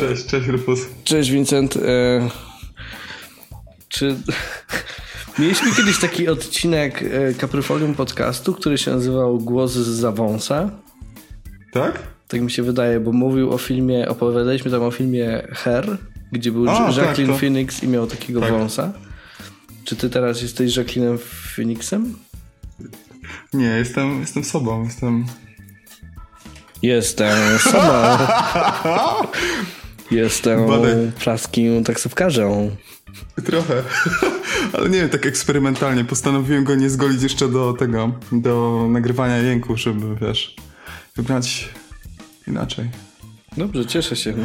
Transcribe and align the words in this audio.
Cześć, 0.00 0.26
cześć 0.26 0.46
Rufus. 0.48 0.80
Cześć 1.04 1.30
Vincent. 1.30 1.76
E, 1.76 1.80
czy 3.88 4.16
mieliśmy 5.38 5.72
kiedyś 5.76 5.98
taki 6.00 6.28
odcinek 6.28 7.02
e, 7.02 7.34
Kapryfolium 7.34 7.94
podcastu, 7.94 8.54
który 8.54 8.78
się 8.78 8.90
nazywał 8.90 9.38
Głos 9.38 9.72
z 9.72 9.88
Zawąsa? 9.88 10.70
Tak? 11.72 12.02
Tak 12.28 12.40
mi 12.40 12.50
się 12.50 12.62
wydaje, 12.62 13.00
bo 13.00 13.12
mówił 13.12 13.52
o 13.52 13.58
filmie, 13.58 14.08
opowiadaliśmy 14.08 14.70
tam 14.70 14.82
o 14.82 14.90
filmie 14.90 15.42
Her, 15.52 15.96
gdzie 16.32 16.52
był 16.52 16.70
A, 16.70 16.72
Jacqueline 16.72 17.26
tak, 17.26 17.26
to- 17.26 17.38
Phoenix 17.38 17.82
i 17.82 17.88
miał 17.88 18.06
takiego 18.06 18.40
Tak. 18.40 18.50
wąsa. 18.50 18.92
Czy 19.84 19.96
ty 19.96 20.10
teraz 20.10 20.42
jesteś 20.42 20.76
Jacqueline 20.76 21.18
Phoenixem? 21.56 22.14
Nie, 23.54 23.66
jestem, 23.66 24.20
jestem 24.20 24.44
sobą, 24.44 24.84
jestem... 24.84 25.26
Jestem 26.82 27.58
sobą. 27.58 27.82
Jestem 30.10 30.66
Badaj. 30.66 31.12
praskim 31.20 31.84
taksówkarzem. 31.84 32.76
Trochę. 33.44 33.82
Ale 34.72 34.88
nie 34.88 34.98
wiem, 34.98 35.08
tak 35.08 35.26
eksperymentalnie. 35.26 36.04
Postanowiłem 36.04 36.64
go 36.64 36.74
nie 36.74 36.90
zgolić 36.90 37.22
jeszcze 37.22 37.48
do 37.48 37.72
tego, 37.72 38.12
do 38.32 38.86
nagrywania 38.90 39.36
jęku, 39.36 39.76
żeby, 39.76 40.26
wiesz, 40.26 40.56
wybrać 41.16 41.68
inaczej. 42.46 42.88
Dobrze, 43.56 43.86
cieszę 43.86 44.16
się. 44.16 44.34
No. 44.36 44.44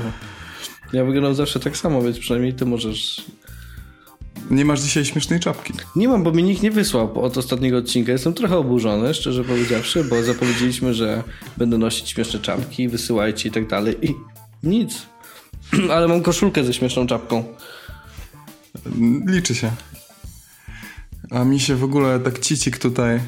Ja 0.94 1.06
wyglądam 1.06 1.36
zawsze 1.36 1.60
tak 1.60 1.78
samo, 1.78 2.02
więc 2.02 2.20
przynajmniej 2.20 2.54
ty 2.54 2.66
możesz. 2.66 3.26
Nie 4.52 4.66
masz 4.66 4.82
dzisiaj 4.82 5.06
śmiesznej 5.06 5.40
czapki. 5.40 5.74
Nie 5.96 6.08
mam, 6.08 6.24
bo 6.24 6.32
mi 6.32 6.44
nikt 6.44 6.64
nie 6.64 6.72
wysłał 6.72 7.24
od 7.24 7.38
ostatniego 7.38 7.78
odcinka. 7.78 8.12
Jestem 8.12 8.34
trochę 8.34 8.58
oburzony, 8.58 9.14
szczerze 9.14 9.44
powiedziawszy, 9.44 10.04
bo 10.04 10.24
zapowiedzieliśmy, 10.24 10.94
że 10.94 11.24
będę 11.58 11.78
nosić 11.78 12.10
śmieszne 12.10 12.40
czapki, 12.40 12.90
wysyłajcie 12.90 13.50
i 13.50 13.52
tak 13.52 13.68
dalej. 13.68 13.96
I 14.02 14.16
nic. 14.64 15.13
Ale 15.96 16.08
mam 16.08 16.22
koszulkę 16.22 16.64
ze 16.64 16.74
śmieszną 16.74 17.08
czapką. 17.08 17.44
Liczy 19.28 19.56
się. 19.56 19.72
A 21.32 21.44
mi 21.44 21.60
się 21.60 21.76
w 21.76 21.84
ogóle 21.84 22.20
tak 22.20 22.40
cicik 22.40 22.78
tutaj 22.78 23.20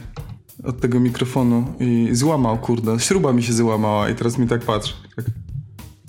od 0.63 0.79
tego 0.81 0.99
mikrofonu 0.99 1.73
i 1.79 2.09
złamał, 2.11 2.57
kurde. 2.57 2.99
Śruba 2.99 3.33
mi 3.33 3.43
się 3.43 3.53
złamała 3.53 4.09
i 4.09 4.15
teraz 4.15 4.37
mi 4.37 4.47
tak 4.47 4.61
patrzy. 4.61 4.93
Tak. 5.15 5.25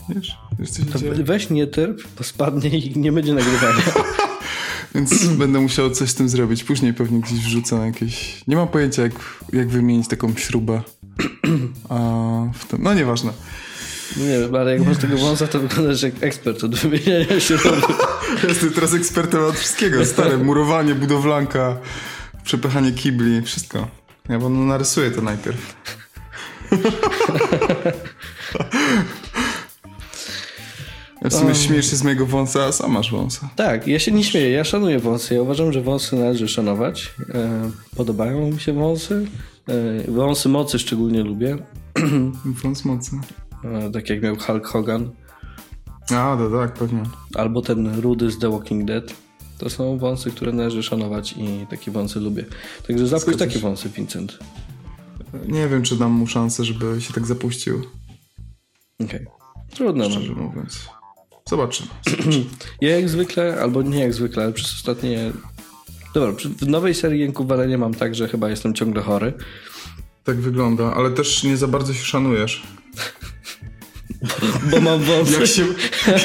Wiesz? 0.09 0.37
Wiesz 0.59 0.71
co 0.71 0.79
się 0.83 0.87
To 0.87 0.99
dzieje? 0.99 1.25
weź 1.25 1.51
nie 1.51 1.67
terp, 1.67 2.01
bo 2.19 2.25
spadnie 2.25 2.79
i 2.79 2.99
nie 2.99 3.13
będzie 3.13 3.35
nagrywania. 3.35 3.83
Więc 4.95 5.27
będę 5.27 5.61
musiał 5.61 5.91
coś 5.91 6.11
z 6.11 6.15
tym 6.15 6.29
zrobić. 6.29 6.65
Później 6.65 6.95
pewnie 6.95 7.21
gdzieś 7.21 7.39
wrzucę 7.39 7.77
na 7.77 7.87
jakieś... 7.87 8.45
Nie 8.47 8.57
mam 8.57 8.69
pojęcia, 8.69 9.03
jak, 9.03 9.13
jak 9.53 9.69
wymienić 9.69 10.09
taką 10.09 10.35
śrubę. 10.37 10.83
A 11.89 11.99
w 12.55 12.65
tym... 12.65 12.83
No 12.83 12.95
nieważne. 12.95 13.33
Nie 14.17 14.39
wiem, 14.39 14.55
ale 14.55 14.73
jak 14.73 14.87
masz 14.87 14.99
tego 14.99 15.17
wąsa, 15.17 15.47
to 15.47 15.61
wyglądasz 15.61 16.03
jak 16.03 16.15
ekspert 16.21 16.65
od 16.65 16.75
wymieniania 16.77 17.41
śruby. 17.41 17.77
Jestem 18.49 18.71
teraz 18.73 18.95
ekspertem 18.95 19.45
od 19.45 19.57
wszystkiego. 19.57 20.07
Stare 20.07 20.39
murowanie, 20.39 20.95
budowlanka, 20.95 21.77
przepychanie 22.45 22.93
kibli, 22.93 23.43
wszystko. 23.43 23.89
Ja 24.29 24.39
wam 24.39 24.67
narysuję 24.67 25.11
to 25.11 25.23
najpierw. 25.23 25.77
Ja 31.23 31.31
w 31.31 31.35
sumie 31.35 31.55
śmiejesz 31.55 31.91
się 31.91 31.97
z 31.97 32.03
mojego 32.03 32.27
wąsa, 32.27 32.65
a 32.65 32.73
sam 32.73 32.93
masz 32.93 33.13
wąsa. 33.13 33.49
Tak, 33.57 33.87
ja 33.89 33.99
się 33.99 34.13
nie 34.13 34.25
śmieję, 34.25 34.51
ja 34.51 34.65
szanuję 34.65 34.99
wąsy. 34.99 35.35
Ja 35.35 35.43
uważam, 35.43 35.73
że 35.73 35.83
wąsy 35.83 36.17
należy 36.17 36.49
szanować. 36.49 37.15
E, 37.35 37.71
podobają 37.97 38.51
mi 38.53 38.61
się 38.61 38.73
wąsy. 38.73 39.27
E, 39.69 40.11
wąsy 40.11 40.49
mocy 40.49 40.79
szczególnie 40.79 41.23
lubię. 41.23 41.59
Wąs 42.63 42.85
mocny. 42.85 43.21
E, 43.65 43.91
tak 43.91 44.11
jak 44.11 44.23
miał 44.23 44.37
Hulk 44.37 44.67
Hogan. 44.67 45.11
A, 46.11 46.37
to 46.37 46.51
tak, 46.51 46.75
pewnie. 46.75 47.03
Albo 47.35 47.63
ten 47.63 48.01
rudy 48.01 48.31
z 48.31 48.39
The 48.39 48.51
Walking 48.51 48.85
Dead. 48.85 49.15
To 49.59 49.71
są 49.71 49.99
wąsy, 49.99 50.31
które 50.31 50.53
należy 50.53 50.83
szanować 50.83 51.35
i 51.39 51.67
takie 51.71 51.91
wąsy 51.91 52.21
lubię. 52.21 52.45
Także 52.87 53.07
zapuść 53.07 53.27
Zgadza 53.27 53.47
takie 53.47 53.59
wąsy, 53.59 53.89
Vincent. 53.89 54.39
Nie 55.49 55.69
wiem, 55.69 55.83
czy 55.83 55.97
dam 55.97 56.13
mu 56.13 56.27
szansę, 56.27 56.65
żeby 56.65 57.01
się 57.01 57.13
tak 57.13 57.27
zapuścił, 57.27 57.83
Okej. 59.01 59.27
Trudno. 59.75 60.05
No. 60.05 60.11
szczerze 60.11 60.33
mówiąc. 60.33 60.89
Zobaczymy. 61.49 61.89
Ja 62.81 62.97
jak 62.97 63.09
zwykle, 63.09 63.61
albo 63.61 63.83
nie 63.83 64.01
jak 64.01 64.15
zwykle, 64.15 64.43
ale 64.43 64.53
przez 64.53 64.75
ostatnie... 64.75 65.33
Dobra, 66.15 66.33
w 66.59 66.69
nowej 66.69 66.95
serii 66.95 67.21
Jęków 67.21 67.49
Walenia 67.49 67.79
mam 67.79 67.95
tak, 67.95 68.15
że 68.15 68.29
chyba 68.29 68.51
jestem 68.51 68.75
ciągle 68.75 69.03
chory. 69.03 69.33
Tak 70.25 70.37
wygląda, 70.37 70.95
ale 70.95 71.11
też 71.11 71.45
nie 71.45 71.57
za 71.57 71.69
bardzo 71.69 71.95
się 71.95 72.05
szanujesz. 72.05 72.67
Bo 74.71 74.81
mam 74.81 75.01
wąsy. 75.01 75.33
Jak 75.41 75.47
się, 75.47 75.67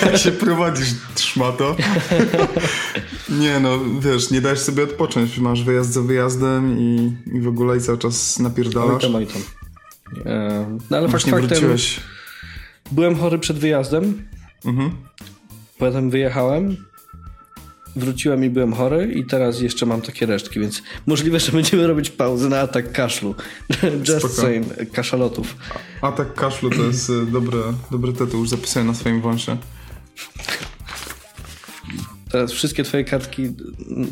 jak 0.05 0.17
się 0.17 0.31
prowadzisz, 0.31 0.87
szmato. 1.15 1.75
Nie 3.29 3.59
no, 3.59 3.79
wiesz, 3.99 4.31
nie 4.31 4.41
dajesz 4.41 4.59
sobie 4.59 4.83
odpocząć. 4.83 5.37
Masz 5.37 5.63
wyjazd 5.63 5.93
za 5.93 6.01
wyjazdem 6.01 6.79
i, 6.79 7.13
i 7.33 7.39
w 7.41 7.47
ogóle 7.47 7.77
i 7.77 7.81
cały 7.81 7.97
czas 7.97 8.35
Oj 8.39 8.43
napierdalasz. 8.43 9.01
tam, 9.03 9.15
oj 9.15 9.27
tam. 9.27 9.41
E, 10.25 10.77
No 10.89 10.97
ale 10.97 11.07
Właśnie 11.07 11.31
faktem, 11.31 11.47
wróciłeś. 11.49 11.99
byłem 12.91 13.15
chory 13.15 13.39
przed 13.39 13.59
wyjazdem, 13.59 14.27
Mhm. 14.65 14.91
potem 15.77 16.09
wyjechałem, 16.09 16.77
wróciłem 17.95 18.43
i 18.45 18.49
byłem 18.49 18.73
chory 18.73 19.13
i 19.13 19.25
teraz 19.25 19.61
jeszcze 19.61 19.85
mam 19.85 20.01
takie 20.01 20.25
resztki, 20.25 20.59
więc 20.59 20.83
możliwe, 21.07 21.39
że 21.39 21.51
będziemy 21.51 21.87
robić 21.87 22.09
pauzę 22.09 22.49
na 22.49 22.59
atak 22.59 22.91
kaszlu. 22.91 23.35
Just 24.07 24.19
Spoko. 24.19 24.33
saying, 24.33 24.67
kaszalotów. 24.91 25.55
Atak 26.01 26.33
kaszlu 26.33 26.69
to 26.69 26.83
jest 26.83 27.09
y, 27.09 27.25
dobry, 27.25 27.57
dobry 27.91 28.13
tytuł, 28.13 28.39
już 28.39 28.49
zapisuję 28.49 28.85
na 28.85 28.93
swoim 28.93 29.21
wąsie. 29.21 29.57
Teraz 32.31 32.51
wszystkie 32.51 32.83
twoje 32.83 33.03
kartki 33.03 33.49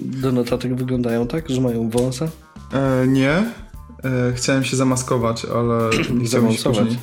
do 0.06 0.32
notatek 0.32 0.76
wyglądają 0.76 1.28
tak, 1.28 1.50
że 1.50 1.62
mają 1.62 1.90
wąsa? 1.90 2.28
E, 2.74 3.08
nie. 3.08 3.32
E, 3.32 4.34
chciałem 4.36 4.64
się 4.64 4.78
zamaskować, 4.78 5.46
ale 5.46 5.90
nie 6.20 6.26
chciałem 6.26 6.52
się 6.52 6.64
później. 6.64 6.98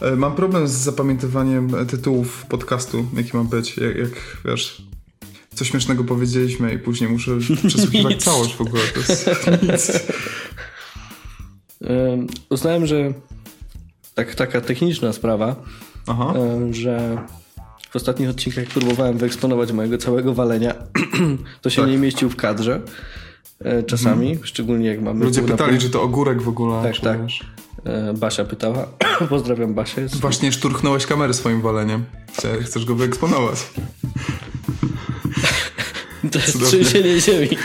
E, 0.00 0.16
Mam 0.16 0.34
problem 0.34 0.68
z 0.68 0.70
zapamiętywaniem 0.72 1.86
tytułów 1.86 2.46
podcastu, 2.48 3.06
jaki 3.16 3.36
ma 3.36 3.44
być. 3.44 3.76
Jak, 3.76 3.96
jak 3.96 4.10
wiesz, 4.44 4.87
coś 5.58 5.70
śmiesznego 5.70 6.04
powiedzieliśmy 6.04 6.74
i 6.74 6.78
później 6.78 7.10
muszę 7.10 7.30
przesłuchiwać 7.68 8.22
całość 8.24 8.54
w 8.54 8.60
ogóle. 8.60 8.82
To 8.94 9.12
jest 9.12 9.30
nic. 9.62 9.92
Uznałem, 12.50 12.86
że 12.86 13.12
tak, 14.14 14.34
taka 14.34 14.60
techniczna 14.60 15.12
sprawa, 15.12 15.56
że 16.70 17.18
w 17.90 17.96
ostatnich 17.96 18.28
odcinkach 18.30 18.64
próbowałem 18.64 19.18
wyeksponować 19.18 19.72
mojego 19.72 19.98
całego 19.98 20.34
walenia. 20.34 20.74
To 21.62 21.70
się 21.70 21.82
Tak. 21.82 21.90
nie 21.90 21.98
mieścił 21.98 22.30
w 22.30 22.36
kadrze 22.36 22.80
e, 23.60 23.82
czasami, 23.82 24.38
szczególnie 24.42 24.88
jak 24.88 25.00
mamy... 25.02 25.24
Ludzie 25.24 25.42
pytali, 25.42 25.72
pół. 25.72 25.80
czy 25.80 25.90
to 25.90 26.02
ogórek 26.02 26.42
w 26.42 26.48
ogóle. 26.48 26.82
Tak, 26.82 27.00
tak. 27.00 27.22
wiesz. 27.22 27.40
E, 27.84 28.14
Basia 28.14 28.44
pytała. 28.44 28.86
Pozdrawiam 29.28 29.74
Basię. 29.74 30.06
Właśnie 30.20 30.52
szturchnąłeś 30.52 31.06
kamerę 31.06 31.34
swoim 31.34 31.60
waleniem. 31.62 32.04
Chce- 32.32 32.62
Chcesz 32.62 32.84
go 32.84 32.94
wyeksponować. 32.94 33.58
To 36.32 36.38
jest 36.38 36.52
Cudownie. 36.52 36.68
trzęsienie 36.84 37.20
ziemi. 37.20 37.48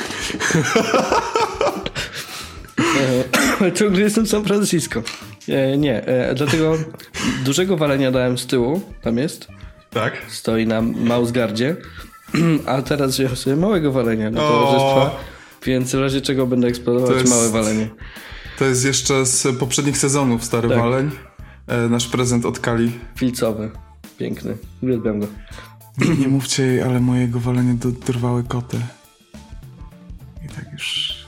Ciągle 3.75 4.01
jestem 4.01 4.25
w 4.25 4.29
San 4.29 4.43
Francisco. 4.43 5.01
E, 5.49 5.77
Nie, 5.77 6.05
e, 6.05 6.35
dlatego 6.35 6.77
dużego 7.45 7.77
walenia 7.77 8.11
dałem 8.11 8.37
z 8.37 8.45
tyłu, 8.47 8.81
tam 9.01 9.17
jest, 9.17 9.47
Tak? 9.89 10.13
stoi 10.27 10.67
na 10.67 10.81
Mausgardzie, 10.81 11.75
a 12.65 12.81
teraz 12.81 13.11
wziąłem 13.11 13.35
sobie 13.35 13.55
małego 13.55 13.91
walenia 13.91 14.31
do 14.31 14.39
towarzystwa, 14.39 15.19
więc 15.65 15.91
w 15.95 15.99
razie 15.99 16.21
czego 16.21 16.47
będę 16.47 16.67
eksplodować 16.67 17.17
jest- 17.17 17.29
małe 17.29 17.49
walenie. 17.49 17.87
To 18.59 18.65
jest 18.65 18.85
jeszcze 18.85 19.25
z 19.25 19.57
poprzednich 19.59 19.97
sezonów 19.97 20.43
Stary 20.43 20.69
Tak. 20.69 20.77
Waleń. 20.77 21.11
E, 21.67 21.77
nasz 21.77 22.07
prezent 22.07 22.45
od 22.45 22.59
Kali. 22.59 22.91
Filcowy, 23.17 23.71
piękny, 24.17 24.57
uwielbiam 24.83 25.19
go. 25.19 25.27
Nie 26.19 26.27
mówcie 26.27 26.63
jej, 26.63 26.81
ale 26.81 26.99
mojego 26.99 27.39
walenia 27.39 27.73
do- 27.73 27.91
dorwały 27.91 28.43
koty. 28.43 28.79
I 30.45 30.47
tak 30.49 30.65
już... 30.73 31.13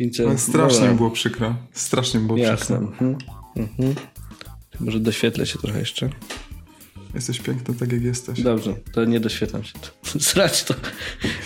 Więc, 0.00 0.18
No, 0.18 0.38
strasznie 0.38 0.80
dobra, 0.80 0.94
było 0.94 1.10
przykro. 1.10 1.54
Strasznie 1.72 2.20
było 2.20 2.38
Jasne. 2.38 2.76
przykro. 2.78 3.06
Mhm. 3.06 3.16
Mhm. 3.56 3.94
Może 4.80 5.00
doświetlę 5.00 5.46
się 5.46 5.58
trochę 5.58 5.78
jeszcze. 5.78 6.10
Jesteś 7.14 7.40
piękny 7.40 7.74
tak 7.74 7.92
jak 7.92 8.02
jesteś. 8.02 8.42
Dobrze, 8.42 8.74
to 8.92 9.04
nie 9.04 9.20
doświetlam 9.20 9.64
się. 9.64 9.72
To. 9.78 10.20
Srać 10.20 10.64
to. 10.64 10.74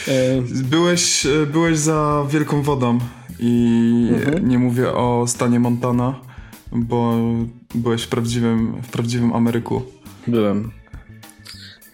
E, 0.08 0.43
Byłeś, 0.64 1.26
e, 1.26 1.47
byłeś 1.47 1.79
za 1.79 2.26
wielką 2.31 2.62
wodą 2.62 2.99
i 3.38 4.08
Mhm. 4.14 4.49
nie 4.49 4.58
mówię 4.58 4.93
o 4.93 5.25
stanie 5.29 5.61
Montana, 5.61 6.20
bo 6.73 7.19
byłeś 7.75 8.02
w 8.02 8.08
prawdziwym, 8.08 8.82
w 8.82 8.88
prawdziwym 8.88 9.32
Ameryku. 9.32 9.82
byłem. 10.26 10.70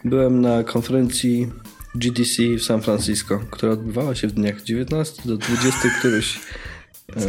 Byłem 0.05 0.41
na 0.41 0.63
konferencji 0.63 1.47
GDC 1.95 2.43
w 2.57 2.63
San 2.63 2.81
Francisco, 2.81 3.39
która 3.51 3.71
odbywała 3.71 4.15
się 4.15 4.27
w 4.27 4.31
dniach 4.31 4.61
19 4.61 5.21
do 5.25 5.37
20 5.37 5.89
któryś 5.99 6.39
e, 7.15 7.27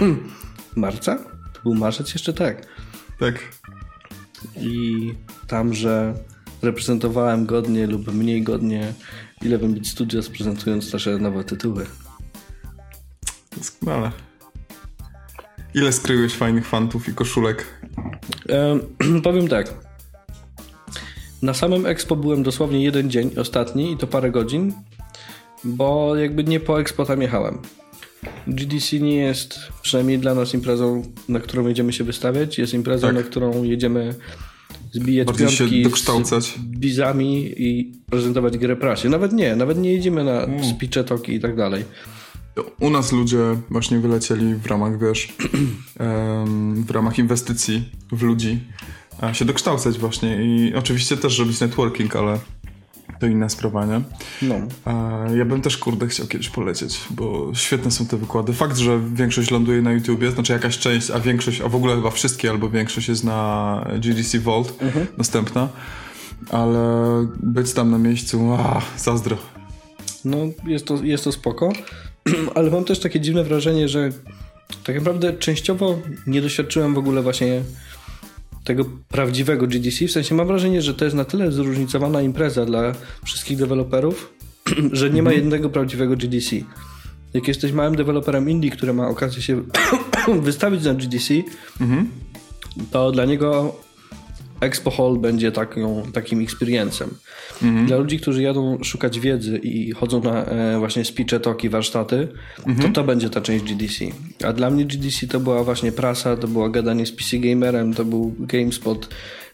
marca? 0.76 1.34
był 1.64 1.74
marzec 1.74 2.12
jeszcze 2.12 2.32
tak. 2.32 2.66
Tak. 3.18 3.38
I 4.56 5.12
tam, 5.46 5.74
że 5.74 6.14
reprezentowałem 6.62 7.46
godnie 7.46 7.86
lub 7.86 8.14
mniej 8.14 8.42
godnie 8.42 8.94
Eleven 9.42 9.74
Beat 9.74 9.86
Studios 9.86 10.28
prezentując 10.28 10.92
nasze 10.92 11.18
nowe 11.18 11.44
tytuły. 11.44 11.86
Doskonale. 13.56 14.12
Ile 15.74 15.92
skryłeś 15.92 16.32
fajnych 16.34 16.66
fantów 16.66 17.08
i 17.08 17.12
koszulek? 17.14 17.66
Ehm, 18.48 19.22
powiem 19.22 19.48
tak. 19.48 19.74
Na 21.42 21.54
samym 21.54 21.86
Expo 21.86 22.16
byłem 22.16 22.42
dosłownie 22.42 22.84
jeden 22.84 23.10
dzień, 23.10 23.30
ostatni 23.36 23.92
i 23.92 23.96
to 23.96 24.06
parę 24.06 24.30
godzin, 24.30 24.72
bo 25.64 26.16
jakby 26.16 26.44
nie 26.44 26.60
po 26.60 26.80
Expo 26.80 27.04
tam 27.04 27.22
jechałem. 27.22 27.58
GDC 28.46 28.98
nie 29.00 29.16
jest 29.16 29.58
przynajmniej 29.82 30.18
dla 30.18 30.34
nas 30.34 30.54
imprezą, 30.54 31.02
na 31.28 31.40
którą 31.40 31.68
jedziemy 31.68 31.92
się 31.92 32.04
wystawiać. 32.04 32.58
Jest 32.58 32.74
imprezą, 32.74 33.06
Tak. 33.06 33.16
na 33.16 33.22
którą 33.22 33.62
jedziemy 33.62 34.14
zbijać 34.92 35.26
Bardziej 35.26 35.48
się 35.48 35.58
piątki 35.58 35.82
dokształcać. 35.82 36.44
z 36.44 36.58
bizami 36.58 37.54
i 37.62 37.92
prezentować 38.10 38.58
grę 38.58 38.76
prasie. 38.76 39.08
Nawet 39.08 39.32
nie, 39.32 39.56
nawet 39.56 39.78
nie 39.78 39.92
jedziemy 39.92 40.24
na 40.24 40.42
Mm. 40.44 40.64
speeche, 40.64 41.04
toki 41.04 41.32
i 41.34 41.40
tak 41.40 41.56
dalej. 41.56 41.84
U 42.80 42.90
nas 42.90 43.12
ludzie 43.12 43.38
właśnie 43.70 43.98
wylecieli 43.98 44.54
w 44.54 44.66
ramach, 44.66 44.98
wiesz, 44.98 45.32
w 46.86 46.90
ramach 46.90 47.18
inwestycji 47.18 47.88
w 48.12 48.22
ludzi, 48.22 48.60
a 49.20 49.34
się 49.34 49.44
dokształcać 49.44 49.98
właśnie 49.98 50.44
i 50.44 50.74
oczywiście 50.74 51.16
też 51.16 51.38
robić 51.38 51.60
networking, 51.60 52.16
ale 52.16 52.38
to 53.20 53.26
inna 53.26 53.48
sprawa, 53.48 53.86
nie? 53.86 54.00
No. 54.42 54.54
A 54.84 55.24
ja 55.36 55.44
bym 55.44 55.60
też, 55.60 55.78
kurde, 55.78 56.06
chciał 56.06 56.26
kiedyś 56.26 56.48
polecieć, 56.48 57.00
bo 57.10 57.50
świetne 57.54 57.90
są 57.90 58.06
te 58.06 58.16
wykłady. 58.16 58.52
Fakt, 58.52 58.76
że 58.76 59.00
większość 59.14 59.50
ląduje 59.50 59.82
na 59.82 59.92
YouTubie, 59.92 60.30
znaczy 60.30 60.52
jakaś 60.52 60.78
część, 60.78 61.10
a 61.10 61.20
większość, 61.20 61.60
a 61.60 61.68
w 61.68 61.74
ogóle 61.74 61.94
chyba 61.94 62.10
wszystkie 62.10 62.50
albo 62.50 62.70
większość 62.70 63.08
jest 63.08 63.24
na 63.24 63.90
GDC 63.98 64.38
Vault 64.38 64.78
dostępna, 65.18 65.68
ale 66.50 67.26
być 67.42 67.72
tam 67.72 67.90
na 67.90 67.98
miejscu, 67.98 68.52
a, 68.52 68.82
zazdro. 68.96 69.36
No, 70.24 70.38
jest 70.66 70.86
to, 70.86 71.02
jest 71.02 71.24
to 71.24 71.32
spoko, 71.32 71.72
ale 72.54 72.70
mam 72.70 72.84
też 72.84 72.98
takie 72.98 73.20
dziwne 73.20 73.44
wrażenie, 73.44 73.88
że 73.88 74.08
tak 74.84 74.96
naprawdę 74.96 75.32
częściowo 75.32 75.98
nie 76.26 76.42
doświadczyłem 76.42 76.94
w 76.94 76.98
ogóle 76.98 77.22
właśnie 77.22 77.62
tego 78.64 78.84
prawdziwego 79.08 79.66
GDC. 79.66 80.06
W 80.06 80.10
sensie 80.10 80.34
mam 80.34 80.46
wrażenie, 80.46 80.82
że 80.82 80.94
to 80.94 81.04
jest 81.04 81.16
na 81.16 81.24
tyle 81.24 81.52
zróżnicowana 81.52 82.22
impreza 82.22 82.66
dla 82.66 82.92
wszystkich 83.24 83.58
deweloperów, 83.58 84.34
że 84.92 85.10
nie 85.10 85.22
ma 85.22 85.32
jednego 85.32 85.70
prawdziwego 85.70 86.16
GDC. 86.16 86.56
Jak 87.34 87.48
jesteś 87.48 87.72
małym 87.72 87.96
deweloperem 87.96 88.50
indie, 88.50 88.70
który 88.70 88.92
ma 88.92 89.08
okazję 89.08 89.42
się 89.42 89.62
wystawić 90.42 90.84
na 90.84 90.94
GDC, 90.94 91.34
to 92.90 93.12
dla 93.12 93.24
niego 93.24 93.76
Expo 94.64 94.90
Hall 94.90 95.18
będzie 95.18 95.52
taką, 95.52 96.02
takim 96.12 96.40
experiencem. 96.40 97.10
Dla 97.86 97.96
ludzi, 97.96 98.18
którzy 98.18 98.42
jadą 98.42 98.78
szukać 98.84 99.20
wiedzy 99.20 99.58
i 99.58 99.92
chodzą 99.92 100.22
na 100.22 100.44
e, 100.44 100.78
właśnie 100.78 101.04
speeche, 101.04 101.40
toki, 101.40 101.68
warsztaty, 101.68 102.28
to 102.82 102.88
to 102.88 103.04
będzie 103.04 103.30
ta 103.30 103.40
część 103.40 103.64
GDC. 103.64 104.04
A 104.44 104.52
dla 104.52 104.70
mnie 104.70 104.84
GDC 104.84 105.26
to 105.26 105.40
była 105.40 105.64
właśnie 105.64 105.92
prasa, 105.92 106.36
to 106.36 106.48
była 106.48 106.68
gadanie 106.68 107.06
z 107.06 107.12
PC 107.12 107.38
Gamerem, 107.38 107.94
to 107.94 108.04
był 108.04 108.34
GameSpot, 108.38 109.08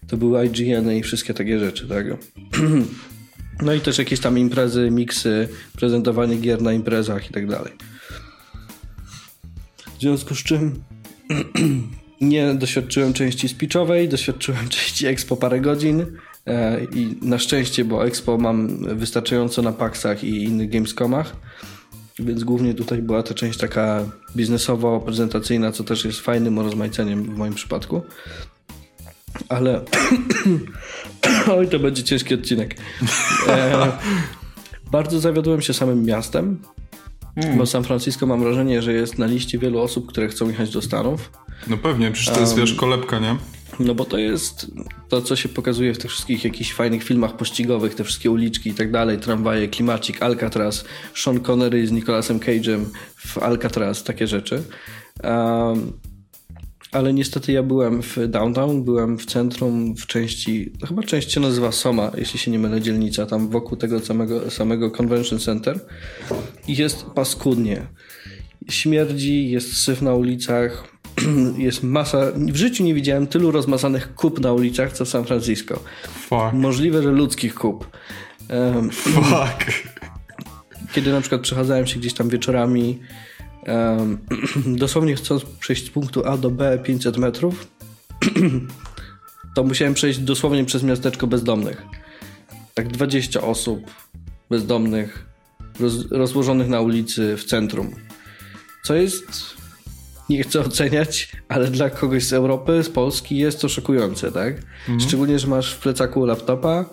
to 0.09 0.17
był 0.17 0.43
IGN 0.43 0.91
i 0.93 1.03
wszystkie 1.03 1.35
takie 1.35 1.59
rzeczy, 1.59 1.89
tak? 1.89 2.07
No 3.63 3.75
i 3.75 3.81
też 3.81 3.99
jakieś 3.99 4.21
tam 4.21 4.39
imprezy, 4.39 4.91
miksy, 4.91 5.49
prezentowanie 5.77 6.37
gier 6.37 6.63
na 6.63 6.73
imprezach 6.73 7.31
i 7.31 7.33
tak 7.33 7.47
dalej. 7.47 7.73
W 9.99 10.01
związku 10.01 10.35
z 10.35 10.39
czym 10.39 10.83
nie 12.21 12.55
doświadczyłem 12.55 13.13
części 13.13 13.49
speechowej, 13.49 14.09
doświadczyłem 14.09 14.69
części 14.79 15.07
Expo 15.07 15.37
parę 15.37 15.61
godzin 15.61 16.07
e, 16.47 16.85
i 16.85 17.17
na 17.23 17.39
szczęście, 17.39 17.85
bo 17.85 18.07
Expo 18.07 18.39
mam 18.39 18.85
wystarczająco 18.99 19.63
na 19.63 19.73
Paxach 19.73 20.25
i 20.25 20.45
innych 20.45 20.71
Gamescomach, 20.71 21.37
więc 22.19 22.45
głównie 22.45 22.75
tutaj 22.75 23.03
była 23.03 23.23
ta 23.23 23.35
część 23.35 23.59
taka 23.59 24.05
biznesowo-prezentacyjna, 24.37 25.73
co 25.73 25.85
też 25.85 26.05
jest 26.05 26.21
fajnym 26.21 26.59
rozmaiceniem 26.59 27.23
w 27.23 27.39
moim 27.39 27.55
przypadku. 27.55 28.03
Ale 29.49 29.81
oj, 31.57 31.69
to 31.69 31.79
będzie 31.79 32.03
ciężki 32.05 32.35
odcinek. 32.35 32.77
E, 33.49 33.93
bardzo 34.93 35.21
zawiodłem 35.21 35.61
się 35.61 35.75
samym 35.75 36.05
miastem, 36.05 36.59
bo 37.57 37.67
San 37.67 37.85
Francisco 37.85 38.27
mam 38.27 38.41
wrażenie, 38.41 38.83
że 38.83 38.93
jest 38.93 39.19
na 39.19 39.27
liście 39.27 39.59
wielu 39.59 39.79
osób, 39.79 40.07
które 40.07 40.29
chcą 40.29 40.49
jechać 40.49 40.71
do 40.71 40.83
Stanów. 40.83 41.31
No 41.69 41.77
pewnie, 41.77 42.11
przecież 42.11 42.35
to 42.35 42.41
jest, 42.41 42.57
wiesz, 42.57 42.75
kolebka, 42.75 43.19
nie? 43.19 43.37
No 43.81 43.95
bo 43.95 44.05
to 44.05 44.19
jest 44.19 44.67
to, 45.09 45.23
co 45.23 45.37
się 45.37 45.49
pokazuje 45.49 45.95
w 45.95 45.99
tych 45.99 46.11
wszystkich 46.11 46.45
jakichś 46.45 46.73
fajnych 46.73 47.05
filmach 47.05 47.37
pościgowych, 47.37 47.95
te 47.95 48.05
wszystkie 48.05 48.31
uliczki 48.31 48.71
i 48.71 48.75
tak 48.75 48.91
dalej, 48.91 49.19
tramwaje, 49.19 49.69
klimacik, 49.69 50.23
Alcatraz, 50.23 50.85
Sean 51.15 51.41
Connery 51.41 51.87
z 51.87 51.93
Nicolasem 51.93 52.41
Cage'em 52.41 52.85
w 53.17 53.39
Alcatraz, 53.39 54.05
takie 54.05 54.27
rzeczy. 54.27 54.63
Um, 55.25 55.93
ale 56.93 57.13
niestety 57.13 57.53
ja 57.53 57.63
byłem 57.63 58.03
w 58.03 58.29
downtown, 58.29 58.85
byłem 58.85 59.19
w 59.19 59.27
centrum, 59.27 59.97
w 59.97 60.07
części, 60.07 60.73
chyba 60.89 61.03
część 61.03 61.33
się 61.33 61.41
nazywa 61.41 61.73
Soma, 61.73 62.11
jeśli 62.17 62.39
się 62.39 62.51
nie 62.51 62.59
mylę, 62.59 62.81
dzielnica, 62.81 63.27
tam 63.27 63.49
wokół 63.49 63.77
tego 63.77 64.01
samego, 64.01 64.51
samego 64.51 64.91
convention 64.91 65.39
center 65.39 65.81
i 66.69 66.77
jest 66.77 67.05
paskudnie. 67.15 67.87
Śmierdzi, 68.69 69.51
jest 69.51 69.77
syf 69.77 70.03
na 70.03 70.15
ulicach, 70.15 70.85
jest 71.59 71.83
masa, 71.83 72.33
w 72.37 72.57
życiu 72.57 72.85
nie 72.85 72.95
widziałem 72.95 73.27
tylu 73.27 73.51
rozmazanych 73.51 74.15
kup 74.15 74.41
na 74.41 74.53
ulicach, 74.53 74.93
co 74.93 75.05
w 75.05 75.09
San 75.09 75.25
Francisco. 75.25 75.81
Fuck. 76.03 76.53
Możliwe, 76.53 77.03
że 77.03 77.11
ludzkich 77.11 77.55
kup. 77.55 77.91
Um, 78.51 78.91
Fuck. 79.31 79.83
kiedy 80.93 81.13
na 81.13 81.21
przykład 81.21 81.41
przechadzałem 81.41 81.87
się 81.87 82.01
gdzieś 82.01 82.15
tam 82.15 82.29
wieczorami, 82.29 82.99
dosłownie 84.67 85.15
chcąc 85.15 85.45
przejść 85.45 85.87
z 85.87 85.91
punktu 85.91 86.27
A 86.27 86.37
do 86.37 86.51
B 86.51 86.79
500 86.79 87.17
metrów, 87.17 87.67
to 89.55 89.65
musiałem 89.65 89.95
przejść 89.95 90.19
dosłownie 90.19 90.65
przez 90.65 90.83
miasteczko 90.83 91.27
bezdomnych. 91.27 91.83
Tak 92.75 92.89
20 92.89 93.41
osób 93.41 93.81
bezdomnych, 94.51 95.27
roz, 95.81 96.11
rozłożonych 96.11 96.69
na 96.69 96.81
ulicy 96.81 97.37
w 97.37 97.45
centrum. 97.45 97.95
Co 98.85 98.95
jest, 98.95 99.27
nie 100.29 100.43
chcę 100.43 100.61
oceniać, 100.61 101.33
ale 101.49 101.71
dla 101.71 101.91
kogoś 101.91 102.25
z 102.25 102.33
Europy, 102.33 102.83
z 102.83 102.89
Polski 102.89 103.37
jest 103.37 103.61
to 103.61 103.69
szokujące, 103.69 104.33
tak? 104.33 104.55
Szczególnie, 105.01 105.39
że 105.39 105.47
masz 105.47 105.75
w 105.75 105.79
plecaku 105.79 106.25
laptopa, 106.25 106.85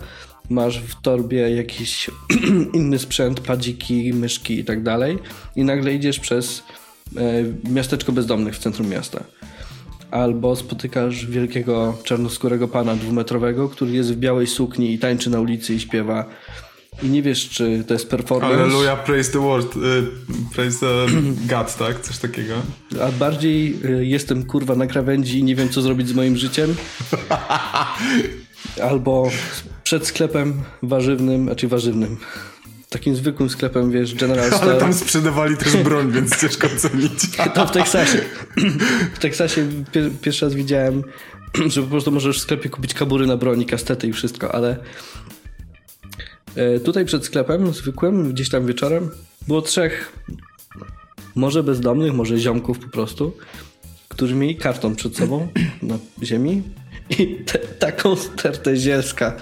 masz 0.48 0.78
w 0.82 1.00
torbie 1.00 1.50
jakiś 1.50 2.10
inny 2.74 2.98
sprzęt, 2.98 3.40
padziki, 3.40 4.14
myszki 4.14 4.58
i 4.58 4.64
tak 4.64 4.82
dalej 4.82 5.18
i 5.56 5.64
nagle 5.64 5.94
idziesz 5.94 6.20
przez 6.20 6.62
e, 7.16 7.44
miasteczko 7.70 8.12
bezdomnych 8.12 8.54
w 8.54 8.58
centrum 8.58 8.88
miasta. 8.88 9.24
Albo 10.10 10.56
spotykasz 10.56 11.26
wielkiego 11.26 11.98
czarnoskórego 12.04 12.68
pana 12.68 12.96
dwumetrowego, 12.96 13.68
który 13.68 13.90
jest 13.90 14.12
w 14.12 14.16
białej 14.16 14.46
sukni 14.46 14.92
i 14.92 14.98
tańczy 14.98 15.30
na 15.30 15.40
ulicy 15.40 15.74
i 15.74 15.80
śpiewa. 15.80 16.24
I 17.02 17.08
nie 17.08 17.22
wiesz, 17.22 17.48
czy 17.48 17.84
to 17.86 17.94
jest 17.94 18.10
performance, 18.10 18.62
Alleluja, 18.62 18.96
praise 18.96 19.32
the 19.32 19.38
Lord, 19.38 19.76
y, 19.76 19.80
praise 20.54 20.80
the 20.80 21.06
God, 21.56 21.76
tak? 21.76 22.00
Coś 22.00 22.18
takiego. 22.18 22.54
a 23.02 23.12
bardziej 23.12 23.76
y, 23.84 24.06
jestem 24.06 24.44
kurwa 24.44 24.74
na 24.74 24.86
krawędzi 24.86 25.38
i 25.38 25.44
nie 25.44 25.54
wiem, 25.54 25.68
co 25.68 25.82
zrobić 25.82 26.08
z 26.08 26.12
moim 26.12 26.36
życiem. 26.36 26.74
Albo 28.90 29.30
przed 29.88 30.06
sklepem 30.06 30.62
warzywnym, 30.82 31.44
znaczy 31.44 31.68
warzywnym, 31.68 32.16
takim 32.88 33.16
zwykłym 33.16 33.50
sklepem, 33.50 33.90
wiesz, 33.90 34.14
General 34.14 34.44
Ale 34.44 34.56
Store. 34.56 34.78
tam 34.78 34.94
sprzedawali 34.94 35.56
też 35.56 35.76
broń, 35.76 36.12
więc 36.12 36.40
ciężko 36.40 36.66
ocenić. 36.66 37.12
To 37.54 37.66
w 37.66 37.70
Teksasie. 37.70 38.20
W 39.14 39.18
Teksasie 39.18 39.68
pier 39.92 40.10
pierwszy 40.20 40.44
raz 40.44 40.54
widziałem, 40.54 41.02
że 41.72 41.82
po 41.82 41.88
prostu 41.88 42.12
możesz 42.12 42.38
w 42.38 42.42
sklepie 42.42 42.68
kupić 42.68 42.94
kabury 42.94 43.26
na 43.26 43.36
broni, 43.36 43.66
kastety 43.66 44.06
i 44.06 44.12
wszystko, 44.12 44.54
ale 44.54 44.76
e, 46.54 46.80
tutaj 46.80 47.04
przed 47.04 47.24
sklepem 47.24 47.72
zwykłym, 47.72 48.32
gdzieś 48.32 48.48
tam 48.48 48.66
wieczorem, 48.66 49.10
było 49.46 49.62
trzech, 49.62 50.12
może 51.34 51.62
bezdomnych, 51.62 52.12
może 52.14 52.38
ziomków 52.38 52.78
po 52.78 52.88
prostu, 52.88 53.36
którzy 54.08 54.34
mieli 54.34 54.56
karton 54.56 54.96
przed 54.96 55.16
sobą 55.16 55.48
na 55.82 55.98
ziemi 56.22 56.62
i 57.10 57.36
te, 57.46 57.58
taką 57.58 58.16
stertę 58.16 58.76
zielska 58.76 59.36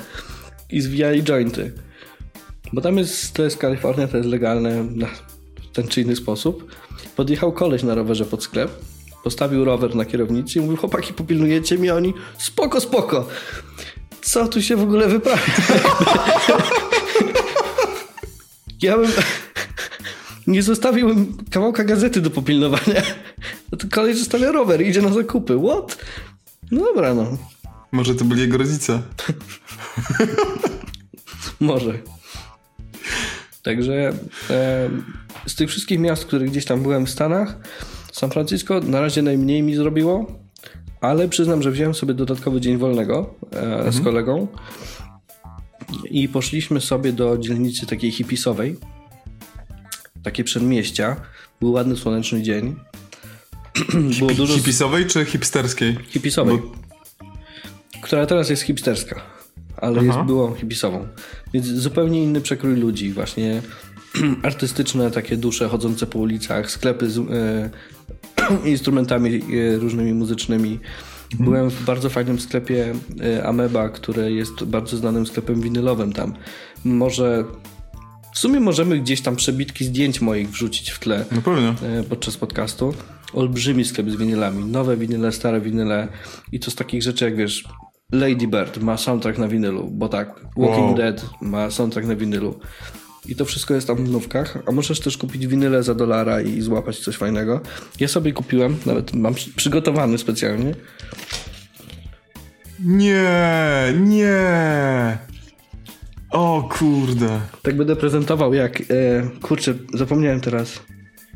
i 0.71 0.81
zwijali 0.81 1.23
jointy. 1.23 1.73
Bo 2.73 2.81
tam 2.81 2.99
jest, 2.99 3.35
to 3.35 3.43
jest 3.43 3.57
Kalifornia, 3.57 4.09
to 4.09 4.17
jest 4.17 4.29
legalne 4.29 4.85
na 4.85 5.07
ten 5.73 5.89
czy 5.89 6.01
inny 6.01 6.17
sposób. 6.17 6.75
Podjechał 7.17 7.53
koleś 7.53 7.83
na 7.83 7.95
rowerze 7.95 8.25
pod 8.25 8.43
sklep, 8.45 8.71
postawił 9.25 9.65
rower 9.65 9.95
na 9.95 10.05
kierownicy 10.05 10.59
i 10.59 10.63
mówił, 10.63 10.77
chłopaki, 10.77 11.13
popilnujecie 11.13 11.79
mi? 11.79 11.91
Oni, 11.91 12.15
spoko, 12.39 12.81
spoko. 12.81 13.29
Co 14.23 14.49
tu 14.49 14.63
się 14.63 14.77
w 14.77 14.83
ogóle 14.83 15.09
wyprawia? 15.09 15.43
ja 18.83 18.99
bym... 18.99 19.11
Nie 20.47 20.63
zostawiłbym 20.63 21.37
kawałka 21.51 21.85
gazety 21.85 22.21
do 22.21 22.31
popilnowania, 22.31 23.03
No 23.73 23.79
to 23.79 23.87
koleś 23.91 24.19
zostawia 24.19 24.53
rower 24.53 24.83
i 24.83 24.89
idzie 24.89 25.03
na 25.03 25.13
zakupy. 25.13 25.59
What? 25.59 25.99
No 26.71 26.81
dobra, 26.81 27.15
no. 27.15 27.39
Może 27.93 28.15
to 28.15 28.25
byli 28.25 28.41
jego 28.41 28.59
rodzice. 28.59 29.03
Może. 31.61 31.99
Także 33.63 34.13
e, 34.51 34.91
z 35.47 35.55
tych 35.55 35.69
wszystkich 35.71 35.99
miast, 36.01 36.23
w 36.23 36.27
których 36.27 36.51
gdzieś 36.51 36.65
tam 36.65 36.83
byłem 36.83 37.07
w 37.07 37.11
Stanach, 37.11 37.57
San 38.13 38.31
Francisco 38.31 38.81
na 38.81 39.01
razie 39.01 39.23
najmniej 39.23 39.63
mi 39.63 39.75
zrobiło, 39.75 40.27
ale 41.01 41.29
przyznam, 41.29 41.63
że 41.63 41.71
wziąłem 41.71 41.95
sobie 41.95 42.15
dodatkowy 42.15 42.61
dzień 42.61 42.77
wolnego 42.77 43.35
e, 43.53 43.93
z 43.93 44.01
kolegą 44.05 44.47
i 46.11 46.29
poszliśmy 46.29 46.81
sobie 46.81 47.13
do 47.13 47.39
dzielnicy 47.39 47.87
takiej 47.87 48.11
hipisowej, 48.11 48.77
takie 50.23 50.45
przedmieścia. 50.45 51.17
Był 51.61 51.73
ładny, 51.73 51.97
słoneczny 51.97 52.43
dzień. 52.43 52.77
Było 54.19 54.31
dużo 54.35 54.55
Hipisowej 54.55 55.07
czy 55.07 55.25
hipsterskiej? 55.25 55.99
hipisowej, 56.09 56.59
Bo- 56.59 56.73
która 58.03 58.27
teraz 58.27 58.51
jest 58.51 58.63
hipsterska, 58.63 59.21
ale 59.77 60.05
jest 60.05 60.19
byłą 60.19 60.55
hipisową. 60.55 61.07
Więc 61.55 61.67
zupełnie 61.67 62.23
inny 62.23 62.41
przekrój 62.41 62.77
ludzi, 62.77 63.13
właśnie 63.13 63.63
artystyczne 64.43 65.11
takie 65.11 65.37
dusze 65.37 65.69
chodzące 65.69 66.07
po 66.07 66.19
ulicach, 66.19 66.71
sklepy 66.71 67.11
z 67.11 67.19
e, 67.19 67.71
instrumentami 68.71 69.35
e, 69.35 69.77
różnymi 69.79 70.15
muzycznymi. 70.15 70.79
Byłem 71.41 71.71
w 71.71 71.85
bardzo 71.85 72.11
fajnym 72.11 72.41
sklepie 72.41 72.95
e, 73.25 73.47
Ameba, 73.47 73.89
które 73.89 74.33
jest 74.33 74.65
bardzo 74.65 74.97
znanym 74.97 75.27
sklepem 75.27 75.61
winylowym 75.61 76.13
tam. 76.13 76.35
Może 76.85 77.45
w 78.35 78.39
sumie 78.39 78.61
możemy 78.61 78.99
gdzieś 78.99 79.21
tam 79.21 79.37
przebitki 79.37 79.85
zdjęć 79.85 80.21
moich 80.21 80.51
wrzucić 80.51 80.91
w 80.91 80.99
tle 80.99 81.25
No 81.33 81.43
pewnie. 81.43 81.69
e, 81.69 82.03
podczas 82.03 82.37
podcastu. 82.37 82.95
Olbrzymi 83.33 83.85
sklep 83.85 84.11
z 84.11 84.17
winylami. 84.17 84.65
Nowe 84.65 84.97
winyle, 84.97 85.33
stare 85.33 85.61
winyle 85.61 86.09
i 86.53 86.61
to 86.61 86.71
z 86.71 86.75
takich 86.75 87.03
rzeczy 87.03 87.25
jak 87.25 87.37
wiesz 87.37 87.65
Lady 88.13 88.47
Bird 88.49 88.83
ma 88.83 88.97
soundtrack 88.97 89.39
na 89.39 89.49
winylu, 89.49 89.89
bo 89.93 90.09
tak 90.09 90.29
Walking 90.57 90.87
Wow. 90.87 90.95
Dead 90.97 91.27
ma 91.43 91.71
soundtrack 91.71 92.07
na 92.09 92.17
winylu. 92.17 92.61
I 93.29 93.37
to 93.37 93.45
wszystko 93.45 93.75
jest 93.75 93.87
tam 93.87 93.97
w 93.97 94.11
nówkach, 94.11 94.59
a 94.67 94.73
możesz 94.73 95.01
też 95.01 95.17
kupić 95.19 95.47
winyle 95.47 95.83
za 95.83 95.95
dolara 95.95 96.41
i 96.41 96.61
złapać 96.61 96.99
coś 96.99 97.17
fajnego. 97.17 97.61
Ja 98.01 98.09
sobie 98.09 98.33
kupiłem, 98.33 98.77
nawet 98.87 99.15
mam 99.15 99.35
przy- 99.35 99.51
przygotowany 99.53 100.19
specjalnie. 100.19 100.75
Nie, 102.85 103.25
nie. 104.01 105.19
O 106.31 106.69
kurde. 106.79 107.41
Tak 107.63 107.77
będę 107.77 107.97
prezentował 107.97 108.55
jak, 108.55 108.81
e, 108.81 108.85
kurczę, 109.43 109.75
zapomniałem 109.95 110.41
teraz. 110.41 110.83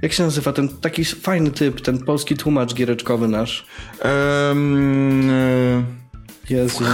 Jak 0.02 0.12
się 0.12 0.22
nazywa 0.22 0.52
ten 0.52 0.68
taki 0.68 1.04
fajny 1.04 1.50
typ, 1.50 1.80
ten 1.80 1.98
polski 1.98 2.36
tłumacz 2.36 2.74
giereczkowy 2.74 3.28
nasz? 3.28 3.66
Em, 4.02 5.30
e, 5.30 5.99
Jezu. 6.50 6.84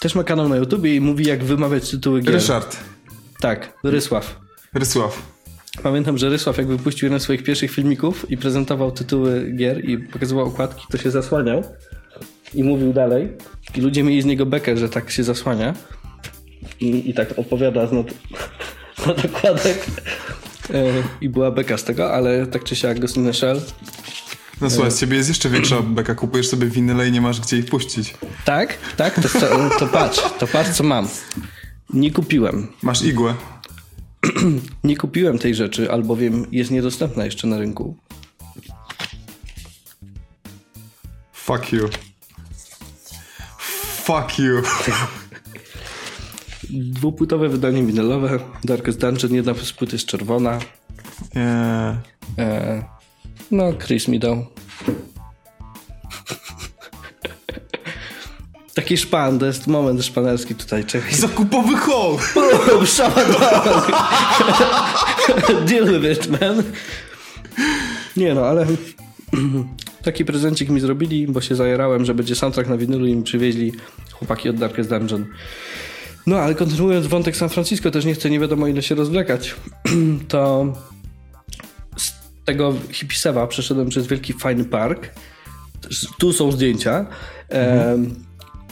Też 0.00 0.14
ma 0.14 0.24
kanał 0.24 0.48
na 0.48 0.56
YouTubie 0.56 0.96
i 0.96 1.00
mówi 1.00 1.24
jak 1.24 1.44
wymawiać 1.44 1.90
tytuły 1.90 2.20
gier. 2.20 2.34
Ryszard. 2.34 2.76
Tak, 3.40 3.72
Rysław. 3.84 4.40
Rysław. 4.74 5.34
Pamiętam, 5.82 6.18
że 6.18 6.28
Rysław 6.28 6.58
jak 6.58 6.66
wypuścił 6.66 7.06
jeden 7.06 7.20
z 7.20 7.22
swoich 7.22 7.42
pierwszych 7.42 7.70
filmików 7.70 8.30
i 8.30 8.36
prezentował 8.36 8.92
tytuły 8.92 9.52
gier 9.56 9.84
i 9.84 9.98
pokazywał 9.98 10.46
okładki, 10.46 10.86
to 10.90 10.98
się 10.98 11.10
zasłaniał 11.10 11.62
i 12.54 12.64
mówił 12.64 12.92
dalej. 12.92 13.28
I 13.74 13.80
ludzie 13.80 14.02
mieli 14.02 14.22
z 14.22 14.24
niego 14.24 14.46
bekę, 14.46 14.76
że 14.76 14.88
tak 14.88 15.10
się 15.10 15.24
zasłania. 15.24 15.74
I, 16.80 17.10
i 17.10 17.14
tak 17.14 17.38
opowiada 17.38 17.86
z 17.86 17.92
nad, 17.92 18.06
z. 19.62 19.66
E, 20.74 20.84
I 21.20 21.28
była 21.28 21.50
beka 21.50 21.78
z 21.78 21.84
tego, 21.84 22.12
ale 22.12 22.46
tak 22.46 22.64
czy 22.64 22.76
siak 22.76 23.00
Ghost 23.00 23.16
in 23.16 23.24
the 23.24 23.34
Shell. 23.34 23.60
No 24.60 24.70
słuchaj, 24.70 24.90
z 24.90 25.00
ciebie 25.00 25.16
jest 25.16 25.28
jeszcze 25.28 25.50
większa 25.50 25.82
beka. 25.82 26.14
Kupujesz 26.14 26.48
sobie 26.48 26.66
winyle 26.66 27.08
i 27.08 27.12
nie 27.12 27.20
masz 27.20 27.40
gdzie 27.40 27.58
ich 27.58 27.66
puścić. 27.66 28.14
Tak, 28.44 28.78
tak, 28.96 29.14
to, 29.14 29.28
to, 29.40 29.70
to 29.78 29.86
patrz, 29.86 30.20
to 30.38 30.46
patrz 30.46 30.70
co 30.70 30.84
mam. 30.84 31.08
Nie 31.90 32.10
kupiłem. 32.10 32.68
Masz 32.82 33.02
igłę. 33.02 33.34
Nie 34.84 34.96
kupiłem 34.96 35.38
tej 35.38 35.54
rzeczy, 35.54 35.90
albowiem 35.92 36.46
jest 36.52 36.70
niedostępna 36.70 37.24
jeszcze 37.24 37.46
na 37.46 37.58
rynku. 37.58 37.96
Fuck 41.32 41.72
you. 41.72 41.88
Fuck 44.04 44.38
you. 44.38 44.62
Dwupłytowe 46.70 47.48
wydanie 47.48 47.82
winylowe. 47.84 48.38
Darkest 48.64 49.00
Dungeon, 49.00 49.34
jedna 49.34 49.54
z 49.54 49.72
płyt 49.72 49.92
jest 49.92 50.06
czerwona. 50.06 50.58
Nie. 51.34 51.42
E, 52.38 52.84
no, 53.50 53.72
Chris 53.72 54.08
mi 54.08 54.18
dał. 54.18 54.46
Taki 58.74 58.96
szpan, 58.96 59.38
to 59.38 59.46
jest 59.46 59.66
moment 59.66 60.04
szpanerski 60.04 60.54
tutaj, 60.54 60.84
czekaj. 60.84 61.14
Zakupowy 61.14 61.76
hol! 61.76 62.16
Deal 65.66 66.00
with 66.00 66.18
it, 66.18 66.40
man. 66.40 66.62
Nie 68.16 68.34
no, 68.34 68.46
ale 68.46 68.66
taki 70.02 70.24
prezencik 70.24 70.68
mi 70.68 70.80
zrobili, 70.80 71.26
bo 71.26 71.40
się 71.40 71.54
zajerałem, 71.54 72.04
że 72.04 72.14
będzie 72.14 72.34
soundtrack 72.34 72.68
na 72.68 72.76
winylu 72.76 73.06
i 73.06 73.16
mi 73.16 73.22
przywieźli 73.22 73.72
chłopaki 74.12 74.48
od 74.48 74.56
Darkest 74.56 74.90
Dungeon. 74.90 75.26
No, 76.26 76.36
ale 76.36 76.54
kontynuując 76.54 77.06
wątek 77.06 77.36
San 77.36 77.48
Francisco, 77.48 77.90
też 77.90 78.04
nie 78.04 78.14
chcę 78.14 78.30
nie 78.30 78.40
wiadomo 78.40 78.66
ile 78.66 78.82
się 78.82 78.94
rozwlekać, 78.94 79.54
to 80.28 80.66
tego 82.44 82.74
hipisewa 82.90 83.46
przeszedłem 83.46 83.88
przez 83.88 84.06
wielki 84.06 84.32
fajny 84.32 84.64
park. 84.64 85.10
Tu 86.18 86.32
są 86.32 86.52
zdjęcia. 86.52 87.06
Em, 87.48 88.14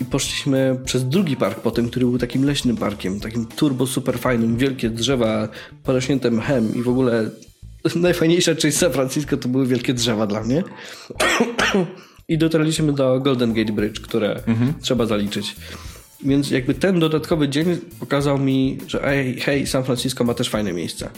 I 0.00 0.04
poszliśmy 0.04 0.76
przez 0.84 1.08
drugi 1.08 1.36
park 1.36 1.60
potem, 1.60 1.88
który 1.88 2.06
był 2.06 2.18
takim 2.18 2.44
leśnym 2.44 2.76
parkiem, 2.76 3.20
takim 3.20 3.46
turbo 3.46 3.86
super 3.86 4.18
fajnym, 4.18 4.56
wielkie 4.56 4.90
drzewa 4.90 5.48
porośnięte 5.82 6.30
mchem 6.30 6.74
i 6.74 6.82
w 6.82 6.88
ogóle 6.88 7.30
najfajniejsza 7.94 8.54
część 8.54 8.76
San 8.76 8.92
Francisco 8.92 9.36
to 9.36 9.48
były 9.48 9.66
wielkie 9.66 9.94
drzewa 9.94 10.26
dla 10.26 10.42
mnie. 10.42 10.62
I 12.28 12.38
dotarliśmy 12.38 12.92
do 12.92 13.20
Golden 13.20 13.52
Gate 13.52 13.72
Bridge, 13.72 14.00
które 14.00 14.42
trzeba 14.80 15.06
zaliczyć. 15.06 15.56
Więc 16.24 16.50
jakby 16.50 16.74
ten 16.74 17.00
dodatkowy 17.00 17.48
dzień 17.48 17.76
pokazał 18.00 18.38
mi, 18.38 18.78
że 18.86 19.08
ej, 19.08 19.40
hej, 19.40 19.66
San 19.66 19.84
Francisco 19.84 20.24
ma 20.24 20.34
też 20.34 20.50
fajne 20.50 20.72
miejsca. 20.72 21.10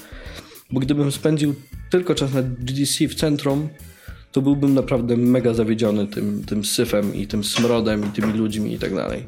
Bo 0.75 0.81
gdybym 0.81 1.13
spędził 1.13 1.55
tylko 1.91 2.15
czas 2.15 2.33
na 2.33 2.43
GDC 2.43 3.09
w 3.09 3.15
centrum, 3.15 3.69
to 4.33 4.43
byłbym 4.43 4.75
naprawdę 4.75 5.17
mega 5.17 5.55
zawiedziony 5.55 6.07
tym, 6.07 6.45
tym 6.45 6.65
syfem 6.65 7.15
i 7.15 7.27
tym 7.27 7.45
smrodem 7.45 8.09
i 8.09 8.11
tymi 8.11 8.33
ludźmi 8.33 8.75
i 8.75 8.79
tak 8.79 8.95
dalej. 8.95 9.25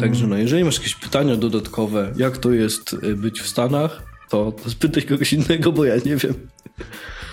Także 0.00 0.26
no, 0.26 0.36
jeżeli 0.36 0.64
masz 0.64 0.76
jakieś 0.76 0.94
pytania 0.94 1.36
dodatkowe, 1.36 2.12
jak 2.16 2.38
to 2.38 2.52
jest 2.52 2.92
y, 2.92 3.16
być 3.16 3.40
w 3.40 3.48
Stanach, 3.48 4.02
to, 4.30 4.52
to 4.52 4.70
spytaj 4.70 5.02
kogoś 5.02 5.32
innego, 5.32 5.72
bo 5.72 5.84
ja 5.84 5.96
nie 5.96 6.16
wiem. 6.16 6.34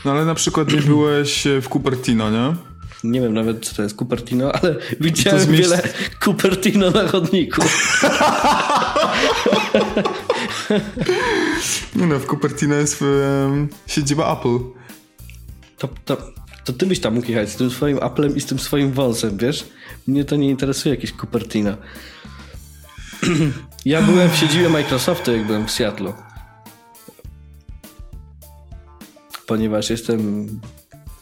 No 0.05 0.11
ale 0.11 0.25
na 0.25 0.35
przykład 0.35 0.73
nie 0.73 0.81
byłeś 0.81 1.43
w 1.61 1.69
Cupertino, 1.69 2.31
nie? 2.31 2.55
Nie 3.03 3.21
wiem 3.21 3.33
nawet, 3.33 3.65
co 3.65 3.75
to 3.75 3.83
jest 3.83 3.97
Cupertino, 3.97 4.51
ale 4.51 4.75
widziałem 4.99 5.51
wiele 5.51 5.81
Cupertino 6.23 6.91
na 6.91 7.07
chodniku. 7.07 7.61
Nie 11.95 12.07
no, 12.07 12.19
w 12.19 12.25
Cupertino 12.25 12.75
jest 12.75 13.01
em, 13.01 13.69
siedziba 13.87 14.33
Apple. 14.33 14.59
To, 15.77 15.89
to, 16.05 16.17
to 16.65 16.73
ty 16.73 16.85
byś 16.85 16.99
tam 16.99 17.13
mógł 17.13 17.27
jechać 17.27 17.49
z 17.49 17.55
tym 17.55 17.69
swoim 17.69 17.99
Applem 18.03 18.35
i 18.35 18.41
z 18.41 18.45
tym 18.45 18.59
swoim 18.59 18.91
wąsem, 18.91 19.37
wiesz? 19.37 19.67
Mnie 20.07 20.25
to 20.25 20.35
nie 20.35 20.49
interesuje 20.49 20.95
jakieś 20.95 21.11
Cupertino. 21.11 21.77
ja 23.85 24.01
byłem 24.01 24.29
w 24.29 24.35
siedzibie 24.35 24.69
Microsoftu, 24.69 25.31
jak 25.31 25.45
byłem 25.45 25.67
w 25.67 25.71
Seattle. 25.71 26.13
Ponieważ 29.47 29.89
jestem 29.89 30.47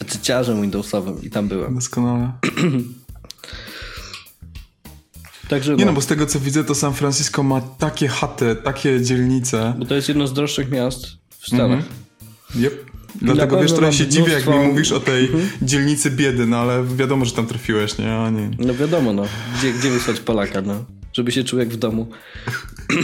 cyciarzem 0.08 0.62
Windowsowym 0.62 1.22
i 1.22 1.30
tam 1.30 1.48
byłem. 1.48 1.76
Doskonale. 1.76 2.32
Także 5.54 5.76
Nie 5.76 5.86
no, 5.86 5.94
bo 5.94 6.02
z 6.02 6.06
tego 6.08 6.26
co 6.26 6.40
widzę, 6.40 6.64
to 6.64 6.76
San 6.76 6.94
Francisco 6.94 7.44
ma 7.44 7.62
takie 7.62 8.08
chaty, 8.08 8.56
takie 8.56 9.02
dzielnice. 9.02 9.74
bo 9.80 9.86
to 9.86 9.96
jest 9.96 10.08
jedno 10.08 10.28
z 10.28 10.34
droższych 10.34 10.72
miast 10.72 11.06
w 11.40 11.48
Stanach. 11.48 11.84
Yep. 12.56 12.86
Dlatego 13.22 13.62
wiesz, 13.62 13.72
trochę 13.74 13.94
się 13.94 14.08
dziwię, 14.08 14.34
jak 14.34 14.48
mi 14.48 14.56
mówisz 14.56 14.92
o 14.92 15.00
tej 15.00 15.30
dzielnicy 15.62 16.12
biedy, 16.12 16.46
no 16.46 16.58
ale 16.58 16.84
wiadomo, 16.84 17.26
że 17.26 17.32
tam 17.32 17.48
trafiłeś, 17.48 17.98
nie? 17.98 18.16
A 18.16 18.30
nie. 18.30 18.52
No 18.60 18.74
wiadomo, 18.74 19.14
no. 19.14 19.24
Gdzie, 19.60 19.74
gdzie 19.74 19.90
wysłać 19.90 20.20
Polaka, 20.20 20.62
no? 20.62 20.86
Żeby 21.14 21.32
się 21.32 21.44
czuł 21.44 21.60
jak 21.60 21.70
w 21.70 21.78
domu. 21.78 22.08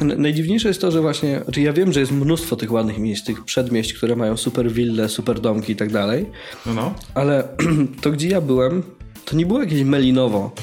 Najdziwniejsze 0.00 0.68
jest 0.68 0.80
to, 0.80 0.90
że 0.90 1.00
właśnie, 1.00 1.40
znaczy 1.44 1.60
ja 1.60 1.72
wiem, 1.72 1.92
że 1.92 2.00
jest 2.00 2.12
mnóstwo 2.12 2.56
tych 2.56 2.72
ładnych 2.72 2.98
miejsc, 2.98 3.24
tych 3.24 3.44
przedmieść, 3.44 3.92
które 3.92 4.16
mają 4.16 4.36
super 4.36 4.72
wille, 4.72 5.08
super 5.08 5.40
domki 5.40 5.72
i 5.72 5.76
tak 5.76 5.92
dalej, 5.92 6.26
No, 6.66 6.74
no. 6.74 6.94
ale 7.14 7.48
to 8.02 8.10
gdzie 8.10 8.28
ja 8.28 8.40
byłem, 8.40 8.82
to 9.24 9.36
nie 9.36 9.46
było 9.46 9.60
jakieś 9.60 9.82
melinowo. 9.82 10.54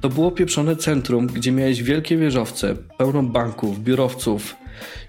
to 0.00 0.08
było 0.08 0.30
pieprzone 0.30 0.76
centrum, 0.76 1.26
gdzie 1.26 1.52
miałeś 1.52 1.82
wielkie 1.82 2.16
wieżowce, 2.16 2.74
pełno 2.98 3.22
banków, 3.22 3.78
biurowców 3.82 4.56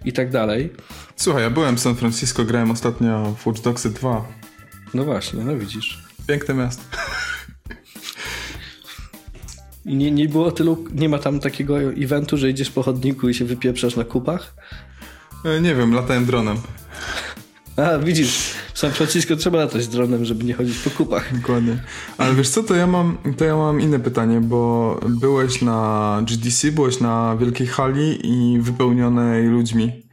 i 0.05 0.13
tak 0.13 0.31
dalej. 0.31 0.73
Słuchaj, 1.15 1.41
ja 1.43 1.49
byłem 1.49 1.77
w 1.77 1.79
San 1.79 1.95
Francisco, 1.95 2.43
grałem 2.45 2.71
ostatnio 2.71 3.35
w 3.39 3.47
Watch 3.47 3.61
Dogs 3.61 3.87
2. 3.87 4.25
No 4.93 5.03
właśnie, 5.03 5.43
no 5.43 5.55
widzisz. 5.57 6.03
Piękne 6.27 6.53
miasto. 6.53 6.83
I 9.85 9.95
nie, 9.95 10.11
nie 10.11 10.29
było 10.29 10.51
tylu, 10.51 10.85
nie 10.95 11.09
ma 11.09 11.19
tam 11.19 11.39
takiego 11.39 11.79
eventu, 11.93 12.37
że 12.37 12.49
idziesz 12.49 12.69
po 12.69 12.83
chodniku 12.83 13.29
i 13.29 13.33
się 13.33 13.45
wypieprzasz 13.45 13.95
na 13.95 14.03
kupach? 14.03 14.53
E, 15.45 15.61
Nie 15.61 15.75
wiem, 15.75 15.93
latałem 15.93 16.25
dronem. 16.25 16.57
A, 17.77 17.97
widzisz, 17.97 18.49
w 18.73 18.79
San 18.79 18.91
Francisco 18.91 19.35
trzeba 19.35 19.57
latać 19.57 19.87
dronem, 19.87 20.25
żeby 20.25 20.43
nie 20.43 20.53
chodzić 20.53 20.77
po 20.77 20.89
kupach. 20.89 21.37
Dokładnie. 21.37 21.77
Ale 22.17 22.35
wiesz 22.35 22.49
co, 22.49 22.63
to 22.63 22.75
ja 22.75 22.87
mam, 22.87 23.17
to 23.37 23.45
ja 23.45 23.55
mam 23.55 23.81
inne 23.81 23.99
pytanie, 23.99 24.41
bo 24.41 24.99
byłeś 25.09 25.61
na 25.61 26.19
GDC, 26.27 26.71
byłeś 26.71 26.99
na 26.99 27.37
wielkiej 27.39 27.67
hali 27.67 28.19
i 28.23 28.61
wypełnionej 28.61 29.47
ludźmi. 29.47 30.03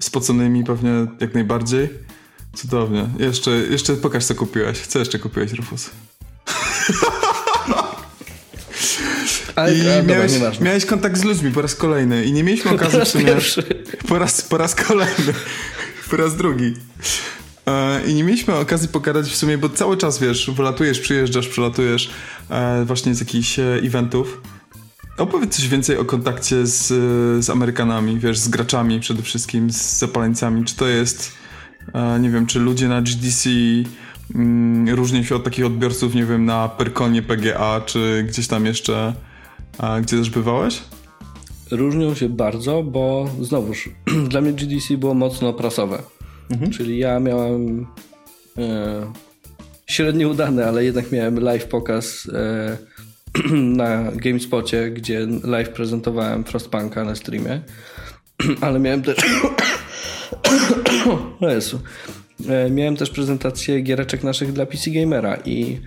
Spoconymi 0.00 0.64
pewnie 0.64 0.90
jak 1.20 1.34
najbardziej. 1.34 1.88
Cudownie. 2.54 3.08
Jeszcze, 3.18 3.50
jeszcze 3.50 3.94
pokaż 3.96 4.24
co 4.24 4.34
kupiłeś. 4.34 4.78
Co 4.80 4.98
jeszcze 4.98 5.18
kupiłeś, 5.18 5.52
Rufus? 5.52 5.90
Ale 9.56 9.74
I 9.74 9.80
a, 9.80 9.84
dobra, 9.84 10.14
miałeś, 10.14 10.32
nieważne. 10.32 10.66
miałeś 10.66 10.86
kontakt 10.86 11.16
z 11.18 11.24
ludźmi 11.24 11.52
po 11.52 11.62
raz 11.62 11.74
kolejny 11.74 12.24
i 12.24 12.32
nie 12.32 12.44
mieliśmy 12.44 12.70
okazji 12.74 12.98
w 13.24 13.28
raz. 13.28 13.56
Po 14.08 14.18
raz, 14.18 14.42
po 14.42 14.58
raz 14.58 14.74
kolejny. 14.74 15.34
Po 16.10 16.16
raz 16.16 16.36
drugi. 16.36 16.74
E, 17.66 18.06
I 18.06 18.14
nie 18.14 18.24
mieliśmy 18.24 18.54
okazji 18.54 18.88
pogadać 18.88 19.26
w 19.26 19.36
sumie, 19.36 19.58
bo 19.58 19.68
cały 19.68 19.96
czas, 19.96 20.18
wiesz, 20.18 20.50
wylatujesz, 20.50 21.00
przyjeżdżasz, 21.00 21.48
przelatujesz 21.48 22.10
e, 22.50 22.84
właśnie 22.84 23.14
z 23.14 23.20
jakichś 23.20 23.58
e, 23.58 23.62
eventów. 23.62 24.40
Opowiedz 25.18 25.56
coś 25.56 25.68
więcej 25.68 25.98
o 25.98 26.04
kontakcie 26.04 26.66
z, 26.66 26.86
z 27.44 27.50
Amerykanami, 27.50 28.18
wiesz, 28.18 28.38
z 28.38 28.48
graczami 28.48 29.00
przede 29.00 29.22
wszystkim, 29.22 29.70
z 29.70 29.98
zapaleńcami. 29.98 30.64
Czy 30.64 30.76
to 30.76 30.88
jest, 30.88 31.32
nie 32.20 32.30
wiem, 32.30 32.46
czy 32.46 32.58
ludzie 32.58 32.88
na 32.88 33.02
GDC 33.02 33.50
mm, 34.34 34.94
różnią 34.94 35.22
się 35.22 35.36
od 35.36 35.44
takich 35.44 35.66
odbiorców, 35.66 36.14
nie 36.14 36.24
wiem, 36.24 36.44
na 36.44 36.68
Perkonie 36.68 37.22
PGA, 37.22 37.80
czy 37.80 38.24
gdzieś 38.28 38.46
tam 38.46 38.66
jeszcze, 38.66 39.14
gdzie 40.02 40.18
też 40.18 40.30
bywałeś? 40.30 40.82
Różnią 41.70 42.14
się 42.14 42.28
bardzo, 42.28 42.82
bo 42.82 43.30
znowuż 43.42 43.90
dla 44.30 44.40
mnie 44.40 44.52
GDC 44.52 44.96
było 44.96 45.14
mocno 45.14 45.52
prasowe. 45.52 46.02
Czyli 46.72 46.98
ja 46.98 47.20
miałem 47.20 47.86
e, 48.58 49.12
średnio 49.86 50.28
udany, 50.28 50.66
ale 50.66 50.84
jednak 50.84 51.12
miałem 51.12 51.40
live 51.40 51.66
pokaz 51.66 52.28
e, 52.32 52.76
na 53.82 54.12
GameSpocie, 54.12 54.90
gdzie 54.90 55.26
live 55.44 55.68
prezentowałem 55.68 56.44
Frostpunka 56.44 57.04
na 57.04 57.14
streamie. 57.14 57.60
ale 58.60 58.80
miałem 58.80 59.02
też 59.02 59.16
o 61.40 61.50
Jezu. 61.50 61.80
E, 62.48 62.70
miałem 62.70 62.96
też 62.96 63.10
prezentację 63.10 63.80
giereczek 63.80 64.24
naszych 64.24 64.52
dla 64.52 64.66
PC 64.66 64.90
Gamera 64.90 65.36
i 65.44 65.80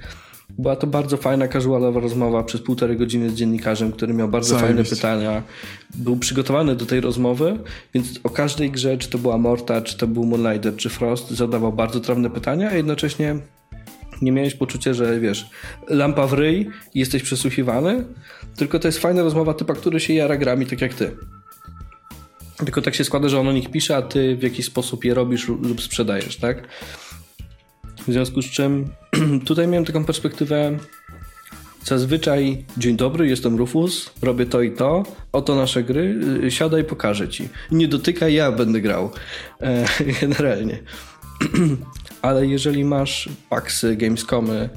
była 0.57 0.75
to 0.75 0.87
bardzo 0.87 1.17
fajna, 1.17 1.47
casualowa 1.47 1.99
rozmowa 1.99 2.43
przez 2.43 2.61
półtorej 2.61 2.97
godziny 2.97 3.29
z 3.29 3.33
dziennikarzem, 3.33 3.91
który 3.91 4.13
miał 4.13 4.27
bardzo 4.27 4.55
fajne 4.55 4.67
Zajebiście. 4.67 4.95
pytania. 4.95 5.43
Był 5.95 6.17
przygotowany 6.17 6.75
do 6.75 6.85
tej 6.85 7.01
rozmowy, 7.01 7.59
więc 7.93 8.19
o 8.23 8.29
każdej 8.29 8.71
grze, 8.71 8.97
czy 8.97 9.09
to 9.09 9.17
była 9.17 9.37
Morta, 9.37 9.81
czy 9.81 9.97
to 9.97 10.07
był 10.07 10.25
Moonlighter, 10.25 10.75
czy 10.75 10.89
Frost, 10.89 11.31
zadawał 11.31 11.73
bardzo 11.73 11.99
trafne 11.99 12.29
pytania, 12.29 12.69
a 12.69 12.75
jednocześnie 12.75 13.35
nie 14.21 14.31
miałeś 14.31 14.55
poczucia, 14.55 14.93
że 14.93 15.19
wiesz, 15.19 15.49
lampa 15.87 16.27
w 16.27 16.33
ryj 16.33 16.69
i 16.93 16.99
jesteś 16.99 17.23
przesłuchiwany, 17.23 18.05
tylko 18.55 18.79
to 18.79 18.87
jest 18.87 18.99
fajna 18.99 19.23
rozmowa 19.23 19.53
typa, 19.53 19.73
który 19.73 19.99
się 19.99 20.13
jara 20.13 20.37
grami 20.37 20.65
tak 20.65 20.81
jak 20.81 20.93
ty. 20.93 21.11
Tylko 22.57 22.81
tak 22.81 22.95
się 22.95 23.03
składa, 23.03 23.29
że 23.29 23.39
on 23.39 23.47
o 23.47 23.51
nich 23.51 23.71
pisze, 23.71 23.95
a 23.95 24.01
ty 24.01 24.35
w 24.35 24.43
jakiś 24.43 24.65
sposób 24.65 25.05
je 25.05 25.13
robisz 25.13 25.47
lub 25.47 25.81
sprzedajesz, 25.81 26.37
tak? 26.37 26.67
W 28.07 28.11
związku 28.11 28.41
z 28.41 28.45
czym 28.45 28.89
tutaj 29.45 29.67
miałem 29.67 29.85
taką 29.85 30.05
perspektywę 30.05 30.77
zazwyczaj 31.83 32.65
dzień 32.77 32.97
dobry, 32.97 33.27
jestem 33.27 33.57
Rufus, 33.57 34.11
robię 34.21 34.45
to 34.45 34.61
i 34.61 34.71
to, 34.71 35.03
oto 35.31 35.55
nasze 35.55 35.83
gry, 35.83 36.19
y, 36.43 36.51
siadaj, 36.51 36.83
pokażę 36.83 37.29
ci. 37.29 37.49
Nie 37.71 37.87
dotykaj, 37.87 38.33
ja 38.33 38.51
będę 38.51 38.81
grał. 38.81 39.11
E, 39.61 39.85
generalnie. 40.21 40.79
Ale 42.21 42.47
jeżeli 42.47 42.85
masz 42.85 43.29
Paxy, 43.49 43.95
Gamescomy 43.95 44.69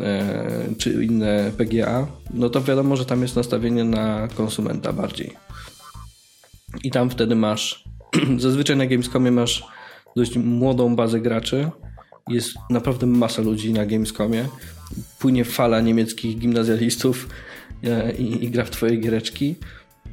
e, 0.00 0.34
czy 0.78 1.04
inne 1.04 1.50
PGA, 1.58 2.06
no 2.34 2.50
to 2.50 2.62
wiadomo, 2.62 2.96
że 2.96 3.06
tam 3.06 3.22
jest 3.22 3.36
nastawienie 3.36 3.84
na 3.84 4.28
konsumenta 4.28 4.92
bardziej. 4.92 5.32
I 6.84 6.90
tam 6.90 7.10
wtedy 7.10 7.34
masz, 7.34 7.84
zazwyczaj 8.38 8.76
na 8.76 8.86
Gamescomie 8.86 9.30
masz 9.30 9.64
dość 10.16 10.36
młodą 10.36 10.96
bazę 10.96 11.20
graczy. 11.20 11.70
Jest 12.28 12.54
naprawdę 12.70 13.06
masa 13.06 13.42
ludzi 13.42 13.72
na 13.72 13.86
Gamescomie. 13.86 14.48
Płynie 15.18 15.44
fala 15.44 15.80
niemieckich 15.80 16.38
gimnazjalistów 16.38 17.28
e, 17.84 18.12
i, 18.12 18.44
i 18.44 18.50
gra 18.50 18.64
w 18.64 18.70
twoje 18.70 18.96
giereczki. 18.96 19.56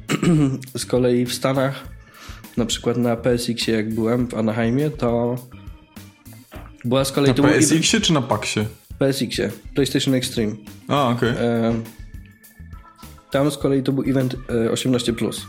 Z 0.78 0.86
kolei 0.86 1.26
w 1.26 1.34
Stanach, 1.34 1.88
na 2.56 2.66
przykład 2.66 2.96
na 2.96 3.16
PSX-ie 3.16 3.76
jak 3.76 3.94
byłem 3.94 4.28
w 4.28 4.34
Anaheimie, 4.34 4.90
to 4.90 5.36
była 6.84 7.04
z 7.04 7.12
kolei... 7.12 7.34
Na 7.34 7.48
PSX-ie 7.48 8.00
czy 8.00 8.12
na 8.12 8.22
PAX-ie? 8.22 8.66
PSX-ie, 8.98 9.50
PlayStation 9.74 10.14
Extreme. 10.14 10.52
A, 10.88 11.08
okej. 11.08 11.28
E, 11.28 11.74
tam 13.30 13.50
z 13.50 13.56
kolei 13.56 13.82
to 13.82 13.92
był 13.92 14.04
event 14.10 14.36
e, 14.48 14.70
18+. 14.70 15.40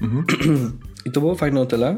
I 1.06 1.10
to 1.10 1.20
było 1.20 1.34
fajne 1.34 1.60
o 1.60 1.66
tyle, 1.66 1.96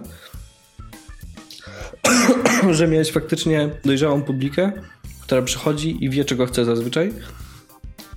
że 2.75 2.89
miałeś 2.89 3.13
faktycznie 3.13 3.71
dojrzałą 3.85 4.23
publikę, 4.23 4.73
która 5.21 5.43
przychodzi 5.43 6.05
i 6.05 6.11
wie, 6.11 6.25
czego 6.25 6.47
chce 6.47 6.65
zazwyczaj. 6.65 7.13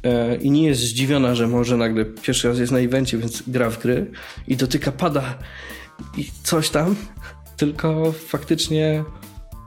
E, 0.03 0.35
I 0.35 0.51
nie 0.51 0.67
jest 0.67 0.81
zdziwiona, 0.81 1.35
że 1.35 1.47
może 1.47 1.77
nagle 1.77 2.05
pierwszy 2.05 2.47
raz 2.47 2.59
jest 2.59 2.71
na 2.71 2.79
evencie, 2.79 3.17
więc 3.17 3.43
gra 3.47 3.69
w 3.69 3.81
gry 3.81 4.11
i 4.47 4.57
dotyka 4.57 4.91
pada 4.91 5.37
i 6.17 6.25
coś 6.43 6.69
tam, 6.69 6.95
tylko 7.57 8.11
faktycznie 8.11 9.03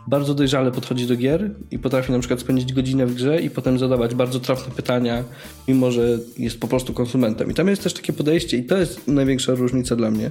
bardzo 0.07 0.35
dojrzale 0.35 0.73
podchodzi 0.73 1.07
do 1.07 1.17
gier 1.17 1.51
i 1.71 1.79
potrafi 1.79 2.13
na 2.13 2.19
przykład 2.19 2.41
spędzić 2.41 2.73
godzinę 2.73 3.07
w 3.07 3.15
grze 3.15 3.41
i 3.41 3.51
potem 3.51 3.79
zadawać 3.79 4.15
bardzo 4.15 4.41
trafne 4.41 4.75
pytania, 4.75 5.25
mimo 5.69 5.91
że 5.91 6.19
jest 6.39 6.61
po 6.61 6.69
prostu 6.69 6.95
konsumentem. 6.95 7.51
I 7.51 7.55
tam 7.55 7.69
jest 7.69 7.83
też 7.83 7.95
takie 7.95 8.13
podejście 8.13 8.57
i 8.57 8.65
to 8.65 8.77
jest 8.77 9.09
największa 9.09 9.55
różnica 9.55 9.97
dla 9.97 10.11
mnie. 10.11 10.31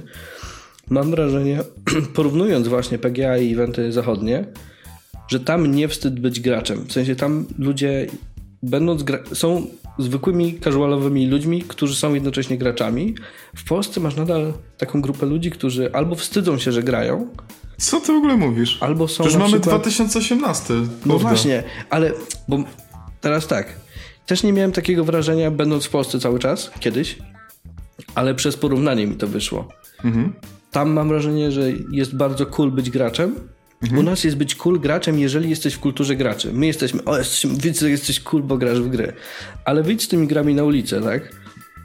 Mam 0.90 1.10
wrażenie, 1.10 1.58
porównując 2.14 2.68
właśnie 2.68 2.98
PGA 2.98 3.36
i 3.38 3.52
eventy 3.52 3.92
zachodnie, 3.92 4.44
że 5.28 5.40
tam 5.40 5.74
nie 5.74 5.88
wstyd 5.88 6.20
być 6.20 6.40
graczem. 6.40 6.84
W 6.86 6.92
sensie 6.92 7.16
tam 7.16 7.46
ludzie 7.58 8.06
będąc 8.62 9.02
gra- 9.02 9.34
są 9.34 9.66
zwykłymi, 9.98 10.60
casualowymi 10.60 11.26
ludźmi, 11.26 11.62
którzy 11.68 11.94
są 11.96 12.14
jednocześnie 12.14 12.58
graczami. 12.58 13.14
W 13.56 13.64
Polsce 13.64 14.00
masz 14.00 14.16
nadal 14.16 14.52
taką 14.78 15.00
grupę 15.00 15.26
ludzi, 15.26 15.50
którzy 15.50 15.92
albo 15.92 16.14
wstydzą 16.14 16.58
się, 16.58 16.72
że 16.72 16.82
grają, 16.82 17.28
Co 17.78 18.00
ty 18.00 18.12
w 18.12 18.16
ogóle 18.16 18.36
mówisz? 18.36 18.78
albo 18.82 19.08
są 19.08 19.24
Przecież 19.24 19.38
mamy 19.40 19.52
przykład... 19.52 19.80
2018. 19.82 20.74
No 20.74 21.14
Kurde. 21.14 21.18
właśnie, 21.28 21.62
ale 21.90 22.12
bo 22.48 22.64
teraz 23.20 23.46
tak. 23.46 23.76
Też 24.26 24.42
nie 24.42 24.52
miałem 24.52 24.72
takiego 24.72 25.04
wrażenia, 25.04 25.50
będąc 25.50 25.84
w 25.86 25.90
Polsce 25.90 26.18
cały 26.20 26.38
czas, 26.38 26.70
kiedyś, 26.80 27.18
ale 28.14 28.34
przez 28.34 28.56
porównanie 28.56 29.06
mi 29.06 29.16
to 29.16 29.26
wyszło. 29.26 29.68
Mhm. 30.04 30.32
Tam 30.72 30.92
mam 30.92 31.08
wrażenie, 31.08 31.52
że 31.52 31.72
jest 31.90 32.16
bardzo 32.16 32.46
cool 32.46 32.70
być 32.70 32.90
graczem. 32.90 33.34
U 33.98 34.02
nas 34.02 34.24
jest 34.24 34.36
być 34.36 34.54
cool 34.54 34.80
graczem, 34.80 35.18
jeżeli 35.18 35.50
jesteś 35.50 35.74
w 35.74 35.80
kulturze 35.80 36.16
graczy. 36.16 36.52
My 36.52 36.66
jesteśmy, 36.66 37.04
o, 37.04 37.18
jesteś, 37.18 37.46
widzę, 37.46 37.90
jesteś 37.90 38.20
cool, 38.20 38.42
bo 38.42 38.58
grasz 38.58 38.80
w 38.80 38.88
gry. 38.88 39.12
Ale 39.64 39.82
wyjdź 39.82 40.02
z 40.02 40.08
tymi 40.08 40.26
grami 40.26 40.54
na 40.54 40.64
ulicę, 40.64 41.02
tak? 41.02 41.36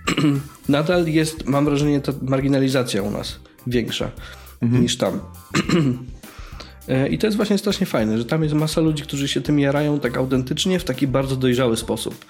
Nadal 0.70 1.08
jest, 1.08 1.46
mam 1.46 1.66
wrażenie, 1.66 2.02
ta 2.02 2.12
marginalizacja 2.22 3.02
u 3.02 3.12
nas 3.12 3.40
większa 3.68 4.12
niż 4.62 4.98
tam. 4.98 5.20
E, 6.90 7.08
I 7.08 7.18
to 7.18 7.28
jest 7.28 7.38
właśnie 7.38 7.58
strasznie 7.58 7.86
fajne, 7.86 8.18
że 8.18 8.26
tam 8.26 8.44
jest 8.44 8.56
masa 8.56 8.82
ludzi, 8.82 9.04
którzy 9.04 9.28
się 9.28 9.42
tym 9.42 9.60
jarają 9.60 10.00
tak 10.00 10.18
autentycznie, 10.18 10.80
w 10.80 10.84
taki 10.84 11.08
bardzo 11.08 11.36
dojrzały 11.36 11.78
sposób. 11.78 12.26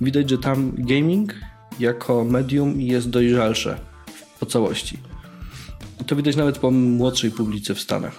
Widać, 0.00 0.30
że 0.30 0.38
tam 0.38 0.72
gaming 0.78 1.34
jako 1.80 2.24
medium 2.24 2.80
jest 2.80 3.10
dojrzalsze 3.10 3.80
po 4.40 4.46
całości. 4.46 4.98
To 6.06 6.16
widać 6.16 6.36
nawet 6.36 6.58
po 6.58 6.70
młodszej 6.70 7.30
publice 7.30 7.74
w 7.74 7.80
Stanach. 7.80 8.18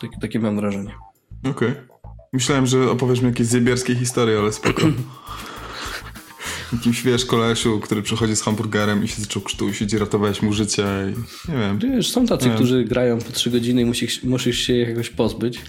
Tak, 0.00 0.10
takie 0.20 0.40
mam 0.40 0.56
wrażenie. 0.56 0.94
Okej. 1.44 1.72
Myślałem, 2.32 2.66
że 2.66 2.90
opowiesz 2.90 3.20
mi 3.20 3.26
jakieś 3.26 3.46
zjebierskie 3.46 3.94
historie, 3.94 4.38
ale 4.38 4.52
spoko. 4.52 4.82
Jakimś, 6.72 7.02
wiesz, 7.02 7.24
kolesiu, 7.24 7.80
który 7.80 8.02
przychodzi 8.02 8.36
z 8.36 8.42
hamburgerem 8.42 9.04
i 9.04 9.08
się 9.08 9.22
zaczął 9.22 9.42
krztusić 9.42 9.92
i 9.92 9.98
ratowałeś 9.98 10.42
mu 10.42 10.52
życie 10.52 10.84
i 11.12 11.50
nie 11.50 11.58
wiem. 11.58 11.78
Wiesz, 11.78 12.10
są 12.10 12.26
tacy, 12.26 12.48
Nie. 12.48 12.54
którzy 12.54 12.84
grają 12.84 13.18
po 13.18 13.32
3 13.32 13.50
godziny 13.50 13.82
i 13.82 13.84
musisz, 13.84 14.22
musisz 14.22 14.58
się 14.58 14.76
jakoś 14.76 15.10
pozbyć. 15.10 15.60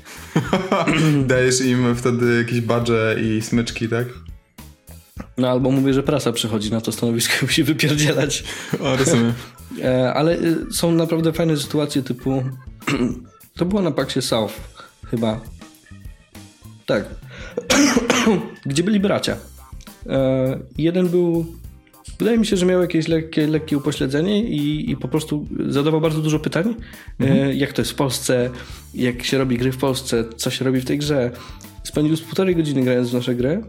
Dajesz 1.27 1.61
im 1.61 1.95
wtedy 1.95 2.37
jakieś 2.37 2.61
badże 2.61 3.17
i 3.23 3.41
smyczki, 3.41 3.89
tak? 3.89 4.07
No 5.37 5.49
albo 5.49 5.71
mówię, 5.71 5.93
że 5.93 6.03
prasa 6.03 6.31
przychodzi 6.31 6.71
na 6.71 6.81
to 6.81 6.91
stanowisko 6.91 7.33
i 7.41 7.45
musi 7.45 7.63
wypierdzielać. 7.63 8.43
O, 8.79 8.95
rozumiem. 8.95 9.33
E, 9.83 10.13
Ale 10.13 10.37
y, 10.37 10.57
są 10.71 10.91
naprawdę 10.91 11.33
fajne 11.33 11.57
sytuacje 11.57 12.03
typu... 12.03 12.43
To 13.57 13.65
było 13.65 13.81
na 13.81 13.91
Paxie 13.91 14.21
South 14.21 14.53
chyba. 15.11 15.39
Tak. 16.85 17.05
Gdzie 18.65 18.83
byli 18.83 18.99
bracia. 18.99 19.37
E, 20.09 20.59
Jeden 20.77 21.07
był... 21.07 21.45
Wydaje 22.19 22.37
mi 22.37 22.45
się, 22.45 22.57
że 22.57 22.65
miał 22.65 22.81
jakieś 22.81 23.07
lekkie, 23.07 23.47
lekkie 23.47 23.77
upośledzenie 23.77 24.43
i, 24.43 24.91
i 24.91 24.97
po 24.97 25.07
prostu 25.07 25.47
zadawał 25.69 26.01
bardzo 26.01 26.21
dużo 26.21 26.39
pytań. 26.39 26.75
E, 27.19 27.55
Jak 27.55 27.73
to 27.73 27.81
jest 27.81 27.91
w 27.91 27.95
Polsce, 27.95 28.49
jak 28.93 29.23
się 29.23 29.37
robi 29.37 29.57
gry 29.57 29.71
w 29.71 29.77
Polsce, 29.77 30.23
co 30.37 30.49
się 30.49 30.65
robi 30.65 30.81
w 30.81 30.85
tej 30.85 30.97
grze. 30.97 31.31
Spędził 31.83 32.15
z 32.17 32.21
półtorej 32.21 32.55
godziny 32.55 32.81
grając 32.83 33.09
w 33.09 33.13
nasze 33.13 33.35
gry. 33.35 33.61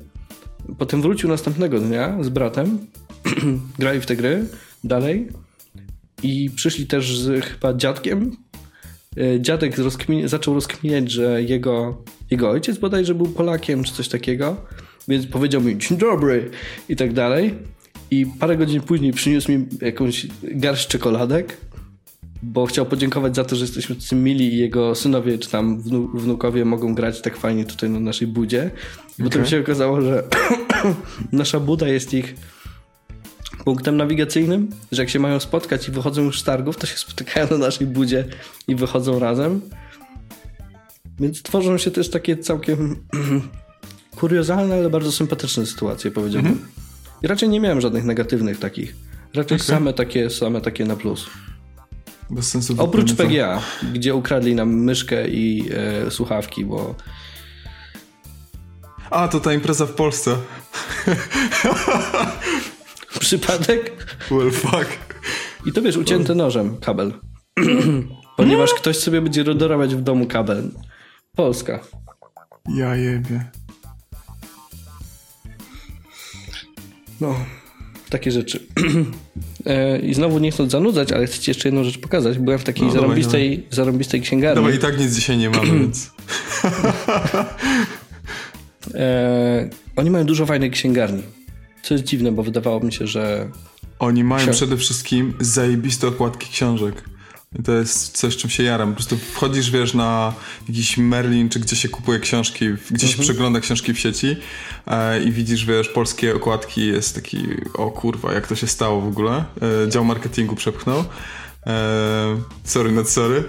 Potem 0.79 1.03
wrócił 1.03 1.29
następnego 1.29 1.81
dnia 1.81 2.19
z 2.21 2.29
bratem. 2.29 2.79
Grali 3.79 4.01
w 4.01 4.07
te 4.07 4.17
gry 4.17 4.45
dalej. 4.85 5.29
I 6.23 6.51
przyszli 6.55 6.87
też 6.87 7.19
z 7.19 7.45
chyba 7.45 7.75
dziadkiem. 7.75 8.37
E, 9.17 9.41
Dziadek 9.41 9.77
zaczął 10.25 10.55
rozkminiać, 10.55 11.11
że 11.11 11.43
jego, 11.43 12.05
jego 12.31 12.51
ojciec 12.51 12.79
bodajże 12.79 13.15
był 13.15 13.27
Polakiem 13.27 13.85
czy 13.85 13.93
coś 13.93 14.09
takiego. 14.09 14.57
Więc 15.09 15.27
powiedział 15.27 15.61
mi 15.61 15.79
dzień 15.79 15.99
dobry 15.99 16.51
i 16.89 16.97
tak 16.97 17.13
dalej. 17.13 17.55
I 18.11 18.27
parę 18.27 18.57
godzin 18.57 18.81
później 18.81 19.13
przyniósł 19.13 19.53
mi 19.53 19.67
jakąś 19.81 20.27
garść 20.43 20.89
czekoladek, 20.89 21.57
bo 22.43 22.67
chciał 22.67 22.87
podziękować 22.87 23.37
za 23.37 23.45
to, 23.45 23.57
że 23.57 23.65
jesteśmy 23.65 23.95
tacy 23.95 24.17
mili 24.17 24.55
i 24.55 24.59
jego 24.59 24.95
synowie 24.95 25.39
czy 25.39 25.51
tam 25.51 25.83
wnu- 25.83 26.09
wnukowie 26.15 26.65
mogą 26.65 26.95
grać 26.95 27.21
tak 27.21 27.37
fajnie 27.37 27.65
tutaj 27.65 27.91
na 27.91 28.01
naszej 28.01 28.29
budzie. 28.29 28.71
Potem 29.25 29.41
Okej. 29.41 29.51
się 29.51 29.61
okazało, 29.61 30.01
że 30.01 30.25
nasza 31.33 31.61
buda 31.61 31.89
jest 31.89 32.15
ich 32.15 32.35
punktem 33.65 33.97
nawigacyjnym, 33.97 34.71
że 34.93 35.03
jak 35.03 35.11
się 35.11 35.19
mają 35.19 35.41
spotkać 35.41 35.89
i 35.89 35.91
wychodzą 35.91 36.23
już 36.23 36.41
z 36.41 36.45
targów, 36.45 36.77
to 36.77 36.87
się 36.87 36.97
spotykają 36.97 37.47
na 37.51 37.59
naszej 37.59 37.87
budzie 37.87 38.25
i 38.69 38.75
wychodzą 38.75 39.19
razem. 39.19 39.61
Więc 41.21 41.43
tworzą 41.43 41.79
się 41.79 41.91
też 41.91 42.11
takie 42.11 42.37
całkiem 42.37 42.97
kuriozalne, 44.21 44.75
ale 44.75 44.91
bardzo 44.91 45.13
sympatyczne 45.13 45.67
sytuacje, 45.67 46.11
powiedziałbym. 46.11 46.67
I 47.23 47.27
raczej 47.27 47.49
nie 47.49 47.61
miałem 47.61 47.81
żadnych 47.81 48.05
negatywnych 48.05 48.59
takich. 48.59 48.97
Raczej 49.35 49.57
Okej. 49.57 49.67
same 49.67 49.93
takie, 49.93 50.31
same 50.31 50.61
takie 50.61 50.85
na 50.85 50.97
plus. 50.97 51.27
Bez 52.31 52.49
sensu. 52.49 52.75
Oprócz 52.79 53.15
to. 53.15 53.25
PGA, 53.25 53.63
gdzie 53.93 54.15
ukradli 54.15 54.55
nam 54.55 54.75
myszkę 54.75 55.29
i 55.29 55.71
e, 56.07 56.11
słuchawki, 56.11 56.65
bo 56.65 56.95
A, 59.11 59.29
to 59.29 59.41
ta 59.41 59.53
impreza 59.53 59.87
w 59.87 59.93
Polsce. 59.93 60.37
przypadek 63.19 64.07
Well, 64.31 64.51
fuck. 64.51 64.87
i 65.67 65.73
to 65.73 65.83
wiesz, 65.83 65.97
ucięty 65.97 66.35
nożem 66.35 66.77
kabel. 66.77 67.13
Ponieważ 68.37 68.75
ktoś 68.75 68.99
sobie 68.99 69.21
będzie 69.21 69.43
rodorować 69.43 69.95
w 69.95 70.03
domu 70.03 70.27
kabel. 70.27 70.71
Polska. 71.37 71.81
Ja 72.69 72.97
jebie. 72.97 73.51
No, 77.21 77.35
takie 78.11 78.31
rzeczy. 78.33 78.61
E, 79.67 79.99
I 79.99 80.15
znowu 80.15 80.39
nie 80.39 80.51
chcąc 80.51 80.73
zanudzać, 80.73 81.13
ale 81.13 81.27
chcę 81.27 81.39
ci 81.39 81.51
jeszcze 81.51 81.69
jedną 81.69 81.85
rzecz 81.85 81.99
pokazać. 81.99 82.39
Byłem 82.39 82.59
w 82.59 82.65
takiej 82.65 82.83
No, 82.83 82.89
dawaj, 82.89 83.01
zarąbistej, 83.03 83.67
zarąbistej 83.71 84.21
księgarni. 84.21 84.57
Dobra, 84.63 84.75
i 84.77 84.79
tak 84.79 84.99
nic 84.99 85.15
dzisiaj 85.15 85.39
nie 85.39 85.51
mamy, 85.51 85.73
więc... 85.81 86.11
E, 88.95 89.69
oni 89.97 90.11
mają 90.11 90.25
dużo 90.25 90.47
fajnych 90.47 90.73
księgarni. 90.73 91.23
Co 91.83 91.95
jest 91.95 92.05
dziwne, 92.05 92.33
bo 92.33 92.43
wydawało 92.43 92.81
mi 92.81 92.93
się, 92.93 93.07
że 93.07 93.49
Oni 93.99 94.25
mają 94.25 94.47
Książ- 94.47 94.57
przede 94.57 94.77
wszystkim 94.77 95.35
zajebiste 95.41 96.09
okładki 96.09 96.51
książek. 96.51 97.05
I 97.59 97.63
to 97.63 97.73
jest 97.73 98.17
coś, 98.17 98.37
czym 98.37 98.51
się 98.51 98.63
jaram. 98.63 98.89
Po 98.89 98.95
prostu 98.95 99.17
wchodzisz, 99.17 99.71
wiesz, 99.71 99.95
na 99.95 100.35
jakiś 100.69 100.99
Merlin, 100.99 101.49
czy 101.49 101.61
gdzie 101.61 101.77
się 101.77 101.89
kupuje 101.89 102.19
książki, 102.19 102.67
gdzie 102.91 103.09
się 103.09 103.23
przegląda 103.23 103.61
książki 103.61 103.95
w 103.95 103.99
sieci 103.99 104.37
e, 104.87 105.23
i 105.23 105.33
widzisz, 105.33 105.65
wiesz, 105.65 105.89
polskie 105.89 106.35
okładki, 106.35 106.87
jest 106.87 107.15
taki, 107.15 107.47
o 107.75 107.91
kurwa, 107.91 108.33
jak 108.33 108.47
to 108.47 108.57
się 108.57 108.67
stało 108.67 109.01
w 109.01 109.09
ogóle. 109.09 109.45
E, 109.85 109.89
dział 109.89 110.05
marketingu 110.05 110.57
przepchnął. 110.57 111.05
E, 111.67 112.43
sorry, 112.65 112.93
not 112.93 113.11
sorry. 113.11 113.45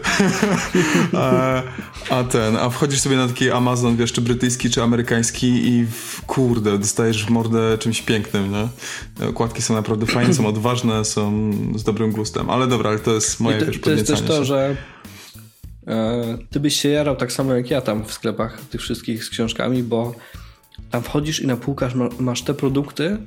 a, 1.13 1.63
a 2.15 2.23
ten, 2.23 2.55
a 2.55 2.69
wchodzisz 2.69 2.99
sobie 2.99 3.15
na 3.15 3.27
taki 3.27 3.51
Amazon, 3.51 3.97
wiesz, 3.97 4.13
czy 4.13 4.21
brytyjski, 4.21 4.69
czy 4.69 4.83
amerykański 4.83 5.47
i 5.47 5.85
w, 5.85 6.21
kurde, 6.21 6.77
dostajesz 6.77 7.25
w 7.25 7.29
mordę 7.29 7.77
czymś 7.77 8.01
pięknym, 8.01 8.51
nie? 8.51 8.67
Okładki 9.27 9.61
są 9.61 9.73
naprawdę 9.73 10.05
fajne, 10.05 10.33
są 10.33 10.47
odważne, 10.47 11.05
są 11.05 11.51
z 11.75 11.83
dobrym 11.83 12.11
gustem. 12.11 12.49
Ale 12.49 12.67
dobra, 12.67 12.89
ale 12.89 12.99
to 12.99 13.13
jest 13.13 13.39
moje, 13.39 13.57
I 13.57 13.59
to, 13.59 13.65
wiesz, 13.65 13.81
to 13.81 13.91
jest 13.91 14.07
też 14.07 14.21
to, 14.21 14.37
się. 14.37 14.45
że 14.45 14.75
e, 15.87 16.37
ty 16.49 16.59
byś 16.59 16.81
się 16.81 16.89
jarał 16.89 17.15
tak 17.15 17.31
samo 17.31 17.55
jak 17.55 17.71
ja 17.71 17.81
tam 17.81 18.05
w 18.05 18.13
sklepach 18.13 18.61
tych 18.61 18.81
wszystkich 18.81 19.23
z 19.23 19.29
książkami, 19.29 19.83
bo 19.83 20.15
tam 20.91 21.03
wchodzisz 21.03 21.39
i 21.39 21.47
na 21.47 21.57
półkach 21.57 21.95
ma, 21.95 22.09
masz 22.19 22.41
te 22.41 22.53
produkty, 22.53 23.17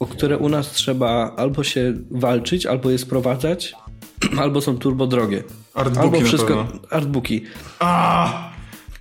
o 0.00 0.06
które 0.06 0.38
u 0.38 0.48
nas 0.48 0.70
trzeba 0.70 1.34
albo 1.36 1.64
się 1.64 1.94
walczyć, 2.10 2.66
albo 2.66 2.90
je 2.90 2.98
sprowadzać, 2.98 3.74
albo 4.42 4.60
są 4.60 4.78
turbo 4.78 5.06
drogie. 5.06 5.42
Artbooki 5.74 6.00
albo 6.06 6.18
na 6.20 6.24
wszystko, 6.26 6.64
pewno. 6.64 6.80
artbooki. 6.90 7.44
A, 7.78 8.50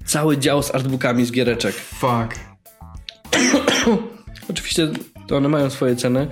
Cały 0.05 0.38
dział 0.38 0.63
z 0.63 0.75
artbookami 0.75 1.25
z 1.25 1.32
giereczek. 1.32 1.75
fuck. 1.75 2.39
Oczywiście 4.49 4.91
to 5.27 5.38
one 5.38 5.49
mają 5.49 5.69
swoje 5.69 5.95
ceny 5.95 6.27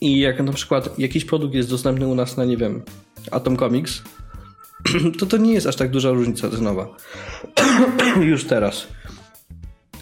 i 0.00 0.18
jak 0.20 0.40
na 0.42 0.52
przykład 0.52 0.98
jakiś 0.98 1.24
produkt 1.24 1.54
jest 1.54 1.70
dostępny 1.70 2.06
u 2.06 2.14
nas 2.14 2.36
na, 2.36 2.44
nie 2.44 2.56
wiem, 2.56 2.82
Atom 3.30 3.56
Comics, 3.56 4.02
to 5.18 5.26
to 5.26 5.36
nie 5.36 5.52
jest 5.52 5.66
aż 5.66 5.76
tak 5.76 5.90
duża 5.90 6.10
różnica 6.10 6.50
cenowa. 6.50 6.86
Już 8.20 8.44
teraz. 8.44 8.86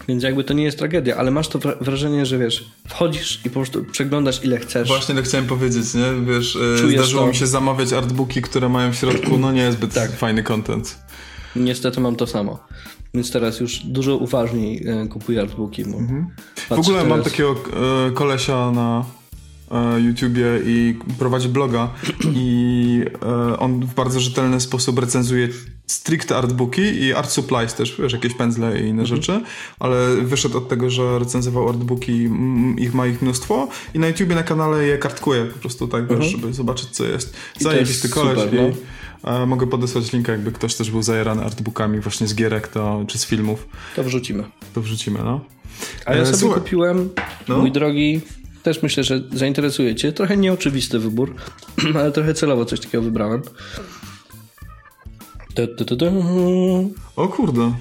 Więc 0.08 0.22
jakby 0.22 0.44
to 0.44 0.54
nie 0.54 0.64
jest 0.64 0.78
tragedia, 0.78 1.16
ale 1.16 1.30
masz 1.30 1.48
to 1.48 1.58
wra- 1.58 1.84
wrażenie, 1.84 2.26
że 2.26 2.38
wiesz, 2.38 2.64
wchodzisz 2.88 3.40
i 3.44 3.50
po 3.50 3.54
prostu 3.54 3.84
przeglądasz 3.84 4.44
ile 4.44 4.58
chcesz. 4.58 4.88
Właśnie 4.88 5.14
to 5.14 5.22
chciałem 5.22 5.46
powiedzieć, 5.46 5.94
nie? 5.94 6.26
Wiesz, 6.34 6.56
e, 6.56 6.78
Czujesz 6.78 6.94
zdarzyło 6.94 7.22
to. 7.22 7.28
mi 7.28 7.34
się 7.36 7.46
zamawiać 7.46 7.92
artbooki, 7.92 8.42
które 8.42 8.68
mają 8.68 8.92
w 8.92 8.96
środku, 8.96 9.38
no 9.38 9.52
niezbyt 9.52 9.94
Tak. 9.94 10.12
fajny 10.16 10.42
content. 10.42 10.98
Niestety 11.56 12.00
mam 12.00 12.16
to 12.16 12.26
samo. 12.26 12.58
Więc 13.14 13.30
teraz 13.32 13.60
już 13.60 13.78
dużo 13.78 14.16
uważniej 14.16 14.86
e, 14.88 15.06
kupuję 15.08 15.40
artbooki. 15.40 15.84
Bo 15.84 15.98
Mhm. 15.98 16.26
W 16.68 16.72
ogóle 16.72 16.98
mam 17.04 17.08
teraz- 17.08 17.24
takiego 17.24 17.54
e, 18.08 18.10
kolesia 18.10 18.70
na 18.70 19.04
YouTubie 19.98 20.46
i 20.66 20.98
prowadzi 21.18 21.48
bloga 21.48 21.90
i 22.34 23.02
on 23.58 23.80
w 23.86 23.94
bardzo 23.94 24.20
rzetelny 24.20 24.60
sposób 24.60 24.98
recenzuje 24.98 25.48
stricte 25.86 26.36
artbooki 26.36 26.82
i 26.82 27.12
art 27.14 27.30
supplies 27.30 27.74
też, 27.74 27.96
wiesz, 28.02 28.12
jakieś 28.12 28.34
pędzle 28.34 28.80
i 28.80 28.82
inne 28.82 29.02
Mhm. 29.02 29.06
rzeczy, 29.06 29.40
ale 29.78 30.16
wyszedł 30.16 30.58
od 30.58 30.68
tego, 30.68 30.90
że 30.90 31.18
recenzował 31.18 31.68
artbooki, 31.68 32.28
ich 32.78 32.94
ma 32.94 33.06
ich 33.06 33.22
mnóstwo 33.22 33.68
i 33.94 33.98
na 33.98 34.08
YouTubie 34.08 34.34
na 34.34 34.42
kanale 34.42 34.84
je 34.86 34.98
kartkuje 34.98 35.44
po 35.44 35.58
prostu 35.58 35.88
tak, 35.88 36.08
wiesz, 36.08 36.26
żeby 36.26 36.52
zobaczyć 36.52 36.88
co 36.90 37.04
jest. 37.04 37.34
Mhm. 37.56 37.62
Zajebisty 37.74 38.08
koleś 38.08 38.38
super, 38.40 38.52
no. 38.54 38.68
i 38.68 39.42
e, 39.42 39.46
mogę 39.46 39.66
podesłać 39.66 40.12
linka, 40.12 40.32
jakby 40.32 40.52
ktoś 40.52 40.74
też 40.74 40.90
był 40.90 41.02
zajarany 41.02 41.44
artbookami 41.44 42.00
właśnie 42.00 42.26
z 42.26 42.34
gierek 42.34 42.68
to, 42.68 43.04
czy 43.08 43.18
z 43.18 43.26
filmów, 43.26 43.68
To 43.96 44.04
wrzucimy. 44.04 44.44
to 44.74 44.80
wrzucimy, 44.80 45.18
no. 45.24 45.40
A 46.06 46.14
ja 46.14 46.20
E, 46.22 46.26
sobie 46.26 46.38
słuchaj. 46.38 46.60
kupiłem, 46.60 47.10
No. 47.48 47.58
mój 47.58 47.72
drogi, 47.72 48.20
też 48.62 48.82
myślę, 48.82 49.04
że 49.04 49.20
zainteresuje 49.32 49.94
Cię. 49.94 50.12
Trochę 50.12 50.36
nieoczywisty 50.36 50.98
wybór, 50.98 51.34
ale 52.00 52.12
trochę 52.12 52.34
celowo 52.34 52.64
coś 52.64 52.80
takiego 52.80 53.02
wybrałem. 53.04 53.42
Tu, 55.54 55.84
tu, 55.84 55.96
tu. 55.96 56.06
O 57.16 57.28
kurde. 57.28 57.72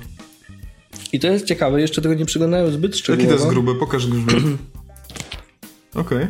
I 1.13 1.19
to 1.19 1.27
jest 1.27 1.45
ciekawe, 1.45 1.81
jeszcze 1.81 2.01
tego 2.01 2.13
nie 2.15 2.25
przyglądałem 2.25 2.71
zbyt 2.71 2.91
Jaki 2.91 2.99
szczegółowo. 2.99 3.29
to 3.29 3.35
jest 3.35 3.47
gruby? 3.47 3.75
Pokaż 3.75 4.07
grzbiet. 4.07 4.43
Okej. 5.95 6.27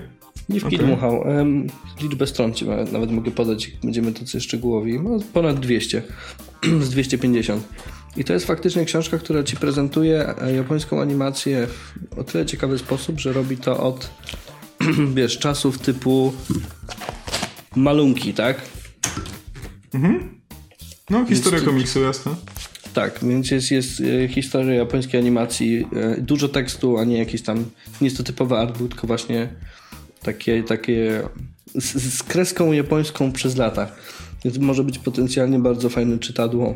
Nie 0.49 0.59
w 0.59 0.65
Okej. 0.65 0.79
dmuchał. 0.79 1.23
Em, 1.23 1.67
liczbę 2.01 2.27
stron 2.27 2.53
Ci 2.53 2.65
nawet, 2.91 3.11
mogę 3.11 3.31
podać, 3.31 3.67
jak 3.67 3.81
będziemy 3.83 4.11
tacy 4.13 4.41
szczegółowi. 4.41 4.99
No, 4.99 5.19
ponad 5.33 5.59
200. 5.59 6.01
Z 6.81 6.89
250. 6.89 7.63
I 8.17 8.23
to 8.23 8.33
jest 8.33 8.45
faktycznie 8.45 8.85
książka, 8.85 9.17
która 9.17 9.43
Ci 9.43 9.55
prezentuje 9.55 10.35
e, 10.41 10.53
japońską 10.55 11.01
animację 11.01 11.67
w 11.67 12.19
o 12.19 12.23
tyle 12.23 12.45
ciekawy 12.45 12.77
sposób, 12.77 13.19
że 13.19 13.33
robi 13.33 13.57
to 13.57 13.83
od 13.83 14.09
wiesz, 15.15 15.37
czasów 15.39 15.79
typu 15.79 16.33
malunki, 17.75 18.33
tak? 18.33 18.61
No, 21.09 21.25
historia 21.25 21.57
Jest- 21.57 21.69
komiksu, 21.69 22.01
jasne. 22.01 22.35
Tak, 22.93 23.19
więc 23.23 23.51
jest, 23.51 23.71
jest 23.71 24.01
e, 24.01 24.27
historia 24.27 24.73
japońskiej 24.73 25.19
animacji, 25.19 25.87
e, 25.95 26.21
dużo 26.21 26.49
tekstu, 26.49 26.97
a 26.97 27.03
nie 27.03 27.17
jakiś 27.17 27.41
tam, 27.41 27.57
nie 28.01 28.07
jest 28.07 28.35
to 28.35 28.57
artbook, 28.59 28.89
tylko 28.89 29.07
właśnie 29.07 29.49
takie, 30.21 30.63
takie 30.63 31.23
z, 31.75 32.13
z 32.13 32.23
kreską 32.23 32.71
japońską 32.71 33.31
przez 33.31 33.57
lata. 33.57 33.87
Więc 34.45 34.57
może 34.57 34.83
być 34.83 34.99
potencjalnie 34.99 35.59
bardzo 35.59 35.89
fajne 35.89 36.19
czytadło, 36.19 36.75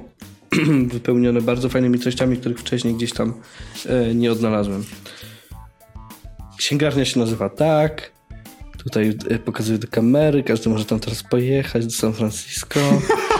wypełnione 0.94 1.42
bardzo 1.42 1.70
fajnymi 1.70 2.00
treściami, 2.00 2.38
których 2.38 2.60
wcześniej 2.60 2.94
gdzieś 2.94 3.14
tam 3.14 3.34
e, 3.86 4.16
nie 4.16 4.32
odnalazłem. 4.32 4.84
księgarnia 6.58 7.06
się 7.06 7.20
nazywa 7.20 7.50
tak, 7.50 8.12
tutaj 8.84 9.18
pokazuję 9.46 9.80
do 9.80 9.88
kamery, 9.88 10.44
każdy 10.44 10.70
może 10.70 10.86
tam 10.86 11.00
teraz 11.00 11.24
pojechać 11.24 11.86
do 11.86 11.92
San 11.92 12.14
Francisco. 12.14 12.80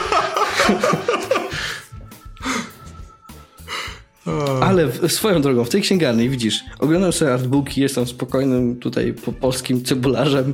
Ale 4.62 4.88
w, 4.88 5.12
swoją 5.12 5.42
drogą, 5.42 5.64
w 5.64 5.70
tej 5.70 5.82
księgarni 5.82 6.30
widzisz, 6.30 6.60
oglądam 6.80 7.14
sobie 7.14 7.34
artbooki, 7.34 7.82
jestem 7.82 8.08
spokojnym 8.08 8.80
tutaj 8.80 9.14
po 9.14 9.32
polskim 9.32 9.84
cebularzem, 9.84 10.54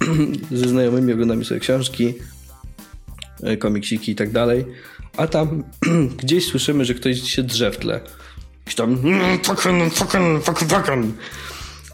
ze 0.50 0.68
znajomymi 0.68 1.12
oglądamy 1.12 1.44
sobie 1.44 1.60
książki, 1.60 2.14
e, 3.42 3.56
komiksiki 3.56 4.12
i 4.12 4.14
tak 4.14 4.32
dalej, 4.32 4.64
a 5.16 5.26
tam 5.26 5.64
gdzieś 6.22 6.46
słyszymy, 6.46 6.84
że 6.84 6.94
ktoś 6.94 7.22
się 7.22 7.42
drze 7.42 7.70
w 7.70 7.76
tle. 7.76 8.00
Jakiś 8.58 8.74
tam 8.74 8.98
fucking, 9.42 9.94
fucking, 9.94 10.44
fucking, 10.44 10.70
fucking. 10.70 11.14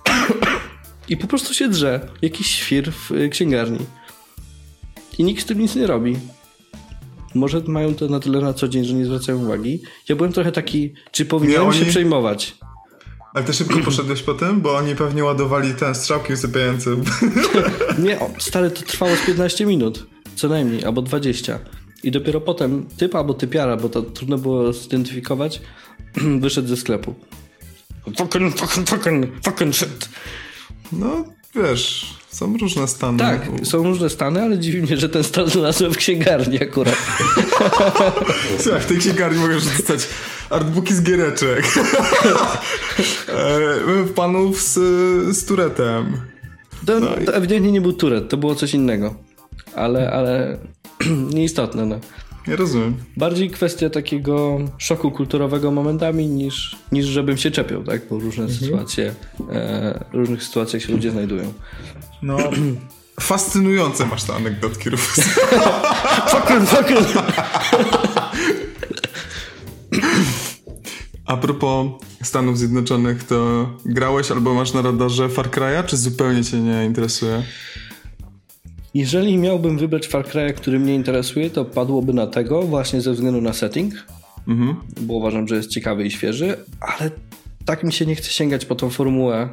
I 1.08 1.16
po 1.16 1.26
prostu 1.26 1.54
się 1.54 1.68
drze. 1.68 2.08
Jakiś 2.22 2.46
świr 2.46 2.92
w 2.92 3.12
e, 3.12 3.28
księgarni. 3.28 3.78
I 5.18 5.24
nikt 5.24 5.42
z 5.42 5.46
tym 5.46 5.58
nic 5.58 5.74
nie 5.74 5.86
robi. 5.86 6.16
Może 7.34 7.62
mają 7.66 7.94
to 7.94 8.08
na 8.08 8.20
tyle 8.20 8.40
na 8.40 8.54
co 8.54 8.68
dzień, 8.68 8.84
że 8.84 8.94
nie 8.94 9.04
zwracają 9.04 9.44
uwagi. 9.44 9.82
Ja 10.08 10.16
byłem 10.16 10.32
trochę 10.32 10.52
taki, 10.52 10.94
czy 11.12 11.24
powinienem 11.24 11.66
oni... 11.66 11.78
się 11.78 11.84
przejmować. 11.84 12.56
Ale 13.34 13.44
ty 13.44 13.52
szybko 13.52 13.78
poszedłeś 13.84 14.22
po 14.22 14.34
tym, 14.34 14.60
bo 14.60 14.76
oni 14.76 14.96
pewnie 14.96 15.24
ładowali 15.24 15.74
ten 15.74 15.94
strzałki 15.94 16.32
usypiające. 16.32 16.90
nie, 18.04 18.20
o, 18.20 18.30
stary, 18.38 18.70
to 18.70 18.82
trwało 18.82 19.16
z 19.16 19.26
15 19.26 19.66
minut. 19.66 20.06
Co 20.36 20.48
najmniej, 20.48 20.84
albo 20.84 21.02
20. 21.02 21.58
I 22.02 22.10
dopiero 22.10 22.40
potem 22.40 22.86
typ 22.96 23.14
albo 23.14 23.34
typiara, 23.34 23.76
bo 23.76 23.88
to 23.88 24.02
trudno 24.02 24.38
było 24.38 24.72
zidentyfikować, 24.72 25.60
wyszedł 26.40 26.68
ze 26.68 26.76
sklepu. 26.76 27.14
Fucking, 28.16 28.58
fucking, 28.58 28.88
fucking, 28.88 29.26
fucking 29.44 29.74
shit. 29.74 30.08
No, 30.92 31.24
wiesz, 31.54 32.14
są 32.34 32.56
różne 32.56 32.88
stany. 32.88 33.18
Tak, 33.18 33.48
są 33.62 33.82
różne 33.82 34.10
stany, 34.10 34.42
ale 34.42 34.58
dziwi 34.58 34.82
mnie, 34.82 34.96
że 34.96 35.08
ten 35.08 35.24
stan 35.24 35.48
znalazłem 35.48 35.92
w 35.92 35.96
księgarni 35.96 36.62
akurat. 36.62 36.96
Słuchaj, 38.58 38.80
w 38.84 38.86
tej 38.86 38.98
księgarni 38.98 39.38
możesz 39.38 39.64
dostać 39.64 40.08
artbooki 40.50 40.94
z 40.94 41.02
giereczek. 41.02 41.64
E, 43.28 44.04
panów 44.14 44.62
z, 44.62 44.74
z 45.36 45.44
turetem. 45.44 46.20
To, 46.86 47.00
no 47.00 47.06
to 47.26 47.34
ewidentnie 47.34 47.72
nie 47.72 47.80
był 47.80 47.92
turet, 47.92 48.28
to 48.28 48.36
było 48.36 48.54
coś 48.54 48.74
innego. 48.74 49.14
Ale, 49.74 50.10
ale 50.10 50.58
nieistotne, 51.34 51.86
no. 51.86 52.00
Ja 52.46 52.56
rozumiem. 52.56 52.94
Bardziej 53.16 53.50
kwestia 53.50 53.90
takiego 53.90 54.58
szoku 54.78 55.10
kulturowego 55.10 55.70
momentami 55.70 56.26
niż, 56.26 56.76
niż 56.92 57.06
żebym 57.06 57.36
się 57.36 57.50
czepiał, 57.50 57.84
tak? 57.84 58.02
Bo 58.10 58.18
różne 58.18 58.44
mhm. 58.44 58.60
sytuacje, 58.60 59.14
e, 59.52 60.04
różnych 60.12 60.42
sytuacjach 60.42 60.82
się 60.82 60.92
ludzie 60.92 61.10
znajdują. 61.10 61.52
No, 62.22 62.36
fascynujące 63.20 64.06
masz 64.06 64.24
te 64.24 64.34
anegdotki, 64.34 64.90
Rufus. 64.90 65.24
fucking, 66.32 66.68
fucking. 66.68 67.06
A 71.26 71.36
propos 71.36 71.86
Stanów 72.22 72.58
Zjednoczonych, 72.58 73.24
to 73.24 73.68
grałeś 73.86 74.30
albo 74.30 74.54
masz 74.54 74.72
na 74.72 74.82
radarze 74.82 75.28
Far 75.28 75.50
Cry'a, 75.50 75.84
czy 75.84 75.96
zupełnie 75.96 76.44
cię 76.44 76.60
nie 76.60 76.84
interesuje? 76.84 77.42
Jeżeli 78.94 79.38
miałbym 79.38 79.78
wybrać 79.78 80.06
Far 80.06 80.24
Cry'a, 80.24 80.52
który 80.52 80.78
mnie 80.78 80.94
interesuje, 80.94 81.50
to 81.50 81.64
padłoby 81.64 82.12
na 82.12 82.26
tego 82.26 82.62
właśnie 82.62 83.00
ze 83.00 83.12
względu 83.12 83.40
na 83.40 83.52
setting, 83.52 83.94
mhm. 84.48 84.76
bo 85.00 85.14
uważam, 85.14 85.48
że 85.48 85.56
jest 85.56 85.70
ciekawy 85.70 86.06
i 86.06 86.10
świeży, 86.10 86.56
ale 86.80 87.10
tak 87.64 87.84
mi 87.84 87.92
się 87.92 88.06
nie 88.06 88.14
chce 88.14 88.30
sięgać 88.30 88.64
po 88.64 88.74
tą 88.74 88.90
formułę. 88.90 89.48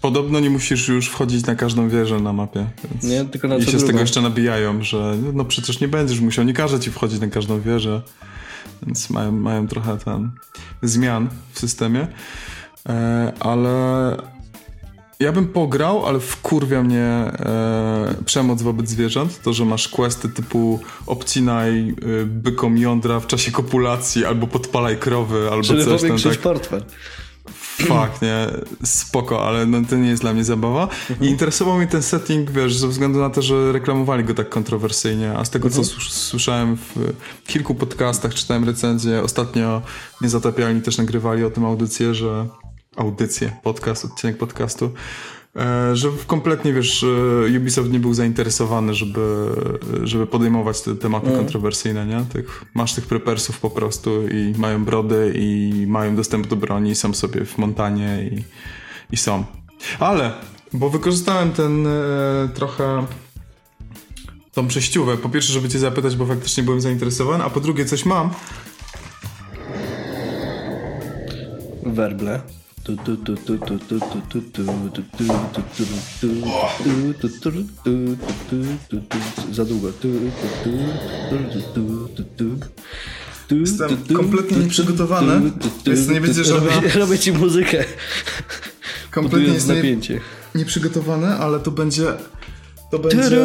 Podobno 0.00 0.40
nie 0.40 0.50
musisz 0.50 0.88
już 0.88 1.08
wchodzić 1.08 1.46
na 1.46 1.54
każdą 1.54 1.88
wieżę 1.88 2.20
na 2.20 2.32
mapie. 2.32 2.66
nie, 3.02 3.24
tylko 3.24 3.48
na 3.48 3.56
I 3.56 3.60
się 3.60 3.70
druga. 3.70 3.84
z 3.84 3.86
tego 3.86 4.00
jeszcze 4.00 4.20
nabijają, 4.20 4.82
że 4.82 5.16
no 5.32 5.44
przecież 5.44 5.80
nie 5.80 5.88
będziesz 5.88 6.20
musiał, 6.20 6.44
nie 6.44 6.52
każe 6.52 6.80
ci 6.80 6.90
wchodzić 6.90 7.20
na 7.20 7.28
każdą 7.28 7.60
wieżę. 7.60 8.02
Więc 8.82 9.10
mają, 9.10 9.32
mają 9.32 9.68
trochę 9.68 9.98
ten 9.98 10.30
zmian 10.82 11.28
w 11.52 11.58
systemie. 11.58 12.06
E, 12.88 13.32
ale 13.40 14.16
ja 15.20 15.32
bym 15.32 15.48
pograł, 15.48 16.06
ale 16.06 16.20
wkurwia 16.20 16.82
mnie 16.82 17.02
e, 17.02 18.14
przemoc 18.24 18.62
wobec 18.62 18.88
zwierząt. 18.88 19.42
To, 19.42 19.52
że 19.52 19.64
masz 19.64 19.88
questy 19.88 20.28
typu 20.28 20.80
obcinaj 21.06 21.88
e, 21.90 21.94
bykom 22.26 22.78
jądra 22.78 23.20
w 23.20 23.26
czasie 23.26 23.52
kopulacji, 23.52 24.24
albo 24.24 24.46
podpalaj 24.46 24.98
krowy, 24.98 25.48
albo 25.50 25.62
Żeby 25.62 25.84
coś 25.84 26.02
tam. 26.02 26.18
Tak. 26.18 26.38
portfel. 26.38 26.84
Fakt, 27.78 28.22
nie? 28.22 28.46
Spoko, 28.84 29.46
ale 29.46 29.66
no, 29.66 29.82
to 29.90 29.96
nie 29.96 30.08
jest 30.08 30.22
dla 30.22 30.32
mnie 30.32 30.44
zabawa. 30.44 30.82
Mhm. 30.82 31.28
I 31.28 31.32
interesował 31.32 31.76
mnie 31.76 31.86
ten 31.86 32.02
setting, 32.02 32.50
wiesz, 32.50 32.76
ze 32.76 32.88
względu 32.88 33.20
na 33.20 33.30
to, 33.30 33.42
że 33.42 33.72
reklamowali 33.72 34.24
go 34.24 34.34
tak 34.34 34.48
kontrowersyjnie, 34.48 35.32
a 35.38 35.44
z 35.44 35.50
tego, 35.50 35.68
mhm. 35.68 35.84
co 35.84 36.00
słyszałem 36.00 36.76
w 36.76 37.12
kilku 37.46 37.74
podcastach, 37.74 38.34
czytałem 38.34 38.64
recenzje, 38.64 39.22
ostatnio 39.22 39.82
Niezatapialni 40.20 40.82
też 40.82 40.98
nagrywali 40.98 41.44
o 41.44 41.50
tym 41.50 41.64
audycję, 41.64 42.14
że 42.14 42.46
audycję, 42.96 43.56
podcast, 43.62 44.04
odcinek 44.04 44.38
podcastu, 44.38 44.90
e, 45.56 45.96
że 45.96 46.08
kompletnie, 46.26 46.72
wiesz, 46.72 47.04
e, 47.54 47.58
Ubisoft 47.58 47.90
nie 47.90 48.00
był 48.00 48.14
zainteresowany, 48.14 48.94
żeby, 48.94 49.48
żeby 50.02 50.26
podejmować 50.26 50.80
te 50.80 50.94
tematy 50.94 51.26
mm. 51.26 51.38
kontrowersyjne, 51.38 52.06
nie? 52.06 52.24
Tych, 52.32 52.64
masz 52.74 52.94
tych 52.94 53.06
prepersów 53.06 53.60
po 53.60 53.70
prostu 53.70 54.28
i 54.28 54.54
mają 54.58 54.84
brody 54.84 55.32
i 55.36 55.84
mają 55.88 56.16
dostęp 56.16 56.46
do 56.46 56.56
broni, 56.56 56.94
są 56.94 57.14
sobie 57.14 57.44
w 57.44 57.58
montanie 57.58 58.30
i, 58.32 58.44
i 59.12 59.16
są. 59.16 59.44
Ale, 59.98 60.32
bo 60.72 60.90
wykorzystałem 60.90 61.52
ten 61.52 61.86
e, 61.86 61.90
trochę 62.54 63.06
tą 64.54 64.68
przejściówę. 64.68 65.16
Po 65.16 65.28
pierwsze, 65.28 65.52
żeby 65.52 65.68
cię 65.68 65.78
zapytać, 65.78 66.16
bo 66.16 66.26
faktycznie 66.26 66.62
byłem 66.62 66.80
zainteresowany, 66.80 67.44
a 67.44 67.50
po 67.50 67.60
drugie 67.60 67.84
coś 67.84 68.04
mam. 68.04 68.30
Werble. 71.82 72.40
Za 79.52 79.64
długo. 79.64 79.92
Jestem 83.50 83.96
kompletnie 84.16 84.58
nieprzygotowany. 84.58 85.52
Jest 85.86 86.10
nie 86.10 86.20
będzie 86.20 86.44
żadna... 86.44 86.74
Robię, 86.74 86.88
robię 86.88 87.18
ci 87.18 87.32
muzykę. 87.32 87.84
Kompletnie 89.10 89.54
jest 89.54 89.68
napięcie. 89.68 90.20
nieprzygotowany, 90.54 91.26
ale 91.26 91.60
to 91.60 91.70
będzie... 91.70 92.12
To 92.90 92.98
będzie... 92.98 93.40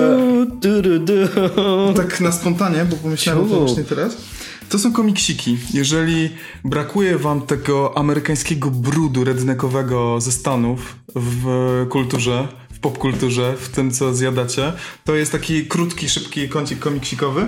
Tak 1.95 2.21
na 2.21 2.31
spontanie, 2.31 2.85
bo 2.89 2.95
pomyślałem 2.95 3.43
o 3.43 3.45
właśnie 3.45 3.83
teraz. 3.83 4.17
To 4.69 4.79
są 4.79 4.93
komiksiki. 4.93 5.57
Jeżeli 5.73 6.29
brakuje 6.65 7.17
wam 7.17 7.41
tego 7.41 7.97
amerykańskiego 7.97 8.71
brudu 8.71 9.23
redneckowego 9.23 10.21
ze 10.21 10.31
Stanów 10.31 10.95
w 11.15 11.85
kulturze, 11.89 12.47
w 12.73 12.79
popkulturze, 12.79 13.55
w 13.57 13.69
tym 13.69 13.91
co 13.91 14.13
zjadacie, 14.13 14.73
to 15.05 15.15
jest 15.15 15.31
taki 15.31 15.67
krótki, 15.67 16.09
szybki 16.09 16.49
kącik 16.49 16.79
komiksikowy. 16.79 17.45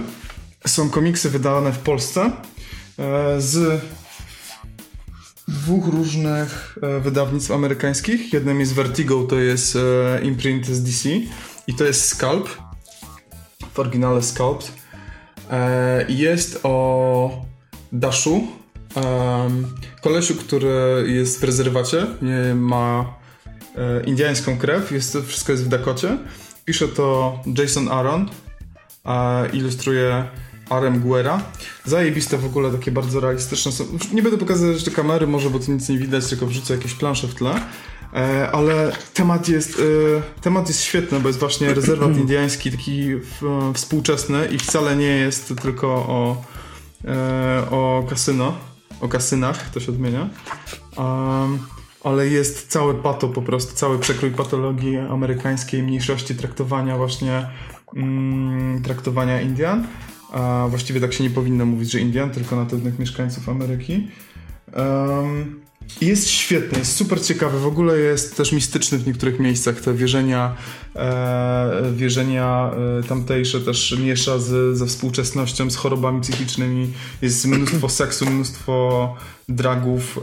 Są 0.67 0.89
komiksy 0.89 1.29
wydawane 1.29 1.71
w 1.73 1.79
Polsce 1.79 2.31
e, 2.99 3.41
z 3.41 3.81
dwóch 5.47 5.87
różnych 5.87 6.77
e, 6.81 6.99
wydawnictw 6.99 7.51
amerykańskich. 7.51 8.33
Jednym 8.33 8.59
jest 8.59 8.73
Vertigo, 8.73 9.23
to 9.23 9.39
jest 9.39 9.75
e, 9.75 10.21
imprint 10.23 10.65
z 10.65 10.83
DC 10.83 11.09
i 11.67 11.73
to 11.73 11.83
jest 11.85 12.05
Scalp. 12.05 12.49
W 13.73 13.79
oryginale 13.79 14.21
Scalp. 14.21 14.80
E, 15.51 16.05
jest 16.09 16.59
o 16.63 17.45
Dashu, 17.91 18.47
kolesiu, 20.01 20.35
który 20.35 21.03
jest 21.07 21.39
w 21.39 21.43
rezerwacie, 21.43 22.07
ma 22.55 23.13
e, 23.75 24.03
indiańską 24.03 24.57
krew, 24.57 24.91
jest, 24.91 25.17
wszystko 25.27 25.51
jest 25.51 25.65
w 25.65 25.67
Dakocie. 25.67 26.17
Pisze 26.65 26.87
to 26.87 27.39
Jason 27.57 27.89
Aaron, 27.89 28.29
ilustruje 29.53 30.25
Arem 30.69 30.99
Guerra. 30.99 31.41
Zajebiste 31.85 32.37
w 32.37 32.45
ogóle, 32.45 32.71
takie 32.71 32.91
bardzo 32.91 33.19
realistyczne 33.19 33.71
są. 33.71 33.85
Nie 34.13 34.21
będę 34.21 34.37
pokazywać 34.37 34.83
do 34.83 34.91
kamery 34.91 35.27
może, 35.27 35.49
bo 35.49 35.59
tu 35.59 35.71
nic 35.71 35.89
nie 35.89 35.97
widać, 35.97 36.27
tylko 36.27 36.45
wrzucę 36.45 36.73
jakieś 36.73 36.93
plansze 36.93 37.27
w 37.27 37.35
tle. 37.35 37.61
E, 38.13 38.51
ale 38.51 38.91
temat 39.13 39.49
jest, 39.49 39.79
e, 39.79 40.41
temat 40.41 40.67
jest 40.67 40.81
świetny, 40.81 41.19
bo 41.19 41.27
jest 41.27 41.39
właśnie 41.39 41.73
rezerwat 41.73 42.17
indiański, 42.23 42.71
taki 42.71 43.09
współczesny 43.73 44.47
i 44.47 44.59
wcale 44.59 44.95
nie 44.95 45.05
jest 45.05 45.53
tylko 45.61 45.87
o, 45.87 46.43
e, 47.05 47.63
o 47.71 48.05
kasyno, 48.09 48.57
o 49.01 49.07
kasynach, 49.07 49.69
to 49.69 49.79
się 49.79 49.91
odmienia. 49.91 50.29
ale 52.03 52.27
jest 52.27 52.67
całe 52.67 52.93
pato 52.93 53.27
po 53.27 53.41
prostu, 53.41 53.75
cały 53.75 53.99
przekrój 53.99 54.31
patologii 54.31 54.97
amerykańskiej, 54.97 55.83
mniejszości, 55.83 56.35
traktowania 56.35 56.97
właśnie 56.97 57.49
mm, 57.95 58.83
traktowania 58.83 59.41
Indian. 59.41 59.87
A 60.31 60.67
właściwie 60.69 61.01
tak 61.01 61.13
się 61.13 61.23
nie 61.23 61.29
powinno 61.29 61.65
mówić, 61.65 61.91
że 61.91 61.99
Indian, 61.99 62.31
tylko 62.31 62.55
na 62.55 62.65
pewnych 62.65 62.99
mieszkańców 62.99 63.49
Ameryki. 63.49 64.07
Um, 64.75 65.61
Jest 66.01 66.29
świetny, 66.29 66.79
jest 66.79 66.95
super 66.95 67.23
ciekawy. 67.23 67.59
W 67.59 67.67
ogóle 67.67 67.97
jest 67.97 68.37
też 68.37 68.51
mistyczny 68.51 68.97
w 68.97 69.07
niektórych 69.07 69.39
miejscach. 69.39 69.81
Te 69.81 69.93
wierzenia, 69.93 70.55
e, 70.95 71.91
wierzenia 71.95 72.71
e, 72.99 73.03
tamtejsze 73.03 73.61
też 73.61 73.97
miesza 73.99 74.39
z, 74.39 74.77
ze 74.77 74.85
współczesnością, 74.85 75.69
z 75.69 75.75
chorobami 75.75 76.21
psychicznymi. 76.21 76.93
Jest 77.21 77.45
mnóstwo 77.45 77.89
seksu, 78.01 78.25
mnóstwo 78.25 79.15
dragów, 79.49 80.19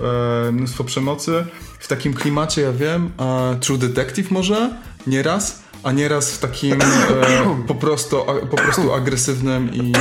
e, 0.49 0.53
mnóstwo 0.53 0.85
przemocy. 0.85 1.45
W 1.79 1.89
takim 1.89 2.15
klimacie, 2.15 2.63
ja 2.63 2.73
wiem, 2.73 3.11
e, 3.21 3.57
True 3.61 3.79
Detective 3.79 4.31
może, 4.31 4.75
nieraz, 5.07 5.63
a 5.83 5.93
nieraz 5.93 6.33
w 6.33 6.39
takim 6.39 6.83
e, 6.83 7.65
po, 7.67 7.75
prostu, 7.75 8.17
po 8.51 8.57
prostu 8.57 8.93
agresywnym 8.93 9.75
i, 9.75 9.93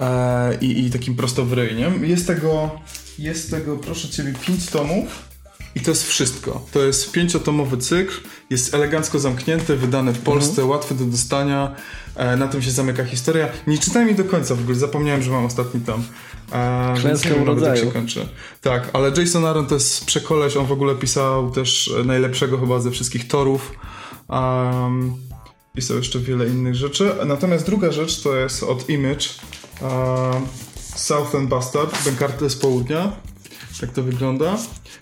e, 0.00 0.58
i, 0.60 0.86
i 0.86 0.90
takim 0.90 1.16
prosto 1.16 1.44
w 1.44 1.52
ryj, 1.52 1.74
nie? 1.74 2.08
Jest 2.08 2.26
tego 2.26 2.70
jest 3.18 3.50
tego, 3.50 3.76
proszę 3.76 4.08
Ciebie, 4.08 4.32
5 4.46 4.66
tomów. 4.66 5.28
I 5.74 5.80
to 5.80 5.90
jest 5.90 6.08
wszystko. 6.08 6.66
To 6.72 6.82
jest 6.82 7.12
pięciotomowy 7.12 7.76
cykl, 7.76 8.14
jest 8.50 8.74
elegancko 8.74 9.18
zamknięty, 9.18 9.76
wydany 9.76 10.12
w 10.12 10.18
Polsce, 10.18 10.50
mhm. 10.50 10.68
łatwy 10.68 10.94
do 10.94 11.04
dostania. 11.04 11.74
E, 12.16 12.36
na 12.36 12.48
tym 12.48 12.62
się 12.62 12.70
zamyka 12.70 13.04
historia. 13.04 13.48
Nie 13.66 13.78
czytałem 13.78 14.08
jej 14.08 14.16
do 14.16 14.24
końca 14.24 14.54
w 14.54 14.60
ogóle, 14.60 14.76
zapomniałem, 14.76 15.22
że 15.22 15.30
mam 15.30 15.44
ostatni 15.44 15.80
tom. 15.80 16.04
E, 16.52 16.94
Klęska 17.00 17.34
urodzaju. 17.34 17.74
Jak 17.74 17.84
się 17.84 17.92
kończy. 17.92 18.28
Tak, 18.60 18.90
ale 18.92 19.12
Jason 19.16 19.44
Aaron 19.44 19.66
to 19.66 19.74
jest 19.74 20.04
przekoleś, 20.04 20.56
on 20.56 20.66
w 20.66 20.72
ogóle 20.72 20.94
pisał 20.94 21.50
też 21.50 21.94
najlepszego 22.04 22.58
chyba 22.58 22.80
ze 22.80 22.90
wszystkich 22.90 23.28
torów. 23.28 23.72
Um, 24.28 25.16
pisał 25.74 25.96
jeszcze 25.96 26.18
wiele 26.18 26.46
innych 26.46 26.74
rzeczy. 26.74 27.14
Natomiast 27.26 27.66
druga 27.66 27.92
rzecz 27.92 28.22
to 28.22 28.36
jest 28.36 28.62
od 28.62 28.88
Image. 28.88 29.26
Um, 29.80 30.46
Southern 30.96 31.46
Bastard, 31.46 32.04
Bękarty 32.04 32.50
z 32.50 32.56
południa. 32.56 33.12
Tak 33.80 33.92
to 33.92 34.02
wygląda. 34.02 34.56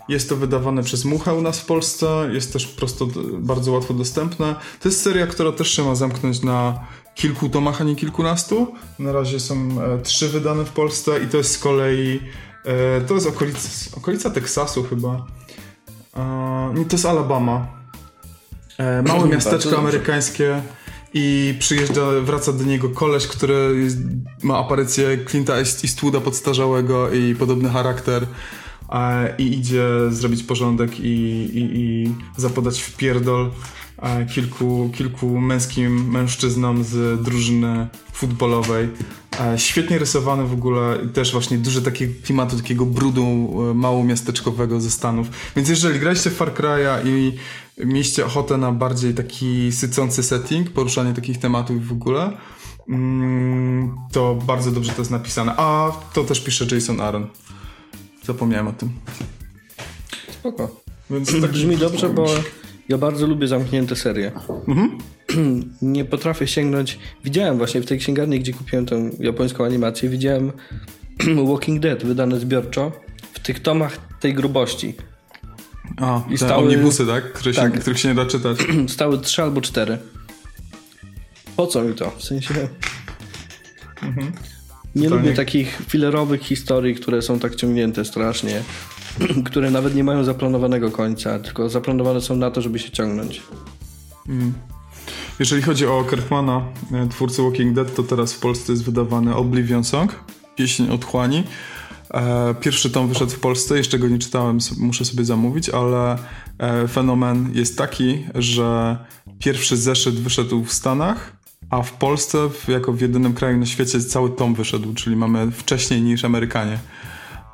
Jest 0.09 0.29
to 0.29 0.37
wydawane 0.37 0.83
przez 0.83 1.05
Mucha 1.05 1.33
u 1.33 1.43
nas 1.43 1.61
w 1.61 1.65
Polsce. 1.65 2.29
Jest 2.33 2.53
też 2.53 2.67
prosto, 2.67 3.09
bardzo 3.39 3.73
łatwo 3.73 3.95
dostępne. 3.95 4.55
To 4.81 4.89
jest 4.89 5.03
seria, 5.03 5.27
która 5.27 5.53
też 5.53 5.71
się 5.71 5.85
ma 5.85 5.95
zamknąć 5.95 6.43
na 6.43 6.81
kilku 7.15 7.49
tomach, 7.49 7.81
a 7.81 7.85
nie 7.85 7.97
kilkunastu. 7.97 8.75
Na 8.99 9.13
razie 9.13 9.41
są 9.41 9.55
e, 9.55 9.99
trzy 10.03 10.29
wydane 10.29 10.65
w 10.65 10.73
Polsce 10.73 11.21
i 11.25 11.29
to 11.29 11.37
jest 11.37 11.53
z 11.53 11.59
kolei 11.59 12.21
e, 12.65 13.01
to 13.01 13.15
jest 13.15 13.27
okolica, 13.27 13.69
okolica 13.97 14.31
Teksasu 14.31 14.83
chyba. 14.85 15.27
E, 16.17 16.85
to 16.89 16.97
jest 16.97 17.07
Alabama. 17.07 17.76
E, 18.79 19.03
małe 19.03 19.29
miasteczko 19.29 19.79
amerykańskie 19.79 20.63
i 21.15 21.55
przyjeżdża, 21.59 22.03
wraca 22.23 22.53
do 22.53 22.65
niego 22.65 22.89
koleś, 22.89 23.27
który 23.27 23.81
jest, 23.83 23.99
ma 24.43 24.59
aparycję 24.59 25.19
Clint'a 25.25 25.53
Eastwooda 25.53 26.21
podstarzałego 26.21 27.11
i 27.11 27.35
podobny 27.35 27.69
charakter 27.69 28.27
i 29.39 29.59
idzie 29.59 29.85
zrobić 30.09 30.43
porządek 30.43 31.01
i, 31.01 31.05
i, 31.05 31.71
i 31.75 32.15
zapodać 32.37 32.83
w 32.83 32.97
pierdol 32.97 33.51
kilku, 34.35 34.91
kilku 34.95 35.41
męskim 35.41 36.11
mężczyznom 36.11 36.85
z 36.85 37.23
drużyny 37.23 37.89
futbolowej. 38.13 38.89
Świetnie 39.57 39.99
rysowany 39.99 40.45
w 40.45 40.53
ogóle, 40.53 40.99
też 41.15 41.33
właśnie 41.33 41.59
duże 41.59 41.83
takie 41.83 42.09
klimatu, 42.09 42.57
takiego 42.57 42.87
brudu 42.87 43.23
e, 43.23 43.75
małomiasteczkowego 43.75 44.81
ze 44.81 44.91
Stanów. 44.91 45.27
Więc 45.57 45.69
jeżeli 45.69 46.01
graliście 46.01 46.31
w 46.31 46.35
Far 46.35 46.55
Cry'a 46.55 47.07
i 47.07 47.33
mieliście 47.87 48.27
ochotę 48.27 48.57
na 48.57 48.73
bardziej 48.73 49.15
taki 49.15 49.73
sycący 49.73 50.23
setting, 50.23 50.71
poruszanie 50.71 51.15
takich 51.15 51.39
tematów 51.39 51.89
w 51.89 51.93
ogóle, 51.93 52.37
mm, 52.89 53.97
to 54.13 54.35
bardzo 54.47 54.71
dobrze 54.71 54.93
to 54.93 55.01
jest 55.01 55.11
napisane. 55.11 55.55
A 55.57 55.93
to 56.13 56.25
też 56.25 56.41
pisze 56.41 56.67
Jason 56.73 57.01
Aaron. 57.01 57.27
Zapomniałem 58.25 58.69
o 58.69 58.73
tym. 58.73 58.91
Spoko. 60.31 60.81
Więc 61.11 61.41
tak 61.41 61.53
Brzmi 61.53 61.77
dobrze, 61.77 62.09
bo 62.09 62.27
ja 62.89 62.99
bardzo 62.99 63.27
lubię 63.27 63.49
zamknięte 63.49 63.97
serie. 63.97 64.33
Mhm. 64.69 64.99
Nie 65.83 66.05
potrafię 66.05 66.47
sięgnąć. 66.47 66.99
Widziałem 67.25 67.59
właśnie 67.59 67.81
w 67.81 67.87
tej 67.87 67.99
księgarni, 67.99 68.41
gdzie 68.41 68.53
kupiłem 68.53 68.87
tę 68.87 69.11
japońską 69.19 69.65
animację, 69.65 70.09
widziałem 70.09 70.53
Walking 71.49 71.81
Dead 71.81 72.05
wydane 72.05 72.41
zbiorczo 72.41 72.93
w 73.33 73.41
tych 73.41 73.61
tomach 73.61 73.99
tej 74.21 74.35
grubości. 74.35 74.95
A, 75.97 76.23
I 76.31 76.39
stały, 76.39 76.63
omnibusy, 76.63 77.07
tak? 77.07 77.33
Które 77.33 77.55
tak. 77.55 77.75
Się, 77.75 77.81
których 77.81 77.99
się 77.99 78.09
nie 78.09 78.15
da 78.15 78.27
czytać. 78.27 78.59
Stały 78.89 79.19
trzy 79.19 79.43
albo 79.43 79.61
cztery. 79.61 79.99
Po 81.57 81.67
co 81.67 81.83
mi 81.83 81.95
to? 81.95 82.11
W 82.11 82.23
sensie... 82.23 82.55
Mhm. 84.03 84.33
Nie 84.95 85.09
lubię 85.09 85.33
takich 85.33 85.83
filerowych 85.89 86.43
historii, 86.43 86.95
które 86.95 87.23
są 87.23 87.39
tak 87.39 87.55
ciągnięte 87.55 88.05
strasznie, 88.05 88.63
które 89.47 89.71
nawet 89.71 89.95
nie 89.95 90.05
mają 90.05 90.25
zaplanowanego 90.25 90.91
końca, 90.91 91.39
tylko 91.39 91.69
zaplanowane 91.69 92.21
są 92.21 92.37
na 92.37 92.51
to, 92.51 92.61
żeby 92.61 92.79
się 92.79 92.91
ciągnąć. 92.91 93.43
Mm. 94.29 94.53
Jeżeli 95.39 95.63
chodzi 95.63 95.87
o 95.87 96.05
Kirkmana, 96.11 96.63
e, 96.93 97.09
twórcę 97.09 97.43
Walking 97.43 97.75
Dead, 97.75 97.95
to 97.95 98.03
teraz 98.03 98.33
w 98.33 98.39
Polsce 98.39 98.73
jest 98.73 98.85
wydawany 98.85 99.35
Oblivion 99.35 99.85
Song, 99.85 100.25
pieśń 100.57 100.91
otchłani. 100.91 101.45
E, 102.15 102.55
pierwszy 102.61 102.91
tom 102.91 103.09
wyszedł 103.09 103.31
w 103.31 103.41
Polsce, 103.41 103.77
jeszcze 103.77 103.99
go 103.99 104.09
nie 104.09 104.19
czytałem, 104.19 104.59
muszę 104.79 105.05
sobie 105.05 105.25
zamówić, 105.25 105.69
ale 105.69 106.19
e, 106.59 106.89
fenomen 106.89 107.51
jest 107.55 107.79
taki, 107.79 108.25
że 108.35 108.97
pierwszy 109.39 109.77
zeszyt 109.77 110.15
wyszedł 110.15 110.65
w 110.65 110.73
Stanach, 110.73 111.37
a 111.71 111.83
w 111.83 111.93
Polsce, 111.93 112.39
jako 112.69 112.93
w 112.93 113.01
jedynym 113.01 113.35
kraju 113.35 113.59
na 113.59 113.67
świecie, 113.67 114.01
cały 114.01 114.31
tom 114.31 114.55
wyszedł, 114.55 114.95
czyli 114.95 115.17
mamy 115.17 115.51
wcześniej 115.51 116.03
niż 116.03 116.25
Amerykanie. 116.25 116.79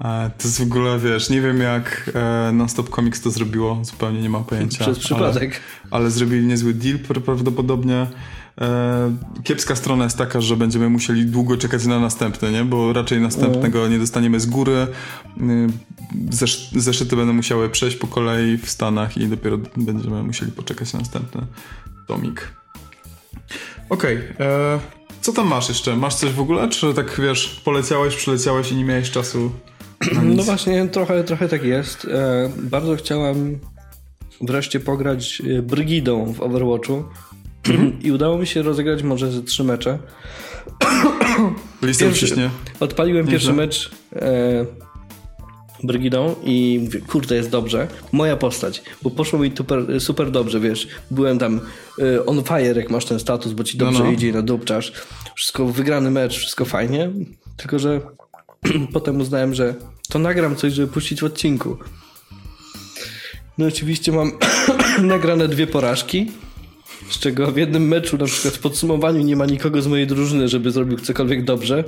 E, 0.01 0.31
to 0.39 0.49
jest 0.49 0.59
w 0.59 0.63
ogóle, 0.63 0.99
wiesz, 0.99 1.31
nie 1.31 1.41
wiem 1.41 1.61
jak 1.61 2.11
Nonstop 2.53 2.97
Comics 2.97 3.21
to 3.21 3.31
zrobiło, 3.31 3.81
zupełnie 3.85 4.23
nie 4.23 4.31
mam 4.31 4.45
pojęcia. 4.45 4.85
Przez 4.85 4.99
przypadek. 4.99 5.61
Ale, 5.91 6.03
ale 6.03 6.11
zrobili 6.11 6.47
niezły 6.47 6.75
deal 6.75 6.99
prawdopodobnie. 6.99 8.07
E, 8.61 9.17
kiepska 9.45 9.77
strona 9.77 10.05
jest 10.05 10.19
taka, 10.19 10.41
że 10.41 10.57
będziemy 10.57 10.89
musieli 10.89 11.27
długo 11.27 11.57
czekać 11.57 11.87
na 11.87 12.01
następny, 12.01 12.53
nie? 12.53 12.65
bo 12.65 12.93
raczej 12.93 13.21
następnego 13.21 13.89
nie 13.89 13.99
dostaniemy 13.99 14.41
z 14.41 14.47
góry. 14.47 14.73
E, 14.77 14.87
zesz 16.31 16.71
zeszyty 16.77 17.17
będą 17.17 17.33
musiały 17.33 17.71
przejść 17.71 17.97
po 17.97 18.07
kolei 18.07 18.59
w 18.59 18.71
Stanach 18.71 19.17
i 19.17 19.27
dopiero 19.27 19.59
będziemy 19.77 20.23
musieli 20.23 20.53
poczekać 20.53 20.93
na 20.93 20.99
następny 20.99 21.47
tomik. 22.07 22.53
Okej, 23.89 24.17
okay. 24.17 24.47
E, 24.47 24.81
co 25.21 25.33
tam 25.33 25.47
masz 25.47 25.69
jeszcze? 25.69 25.97
Masz 25.97 26.15
coś 26.15 26.33
w 26.33 26.41
ogóle? 26.41 26.69
Czy 26.69 26.95
tak 26.95 27.21
wiesz, 27.21 27.61
poleciałeś, 27.65 28.17
przyleciałeś 28.17 28.73
i 28.73 28.77
nie 28.77 28.85
miałeś 28.85 29.11
czasu? 29.11 29.53
No 30.37 30.43
właśnie, 30.53 30.88
trochę, 30.88 31.25
trochę 31.25 31.49
tak 31.49 31.65
jest. 31.65 32.07
bardzo 32.57 32.97
chciałem 32.97 33.59
wreszcie 34.41 34.81
pograć 34.81 35.43
Brygidą 35.62 36.33
w 36.35 36.41
Overwatchu. 36.41 37.05
I 38.05 38.12
udało 38.12 38.38
mi 38.38 38.47
się 38.47 38.62
rozegrać 38.62 39.03
może 39.03 39.33
ze 39.33 39.43
trzy 39.43 39.65
mecze. 39.65 39.99
Listę 41.83 42.12
ciśnie. 42.12 42.51
Odpaliłem 42.81 43.27
pierwszy 43.27 43.53
mecz 43.53 43.91
e, 44.17 44.67
Brygidą 45.83 46.35
i 46.45 46.88
kurde, 47.09 47.35
jest 47.35 47.51
dobrze. 47.51 47.88
Moja 48.12 48.37
postać, 48.37 48.83
bo 49.03 49.11
poszło 49.11 49.38
mi 49.38 49.53
super, 49.57 50.01
super 50.01 50.31
dobrze, 50.31 50.61
wiesz. 50.61 50.88
Byłem 51.11 51.38
tam 51.38 51.61
e, 51.99 52.27
on 52.27 52.43
fire, 52.45 52.81
jak 52.81 52.91
masz 52.91 53.05
ten 53.05 53.21
status, 53.21 53.53
bo 53.53 53.65
ci 53.65 53.79
dobrze 53.79 53.99
no, 53.99 54.05
no. 54.05 54.11
idzie 54.11 54.33
na 54.33 54.43
dupczarz. 54.43 54.93
Wszystko, 55.37 55.67
wygrany 55.67 56.11
mecz, 56.11 56.38
wszystko 56.38 56.65
fajnie. 56.65 57.11
Tylko, 57.57 57.79
że 57.79 58.01
potem 58.92 59.20
uznałem, 59.20 59.55
że 59.55 59.75
to 60.09 60.18
nagram 60.18 60.57
coś, 60.57 60.72
żeby 60.72 60.92
puścić 60.92 61.20
w 61.20 61.25
odcinku. 61.25 61.77
No 63.59 63.66
oczywiście 63.66 64.12
mam 64.12 64.33
nagrane 65.02 65.48
dwie 65.48 65.67
porażki 65.67 66.27
z 67.13 67.19
czego 67.19 67.52
w 67.52 67.56
jednym 67.56 67.88
meczu, 67.88 68.19
na 68.19 68.25
przykład 68.25 68.54
w 68.54 68.58
podsumowaniu, 68.58 69.23
nie 69.23 69.37
ma 69.37 69.46
nikogo 69.46 69.83
z 69.83 69.87
mojej 69.87 70.06
drużyny, 70.06 70.48
żeby 70.48 70.71
zrobił 70.71 70.98
cokolwiek 70.98 71.44
dobrze. 71.44 71.85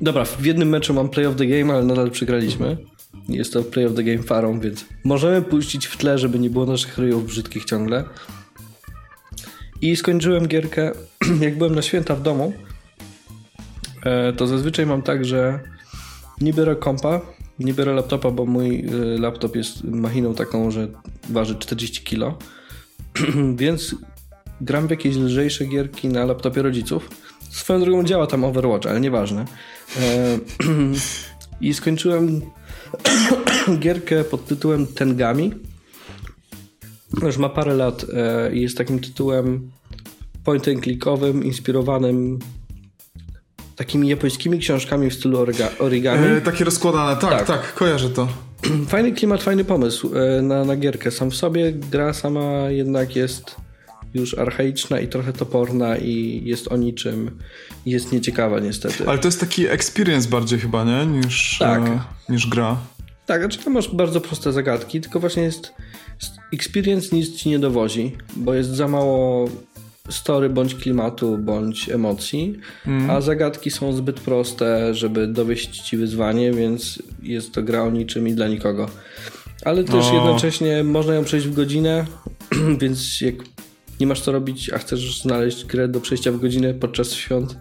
Dobra, 0.00 0.24
w 0.24 0.44
jednym 0.44 0.68
meczu 0.68 0.94
mam 0.94 1.08
play 1.08 1.26
of 1.26 1.36
the 1.36 1.46
game, 1.46 1.74
ale 1.74 1.84
nadal 1.84 2.10
przegraliśmy. 2.10 2.76
Jest 3.28 3.52
to 3.52 3.62
play 3.62 3.86
of 3.86 3.94
the 3.94 4.02
game 4.02 4.22
farą, 4.22 4.60
więc 4.60 4.84
możemy 5.04 5.42
puścić 5.42 5.86
w 5.86 5.96
tle, 5.96 6.18
żeby 6.18 6.38
nie 6.38 6.50
było 6.50 6.66
naszych 6.66 6.98
ryjów 6.98 7.26
brzydkich 7.26 7.64
ciągle. 7.64 8.04
I 9.82 9.96
skończyłem 9.96 10.48
gierkę, 10.48 10.92
jak 11.40 11.58
byłem 11.58 11.74
na 11.74 11.82
święta 11.82 12.16
w 12.16 12.22
domu, 12.22 12.52
to 14.36 14.46
zazwyczaj 14.46 14.86
mam 14.86 15.02
tak, 15.02 15.24
że 15.24 15.60
nie 16.40 16.52
biorę 16.52 16.76
kompa, 16.76 17.20
nie 17.58 17.74
biorę 17.74 17.94
laptopa, 17.94 18.30
bo 18.30 18.46
mój 18.46 18.80
e, 18.80 19.18
laptop 19.18 19.56
jest 19.56 19.84
machiną 19.84 20.34
taką, 20.34 20.70
że 20.70 20.88
waży 21.30 21.54
40 21.54 22.02
kg 22.04 22.38
więc 23.56 23.94
gram 24.60 24.86
w 24.86 24.90
jakieś 24.90 25.16
lżejsze 25.16 25.66
gierki 25.66 26.08
na 26.08 26.24
laptopie 26.24 26.62
rodziców. 26.62 27.10
Swoją 27.50 27.80
drogą 27.80 28.04
działa 28.04 28.26
tam 28.26 28.44
Overwatch, 28.44 28.86
ale 28.86 29.00
nieważne. 29.00 29.44
E, 30.00 30.38
I 31.60 31.74
skończyłem 31.74 32.40
gierkę 33.80 34.24
pod 34.24 34.46
tytułem 34.46 34.86
Tengami. 34.86 35.52
Już 37.22 37.36
ma 37.36 37.48
parę 37.48 37.74
lat 37.74 38.06
e, 38.14 38.54
i 38.54 38.60
jest 38.60 38.78
takim 38.78 38.98
tytułem 39.00 39.70
point 40.44 40.68
and 40.68 40.82
clickowym, 40.82 41.44
inspirowanym 41.44 42.38
takimi 43.76 44.08
japońskimi 44.08 44.58
książkami 44.58 45.10
w 45.10 45.14
stylu 45.14 45.46
origami. 45.78 46.26
E, 46.26 46.40
takie 46.40 46.64
rozkładane, 46.64 47.16
tak, 47.20 47.30
tak, 47.30 47.46
tak, 47.46 47.74
kojarzę 47.74 48.10
to. 48.10 48.28
Fajny 48.88 49.12
klimat, 49.12 49.42
fajny 49.42 49.64
pomysł 49.64 50.10
e, 50.14 50.42
na, 50.42 50.64
na 50.64 50.76
gierkę. 50.76 51.10
Sam 51.10 51.30
w 51.30 51.36
sobie 51.36 51.72
gra 51.72 52.12
sama 52.12 52.70
jednak 52.70 53.16
jest 53.16 53.56
już 54.14 54.38
archaiczna 54.38 55.00
i 55.00 55.08
trochę 55.08 55.32
toporna 55.32 55.96
i 55.96 56.42
jest 56.44 56.68
o 56.68 56.76
niczym 56.76 57.38
jest 57.86 58.12
nieciekawa 58.12 58.60
niestety. 58.60 59.08
Ale 59.08 59.18
to 59.18 59.28
jest 59.28 59.40
taki 59.40 59.66
experience 59.66 60.28
bardziej 60.28 60.58
chyba, 60.58 60.84
nie? 60.84 61.06
Niż, 61.06 61.56
tak. 61.58 61.82
e, 61.82 62.00
niż 62.28 62.46
gra. 62.46 62.76
Tak, 63.26 63.40
znaczy 63.40 63.58
to 63.58 63.70
masz 63.70 63.94
bardzo 63.94 64.20
proste 64.20 64.52
zagadki, 64.52 65.00
tylko 65.00 65.20
właśnie 65.20 65.42
jest 65.42 65.72
experience 66.52 67.16
nic 67.16 67.36
ci 67.36 67.48
nie 67.48 67.58
dowozi, 67.58 68.16
bo 68.36 68.54
jest 68.54 68.70
za 68.70 68.88
mało 68.88 69.48
story 70.10 70.48
bądź 70.50 70.74
klimatu, 70.74 71.38
bądź 71.38 71.88
emocji, 71.88 72.58
mm. 72.86 73.10
a 73.10 73.20
zagadki 73.20 73.70
są 73.70 73.92
zbyt 73.92 74.20
proste, 74.20 74.94
żeby 74.94 75.26
dowieść 75.26 75.80
ci 75.80 75.96
wyzwanie, 75.96 76.52
więc 76.52 77.02
jest 77.22 77.52
to 77.52 77.62
gra 77.62 77.82
o 77.82 77.90
niczym 77.90 78.28
i 78.28 78.32
dla 78.32 78.48
nikogo. 78.48 78.88
Ale 79.64 79.84
też 79.84 80.06
o. 80.06 80.14
jednocześnie 80.14 80.84
można 80.84 81.14
ją 81.14 81.24
przejść 81.24 81.46
w 81.46 81.54
godzinę, 81.54 82.06
więc 82.80 83.20
jak 83.20 83.34
nie 84.00 84.06
masz 84.06 84.20
co 84.20 84.32
robić, 84.32 84.70
a 84.70 84.78
chcesz 84.78 85.22
znaleźć 85.22 85.64
grę 85.64 85.88
do 85.88 86.00
przejścia 86.00 86.32
w 86.32 86.40
godzinę 86.40 86.74
podczas 86.74 87.12
świąt, 87.12 87.56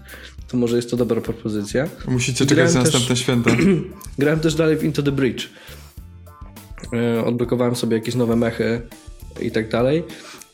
to 0.47 0.57
może 0.57 0.75
jest 0.75 0.91
to 0.91 0.97
dobra 0.97 1.21
propozycja. 1.21 1.87
Musicie 2.07 2.45
czekać 2.45 2.73
na 2.73 2.79
następne 2.79 3.15
święta. 3.15 3.51
grałem 4.19 4.39
też 4.39 4.55
dalej 4.55 4.77
w 4.77 4.83
Into 4.83 5.03
the 5.03 5.11
Bridge. 5.11 5.49
Odblokowałem 7.25 7.75
sobie 7.75 7.97
jakieś 7.97 8.15
nowe 8.15 8.35
mechy 8.35 8.81
i 9.41 9.51
tak 9.51 9.69
dalej. 9.69 10.03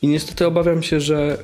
I 0.02 0.08
niestety 0.08 0.46
obawiam 0.46 0.82
się, 0.82 1.00
że 1.00 1.38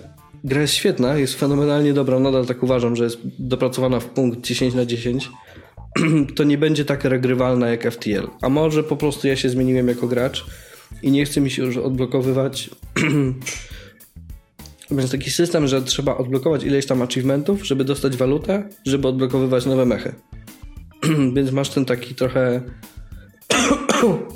gra 0.44 0.60
jest 0.60 0.74
świetna, 0.74 1.18
jest 1.18 1.34
fenomenalnie 1.34 1.92
dobra, 1.92 2.18
nadal 2.18 2.46
tak 2.46 2.62
uważam, 2.62 2.96
że 2.96 3.04
jest 3.04 3.18
dopracowana 3.38 4.00
w 4.00 4.06
punkt 4.06 4.40
10 4.40 4.74
na 4.74 4.86
10. 4.86 5.30
to 6.36 6.44
nie 6.44 6.58
będzie 6.58 6.84
tak 6.84 7.04
regrywalna 7.04 7.68
jak 7.68 7.92
FTL. 7.92 8.28
A 8.42 8.48
może 8.48 8.84
po 8.84 8.96
prostu 8.96 9.28
ja 9.28 9.36
się 9.36 9.48
zmieniłem 9.48 9.88
jako 9.88 10.06
gracz 10.06 10.46
i 11.02 11.10
nie 11.10 11.24
chce 11.24 11.40
mi 11.40 11.50
się 11.50 11.62
już 11.62 11.76
odblokowywać 11.76 12.70
Więc 14.90 15.10
taki 15.10 15.30
system, 15.30 15.66
że 15.66 15.82
trzeba 15.82 16.16
odblokować 16.16 16.64
ileś 16.64 16.86
tam 16.86 17.02
achievementów, 17.02 17.66
żeby 17.66 17.84
dostać 17.84 18.16
walutę, 18.16 18.68
żeby 18.84 19.08
odblokowywać 19.08 19.66
nowe 19.66 19.86
mechy. 19.86 20.14
Więc 21.36 21.52
masz 21.52 21.70
ten 21.70 21.84
taki 21.84 22.14
trochę 22.14 22.62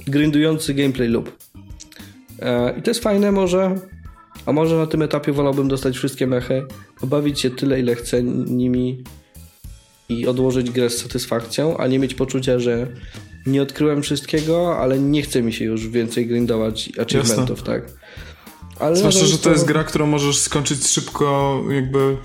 grindujący 0.06 0.74
gameplay 0.74 1.08
loop. 1.08 1.32
E, 2.42 2.78
I 2.78 2.82
to 2.82 2.90
jest 2.90 3.02
fajne 3.02 3.32
może, 3.32 3.74
a 4.46 4.52
może 4.52 4.76
na 4.76 4.86
tym 4.86 5.02
etapie 5.02 5.32
wolałbym 5.32 5.68
dostać 5.68 5.96
wszystkie 5.96 6.26
mechy, 6.26 6.66
pobawić 7.00 7.40
się 7.40 7.50
tyle, 7.50 7.80
ile 7.80 7.94
chcę 7.94 8.22
nimi 8.22 9.04
i 10.08 10.26
odłożyć 10.26 10.70
grę 10.70 10.90
z 10.90 10.98
satysfakcją, 10.98 11.76
a 11.76 11.86
nie 11.86 11.98
mieć 11.98 12.14
poczucia, 12.14 12.58
że 12.58 12.86
nie 13.46 13.62
odkryłem 13.62 14.02
wszystkiego, 14.02 14.78
ale 14.78 14.98
nie 14.98 15.22
chce 15.22 15.42
mi 15.42 15.52
się 15.52 15.64
już 15.64 15.88
więcej 15.88 16.26
grindować 16.26 16.92
achievementów, 17.00 17.58
Jasne. 17.58 17.74
tak? 17.74 17.92
Ale 18.78 18.96
Zwłaszcza, 18.96 19.26
że 19.26 19.38
to 19.38 19.50
jest 19.50 19.64
gra, 19.64 19.84
którą 19.84 20.06
możesz 20.06 20.38
skończyć 20.38 20.86
szybko, 20.86 21.60
jakby 21.70 22.16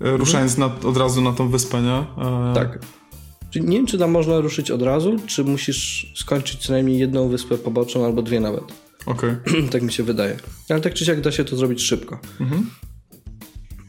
e, 0.00 0.16
ruszając 0.16 0.58
na, 0.58 0.76
od 0.84 0.96
razu 0.96 1.20
na 1.20 1.32
tą 1.32 1.48
wyspę, 1.48 1.82
nie? 1.82 2.24
E... 2.24 2.54
Tak. 2.54 2.78
Czyli 3.50 3.64
nie 3.64 3.76
wiem, 3.76 3.86
czy 3.86 3.98
tam 3.98 4.10
można 4.10 4.40
ruszyć 4.40 4.70
od 4.70 4.82
razu, 4.82 5.16
czy 5.26 5.44
musisz 5.44 6.12
skończyć 6.16 6.66
co 6.66 6.72
najmniej 6.72 6.98
jedną 6.98 7.28
wyspę 7.28 7.58
poboczną 7.58 8.04
albo 8.04 8.22
dwie 8.22 8.40
nawet. 8.40 8.64
Okej. 9.06 9.30
Okay. 9.30 9.62
tak 9.72 9.82
mi 9.82 9.92
się 9.92 10.02
wydaje. 10.02 10.36
Ale 10.68 10.80
tak 10.80 10.94
czy 10.94 11.04
siak 11.04 11.20
da 11.20 11.32
się 11.32 11.44
to 11.44 11.56
zrobić 11.56 11.82
szybko. 11.82 12.18
Mhm. 12.40 12.70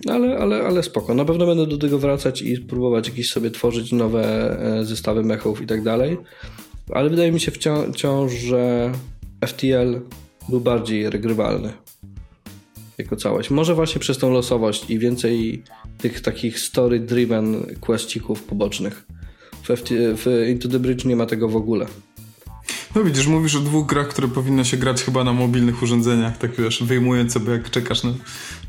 Ale, 0.07 0.37
ale, 0.37 0.63
ale 0.63 0.83
spoko. 0.83 1.13
Na 1.13 1.25
pewno 1.25 1.45
będę 1.45 1.67
do 1.67 1.77
tego 1.77 1.99
wracać 1.99 2.41
i 2.41 2.57
próbować 2.57 3.07
jakieś 3.07 3.31
sobie 3.31 3.51
tworzyć 3.51 3.91
nowe 3.91 4.51
e, 4.59 4.85
zestawy 4.85 5.23
mechów 5.23 5.61
i 5.61 5.67
tak 5.67 5.83
dalej. 5.83 6.17
Ale 6.91 7.09
wydaje 7.09 7.31
mi 7.31 7.39
się 7.39 7.51
wciąż, 7.91 8.31
że 8.31 8.91
FTL 9.45 10.01
był 10.49 10.61
bardziej 10.61 11.09
regrywalny 11.09 11.73
jako 12.97 13.15
całość. 13.15 13.49
Może 13.49 13.75
właśnie 13.75 14.01
przez 14.01 14.17
tą 14.17 14.31
losowość 14.31 14.89
i 14.89 14.99
więcej 14.99 15.63
tych 15.97 16.21
takich 16.21 16.59
story-driven 16.59 17.79
questików 17.79 18.43
pobocznych. 18.43 19.05
W, 19.63 19.67
FT, 19.67 19.89
w 19.91 20.47
Into 20.49 20.69
the 20.69 20.79
Bridge 20.79 21.05
nie 21.05 21.15
ma 21.15 21.25
tego 21.25 21.49
w 21.49 21.55
ogóle. 21.55 21.85
No 22.95 23.03
widzisz, 23.03 23.27
mówisz 23.27 23.55
o 23.55 23.59
dwóch 23.59 23.87
grach, 23.87 24.07
które 24.07 24.27
powinno 24.27 24.63
się 24.63 24.77
grać 24.77 25.03
chyba 25.03 25.23
na 25.23 25.33
mobilnych 25.33 25.83
urządzeniach, 25.83 26.37
tak 26.37 26.55
wiesz, 26.55 26.83
wyjmując 26.83 27.33
sobie 27.33 27.51
jak 27.51 27.69
czekasz 27.69 28.03
na, 28.03 28.13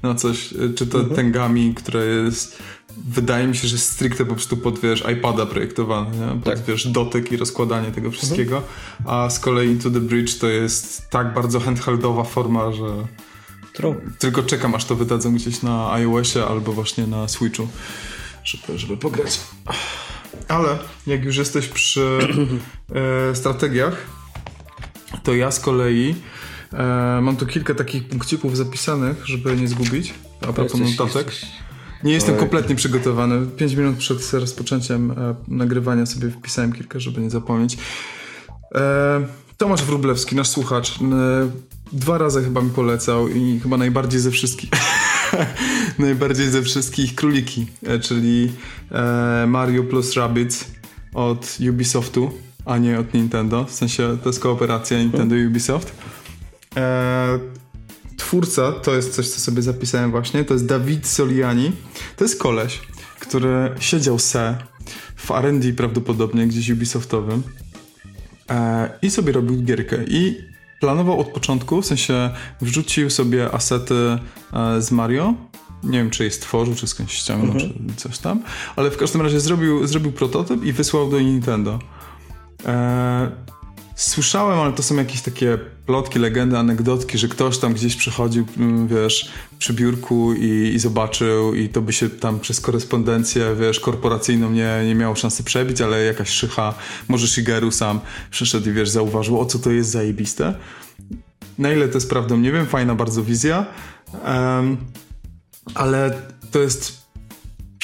na 0.03 0.15
coś, 0.15 0.55
czy 0.77 0.87
to 0.87 0.99
mhm. 0.99 1.17
Tengami, 1.17 1.75
które 1.75 2.07
jest 2.07 2.63
wydaje 2.97 3.47
mi 3.47 3.57
się, 3.57 3.69
że 3.69 3.79
stricte 3.79 4.25
po 4.25 4.35
prostu 4.35 4.57
pod, 4.57 4.79
wiesz, 4.79 5.05
iPada 5.13 5.47
projektowane, 5.47 6.11
nie? 6.19 6.41
Pod, 6.41 6.45
tak. 6.45 6.65
wiesz, 6.65 6.89
dotyk 6.89 7.33
i 7.33 7.37
rozkładanie 7.37 7.91
tego 7.91 8.11
wszystkiego, 8.11 8.57
mhm. 8.57 8.75
a 9.07 9.31
z 9.31 9.41
kolei 9.41 9.69
Into 9.69 9.91
the 9.91 10.01
Bridge 10.01 10.39
to 10.39 10.49
jest 10.49 11.11
tak 11.11 11.35
bardzo 11.35 11.61
handheldowa 11.61 12.25
forma, 12.25 12.73
że 12.73 13.07
True. 13.73 13.97
tylko 14.19 14.43
czekam, 14.43 14.75
aż 14.75 14.85
to 14.85 14.97
wydadzą 14.97 15.35
gdzieś 15.35 15.63
na 15.63 15.93
iOSie 15.93 16.47
albo 16.47 16.73
właśnie 16.73 17.07
na 17.07 17.29
Switchu, 17.29 17.69
żeby, 18.45 18.79
żeby 18.79 18.97
pograć. 18.97 19.41
Ale 20.49 20.79
jak 21.07 21.25
już 21.25 21.37
jesteś 21.37 21.69
przy 21.69 22.19
e, 23.31 23.35
strategiach, 23.35 23.97
to 25.23 25.35
ja 25.35 25.51
z 25.51 25.61
kolei 25.61 26.15
e, 26.73 27.21
mam 27.23 27.37
tu 27.37 27.47
kilka 27.47 27.75
takich 27.75 28.09
punkcików 28.09 28.57
zapisanych, 28.57 29.27
żeby 29.27 29.57
nie 29.57 29.69
zgubić, 29.69 30.15
a 30.49 30.53
propos 30.53 30.81
notatek. 30.81 31.33
Nie 32.05 32.13
jestem 32.13 32.37
kompletnie 32.37 32.75
przygotowany. 32.75 33.47
Pięć 33.47 33.75
minut 33.75 33.97
przed 33.97 34.33
rozpoczęciem 34.33 35.11
e, 35.11 35.35
nagrywania 35.49 36.07
sobie 36.07 36.31
wpisałem 36.31 36.73
kilka, 36.73 36.99
żeby 36.99 37.21
nie 37.21 37.31
zapomnieć. 37.31 37.79
E, 38.75 39.27
Tomasz 39.57 39.85
Wróblewski, 39.85 40.37
nasz 40.37 40.49
słuchacz, 40.49 40.99
e, 41.01 41.03
dwa 41.93 42.19
razy 42.19 42.45
chyba 42.45 42.61
mi 42.61 42.71
polecał 42.71 43.29
i 43.29 43.61
chyba 43.61 43.77
najbardziej 43.77 44.21
ze 44.21 44.31
wszystkich. 44.31 44.71
najbardziej 45.99 46.51
ze 46.51 46.63
wszystkich 46.63 47.15
króliki, 47.15 47.67
e, 47.87 47.99
czyli 47.99 48.53
e, 48.91 49.45
Mario 49.49 49.85
plus 49.85 50.15
Rabbids 50.15 50.65
od 51.15 51.59
Ubisoftu, 51.71 52.31
a 52.65 52.79
nie 52.79 52.99
od 52.99 53.15
Nintendo. 53.15 53.65
W 53.65 53.71
sensie 53.71 54.19
to 54.23 54.29
jest 54.29 54.41
kooperacja 54.41 54.99
Nintendo 54.99 55.37
i 55.37 55.47
Ubisoft. 55.47 55.93
E, 56.77 57.39
twórca, 58.17 58.73
to 58.73 58.95
jest 58.95 59.15
coś, 59.15 59.29
co 59.29 59.41
sobie 59.41 59.63
zapisałem 59.63 60.11
właśnie, 60.11 60.45
to 60.45 60.55
jest 60.55 60.67
David 60.67 61.07
Soliani. 61.07 61.73
To 62.17 62.25
jest 62.25 62.39
koleś, 62.39 62.81
który 63.21 63.71
siedział 63.81 64.19
se 64.19 64.59
w 65.17 65.31
R&D 65.31 65.73
prawdopodobnie 65.73 66.47
gdzieś 66.47 66.71
Ubisoftowym 66.71 67.43
i 69.03 69.11
sobie 69.11 69.33
robił 69.33 69.63
gierkę. 69.63 69.97
I 70.07 70.52
planował 70.83 71.21
od 71.21 71.29
początku, 71.29 71.83
w 71.83 71.87
sensie 71.87 72.31
wrzucił 72.61 73.11
sobie 73.11 73.55
asety 73.55 74.19
e, 74.53 74.83
z 74.83 74.91
Mario. 74.91 75.35
Nie 75.83 75.99
wiem, 75.99 76.11
czy 76.11 76.25
je 76.25 76.31
stworzył, 76.31 76.75
czy 76.75 76.87
skądś 76.87 77.15
ściągnął, 77.15 77.53
mhm. 77.53 77.73
czy 77.89 77.95
coś 77.97 78.19
tam. 78.19 78.43
Ale 78.77 78.91
w 78.91 78.97
każdym 78.97 79.23
razie 79.23 79.41
zrobił, 79.41 79.87
zrobił 79.87 80.13
prototyp 80.13 80.65
i 80.65 80.73
wysłał 80.73 81.11
do 81.11 81.21
Nintendo. 81.21 81.79
Eee, 82.67 83.29
Słyszałem, 83.97 84.59
ale 84.59 84.73
to 84.73 84.83
są 84.83 84.97
jakieś 84.97 85.23
takie 85.23 85.59
plotki, 85.87 86.19
legendy, 86.19 86.59
anegdotki, 86.59 87.19
że 87.19 87.29
ktoś 87.29 87.59
tam 87.59 87.75
gdzieś 87.75 87.97
przychodził, 87.97 88.47
mm, 88.57 88.89
wiesz, 88.89 89.31
przy 89.59 89.75
biurku 89.75 90.35
i, 90.35 90.73
i, 90.75 90.79
zobaczył 90.79 91.55
i 91.55 91.69
to 91.69 91.83
by 91.83 91.93
się 91.93 92.11
tam 92.11 92.41
przez 92.41 92.61
korespondencję, 92.61 93.57
wiesz, 93.61 93.81
korporacyjną 93.81 94.51
nie, 94.51 94.83
nie 94.87 94.95
miało 94.95 95.15
szansy 95.15 95.45
przebić, 95.45 95.81
ale 95.81 96.05
jakaś 96.05 96.29
szycha, 96.29 96.75
może 97.09 97.29
Shigeru 97.29 97.71
sam 97.71 98.01
przyszedł 98.31 98.71
i 98.71 98.73
wiesz, 98.73 98.89
zauważył, 98.89 99.41
o 99.41 99.47
co 99.47 99.59
to 99.59 99.71
jest 99.71 99.91
zajebiste. 99.91 100.55
Na 101.59 101.73
ile 101.73 101.89
to 101.89 101.95
jest 101.95 102.11
prawdą, 102.11 102.37
nie 102.39 102.53
wiem, 102.53 102.67
fajna 102.67 102.95
bardzo 102.95 103.23
wizja, 103.23 103.67
um, 104.25 104.77
ale 105.75 106.23
to 106.51 106.59
jest 106.59 107.02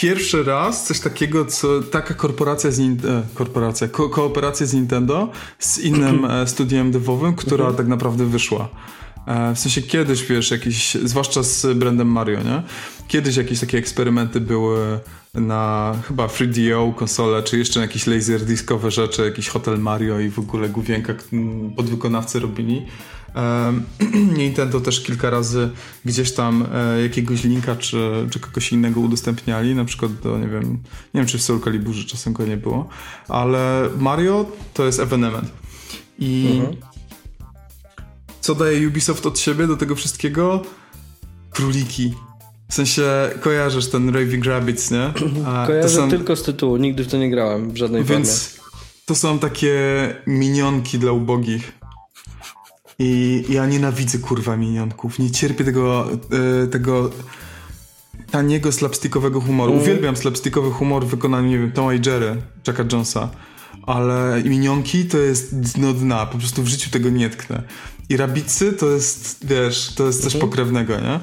pierwszy 0.00 0.44
raz 0.44 0.86
coś 0.86 1.00
takiego, 1.00 1.44
co 1.44 1.82
taka 1.82 2.14
korporacja 2.14 2.70
z 2.70 2.80
e, 2.80 3.22
korporacja, 3.34 3.88
ko 3.88 4.08
kooperacja 4.08 4.66
z 4.66 4.74
Nintendo 4.74 5.30
z 5.58 5.78
innym 5.78 6.24
e, 6.30 6.46
studiem 6.46 6.90
devowym, 6.90 7.34
która 7.34 7.64
mhm. 7.64 7.76
tak 7.76 7.86
naprawdę 7.86 8.26
wyszła. 8.26 8.68
E, 9.26 9.54
w 9.54 9.58
sensie 9.58 9.82
kiedyś, 9.82 10.24
wiesz, 10.24 10.50
jakieś, 10.50 10.94
zwłaszcza 10.94 11.42
z 11.42 11.78
brandem 11.78 12.08
Mario, 12.08 12.42
nie? 12.42 12.62
Kiedyś 13.08 13.36
jakieś 13.36 13.60
takie 13.60 13.78
eksperymenty 13.78 14.40
były 14.40 15.00
na 15.34 15.94
chyba 16.08 16.26
3DO 16.26 16.94
konsole, 16.94 17.42
czy 17.42 17.58
jeszcze 17.58 17.80
jakieś 17.80 18.06
laserdiscowe 18.06 18.90
rzeczy, 18.90 19.24
jakiś 19.24 19.48
Hotel 19.48 19.78
Mario 19.78 20.20
i 20.20 20.30
w 20.30 20.38
ogóle 20.38 20.68
główienka 20.68 21.14
podwykonawcy 21.76 22.40
robili. 22.40 22.86
Nintendo 24.38 24.80
też 24.80 25.00
kilka 25.00 25.30
razy 25.30 25.70
gdzieś 26.04 26.32
tam 26.32 26.66
e, 26.74 27.02
jakiegoś 27.02 27.44
linka 27.44 27.76
czy, 27.76 28.28
czy 28.30 28.40
kogoś 28.40 28.72
innego 28.72 29.00
udostępniali, 29.00 29.74
na 29.74 29.84
przykład 29.84 30.12
do, 30.12 30.38
nie 30.38 30.48
wiem, 30.48 30.70
nie 31.14 31.20
wiem 31.20 31.26
czy 31.26 31.38
w 31.38 31.42
Soul 31.42 31.60
Caliburze 31.60 32.04
czasem 32.04 32.32
go 32.32 32.46
nie 32.46 32.56
było, 32.56 32.88
ale 33.28 33.88
Mario 33.98 34.46
to 34.74 34.86
jest 34.86 35.00
evenement. 35.00 35.48
I 36.18 36.50
mhm. 36.56 36.76
co 38.40 38.54
daje 38.54 38.88
Ubisoft 38.88 39.26
od 39.26 39.38
siebie 39.38 39.66
do 39.66 39.76
tego 39.76 39.94
wszystkiego? 39.94 40.62
Króliki. 41.50 42.14
W 42.68 42.74
sensie 42.74 43.30
kojarzysz 43.40 43.86
ten 43.86 44.14
Raving 44.14 44.44
Rabbits, 44.44 44.90
nie? 44.90 45.12
A, 45.46 45.66
Kojarzę 45.66 45.96
są... 45.96 46.10
tylko 46.10 46.36
z 46.36 46.42
tytułu, 46.42 46.76
nigdy 46.76 47.04
w 47.04 47.08
to 47.08 47.16
nie 47.16 47.30
grałem 47.30 47.70
w 47.70 47.76
żadnej 47.76 48.04
Więc 48.04 48.44
formie. 48.44 48.70
to 49.06 49.14
są 49.14 49.38
takie 49.38 49.74
minionki 50.26 50.98
dla 50.98 51.12
ubogich. 51.12 51.72
I 52.98 53.44
ja 53.48 53.66
nienawidzę 53.66 54.18
kurwa 54.18 54.56
minionków. 54.56 55.18
Nie 55.18 55.30
cierpię 55.30 55.64
tego, 55.64 56.08
e, 56.62 56.66
tego 56.66 57.10
taniego 58.30 58.72
slapstickowego 58.72 59.40
humoru. 59.40 59.72
Mm. 59.72 59.82
Uwielbiam 59.82 60.16
slapstickowy 60.16 60.70
humor 60.70 61.06
w 61.06 61.08
wykonaniu, 61.08 61.48
nie 61.48 61.58
wiem, 61.58 61.72
Toma 61.72 61.94
i 61.94 62.00
Jerry, 62.06 62.36
Jacka 62.66 62.84
Jonesa. 62.92 63.30
Ale 63.82 64.42
minionki 64.44 65.04
to 65.04 65.18
jest 65.18 65.60
dno 65.60 65.92
dna. 65.92 66.26
Po 66.26 66.38
prostu 66.38 66.62
w 66.62 66.68
życiu 66.68 66.90
tego 66.90 67.10
nie 67.10 67.30
tknę. 67.30 67.62
I 68.08 68.16
rabicy 68.16 68.72
to 68.72 68.90
jest, 68.90 69.46
wiesz, 69.46 69.94
to 69.94 70.06
jest 70.06 70.22
coś 70.22 70.34
mm. 70.34 70.48
pokrewnego, 70.48 71.00
nie? 71.00 71.20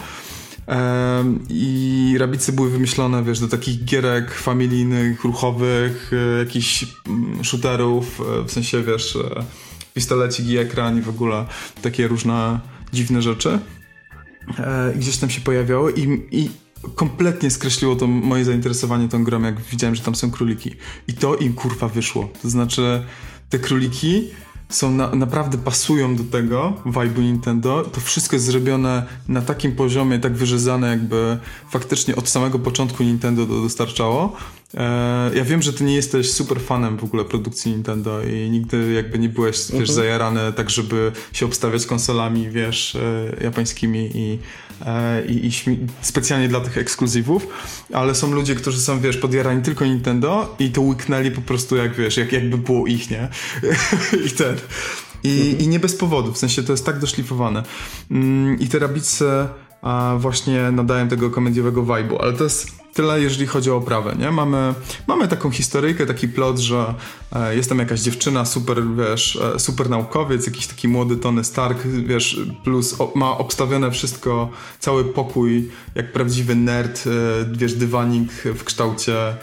I 1.50 2.16
rabicy 2.20 2.54
były 2.54 2.70
wymyślone, 2.70 3.24
wiesz, 3.24 3.40
do 3.40 3.48
takich 3.48 3.86
gierek 3.86 4.34
familijnych, 4.34 5.24
ruchowych, 5.24 6.12
e, 6.14 6.40
jakichś 6.40 6.86
mm, 7.08 7.44
shooterów, 7.44 8.22
e, 8.22 8.44
w 8.44 8.52
sensie, 8.52 8.84
wiesz, 8.84 9.18
pistolecik 9.96 10.58
ekran 10.58 10.98
i 10.98 11.02
w 11.02 11.10
ogóle 11.10 11.46
takie 11.82 12.08
różne 12.08 12.60
dziwne 12.94 13.22
rzeczy. 13.22 13.60
I 14.96 15.00
gdzieś 15.00 15.18
tam 15.18 15.30
się 15.30 15.42
pojawiały 15.42 15.92
i, 15.92 16.28
i 16.32 16.50
kompletnie 16.96 17.52
skreśliło 17.52 17.96
to 17.96 18.08
moje 18.08 18.46
zainteresowanie 18.46 19.10
tą 19.10 19.24
grą, 19.24 19.42
jak 19.42 19.62
widziałem, 19.62 19.96
że 19.96 20.02
tam 20.02 20.16
są 20.16 20.32
króliki. 20.32 20.76
I 21.08 21.14
to 21.14 21.36
im 21.36 21.54
kurwa 21.54 21.88
wyszło. 21.88 22.30
To 22.42 22.50
znaczy, 22.50 23.04
te 23.50 23.60
króliki 23.60 24.30
są 24.70 24.92
na, 24.92 25.16
naprawdę 25.16 25.58
pasują 25.58 26.16
do 26.16 26.24
tego 26.24 26.74
vibe'u 26.86 27.22
Nintendo. 27.22 27.84
To 27.84 28.02
wszystko 28.02 28.36
jest 28.36 28.46
zrobione 28.46 29.06
na 29.28 29.42
takim 29.42 29.72
poziomie, 29.76 30.20
tak 30.20 30.34
wyrzezane, 30.34 30.88
jakby 30.88 31.38
faktycznie 31.70 32.16
od 32.16 32.30
samego 32.30 32.60
początku 32.60 33.04
Nintendo 33.04 33.46
to 33.46 33.62
dostarczało. 33.62 34.36
E, 34.76 35.32
ja 35.36 35.44
wiem, 35.44 35.62
że 35.62 35.74
ty 35.74 35.84
nie 35.84 35.96
jesteś 35.96 36.32
super 36.32 36.62
fanem 36.62 36.98
w 36.98 37.04
ogóle 37.04 37.26
produkcji 37.26 37.72
Nintendo 37.72 38.22
i 38.24 38.50
nigdy 38.50 38.94
jakby 38.94 39.20
nie 39.20 39.30
byłeś, 39.30 39.58
wiesz, 39.58 39.72
mhm. 39.72 39.88
zajarany 39.88 40.54
tak, 40.54 40.70
żeby 40.70 41.12
się 41.34 41.46
obstawiać 41.46 41.86
konsolami, 41.86 42.50
wiesz, 42.50 42.96
e, 42.96 43.44
japońskimi 43.44 44.12
i, 44.16 44.40
e, 44.86 45.26
i, 45.26 45.48
i 45.48 45.52
specjalnie 46.02 46.48
dla 46.48 46.60
tych 46.60 46.78
ekskluzywów, 46.78 47.48
ale 47.94 48.16
są 48.16 48.32
ludzie, 48.32 48.56
którzy 48.56 48.82
są, 48.82 49.00
wiesz, 49.00 49.18
podjarani 49.18 49.62
tylko 49.62 49.86
Nintendo 49.86 50.56
i 50.60 50.70
to 50.70 50.82
łyknęli 50.82 51.32
po 51.32 51.42
prostu 51.42 51.76
jak, 51.76 51.96
wiesz, 51.96 52.18
jak, 52.18 52.32
jakby 52.32 52.58
było 52.58 52.88
ich, 52.88 53.12
nie? 53.12 53.28
I 54.28 54.30
ten. 54.30 54.56
I, 55.24 55.42
mhm. 55.42 55.60
I 55.60 55.68
nie 55.68 55.80
bez 55.80 55.96
powodu, 55.96 56.34
w 56.34 56.38
sensie 56.38 56.64
to 56.64 56.74
jest 56.74 56.86
tak 56.86 57.00
doszlifowane. 57.00 57.64
Mm, 58.12 58.60
I 58.60 58.68
te 58.68 58.80
rabice 58.80 59.48
właśnie 60.18 60.72
nadają 60.72 61.08
tego 61.08 61.30
komediowego 61.30 61.84
vibe'u, 61.84 62.18
ale 62.20 62.34
to 62.34 62.44
jest 62.44 62.85
tyle, 62.96 63.22
jeżeli 63.22 63.48
chodzi 63.48 63.72
o 63.72 63.76
oprawę, 63.76 64.16
nie? 64.20 64.32
Mamy, 64.32 64.74
mamy 65.08 65.28
taką 65.28 65.52
historyjkę, 65.52 66.06
taki 66.06 66.28
plot, 66.28 66.60
że 66.60 66.94
e, 67.32 67.56
jest 67.56 67.70
tam 67.70 67.80
jakaś 67.80 68.00
dziewczyna, 68.00 68.46
super, 68.46 68.84
wiesz, 68.98 69.36
e, 69.56 69.60
super 69.60 69.90
naukowiec, 69.90 70.46
jakiś 70.46 70.68
taki 70.68 70.88
młody 70.88 71.18
Tony 71.18 71.44
Stark, 71.44 71.88
wiesz, 71.88 72.40
plus 72.64 73.02
o, 73.02 73.12
ma 73.16 73.38
obstawione 73.38 73.92
wszystko, 73.92 74.50
cały 74.80 75.06
pokój, 75.06 75.72
jak 75.96 76.14
prawdziwy 76.14 76.56
nerd, 76.56 77.04
e, 77.08 77.10
wiesz, 77.58 77.74
dywanik 77.74 78.32
w 78.32 78.64
kształcie 78.64 79.36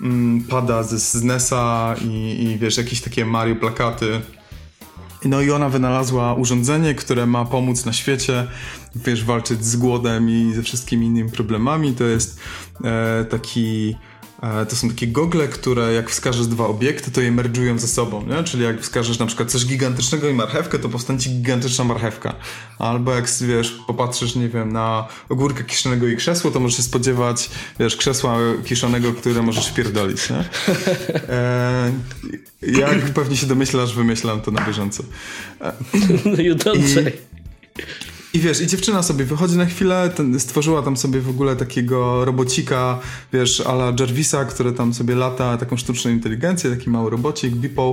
mm, 0.00 0.44
pada 0.44 0.82
z, 0.82 1.12
z 1.12 1.22
NESa 1.22 1.94
i, 2.04 2.42
i 2.42 2.58
wiesz, 2.58 2.76
jakieś 2.76 3.00
takie 3.00 3.24
Mario 3.24 3.56
plakaty 3.56 4.20
no 5.24 5.42
i 5.42 5.50
ona 5.50 5.68
wynalazła 5.68 6.34
urządzenie, 6.34 6.94
które 6.94 7.26
ma 7.26 7.44
pomóc 7.44 7.84
na 7.84 7.92
świecie, 7.92 8.46
wiesz, 8.94 9.24
walczyć 9.24 9.64
z 9.64 9.76
głodem 9.76 10.30
i 10.30 10.52
ze 10.54 10.62
wszystkimi 10.62 11.06
innymi 11.06 11.30
problemami. 11.30 11.92
To 11.92 12.04
jest 12.04 12.40
taki 13.30 13.96
E, 14.42 14.66
to 14.66 14.76
są 14.76 14.88
takie 14.88 15.06
gogle, 15.06 15.48
które 15.48 15.92
jak 15.92 16.10
wskażesz 16.10 16.46
dwa 16.46 16.66
obiekty, 16.66 17.10
to 17.10 17.20
je 17.20 17.32
merdżują 17.32 17.78
ze 17.78 17.88
sobą, 17.88 18.26
nie? 18.26 18.44
Czyli 18.44 18.64
jak 18.64 18.80
wskażesz 18.80 19.18
na 19.18 19.26
przykład 19.26 19.50
coś 19.50 19.66
gigantycznego 19.66 20.28
i 20.28 20.34
marchewkę, 20.34 20.78
to 20.78 20.88
powstanie 20.88 21.18
ci 21.18 21.30
gigantyczna 21.30 21.84
marchewka. 21.84 22.34
Albo 22.78 23.14
jak, 23.14 23.28
wiesz, 23.40 23.78
popatrzysz, 23.86 24.36
nie 24.36 24.48
wiem, 24.48 24.72
na 24.72 25.08
ogórkę 25.28 25.64
kiszonego 25.64 26.06
i 26.06 26.16
krzesło, 26.16 26.50
to 26.50 26.60
możesz 26.60 26.76
się 26.76 26.82
spodziewać, 26.82 27.50
wiesz, 27.80 27.96
krzesła 27.96 28.38
kiszonego, 28.64 29.12
które 29.12 29.42
możesz 29.42 29.72
pierdolić, 29.72 30.30
nie? 30.30 30.44
E, 31.28 31.92
jak 32.62 32.98
pewnie 32.98 33.36
się 33.36 33.46
domyślasz, 33.46 33.94
wymyślam 33.94 34.40
to 34.40 34.50
na 34.50 34.66
bieżąco. 34.66 35.02
E, 35.60 35.72
no 36.66 36.88
say. 36.94 37.12
I 38.36 38.40
wiesz, 38.40 38.60
i 38.60 38.66
dziewczyna 38.66 39.02
sobie 39.02 39.24
wychodzi 39.24 39.56
na 39.56 39.66
chwilę, 39.66 40.10
ten, 40.16 40.40
stworzyła 40.40 40.82
tam 40.82 40.96
sobie 40.96 41.20
w 41.20 41.28
ogóle 41.28 41.56
takiego 41.56 42.24
robocika, 42.24 42.98
wiesz, 43.32 43.60
ala 43.60 43.92
Jarvisa, 44.00 44.44
który 44.44 44.72
tam 44.72 44.94
sobie 44.94 45.14
lata, 45.14 45.56
taką 45.56 45.76
sztuczną 45.76 46.10
inteligencję, 46.10 46.70
taki 46.70 46.90
mały 46.90 47.10
robocik, 47.10 47.54
Beeple 47.54 47.92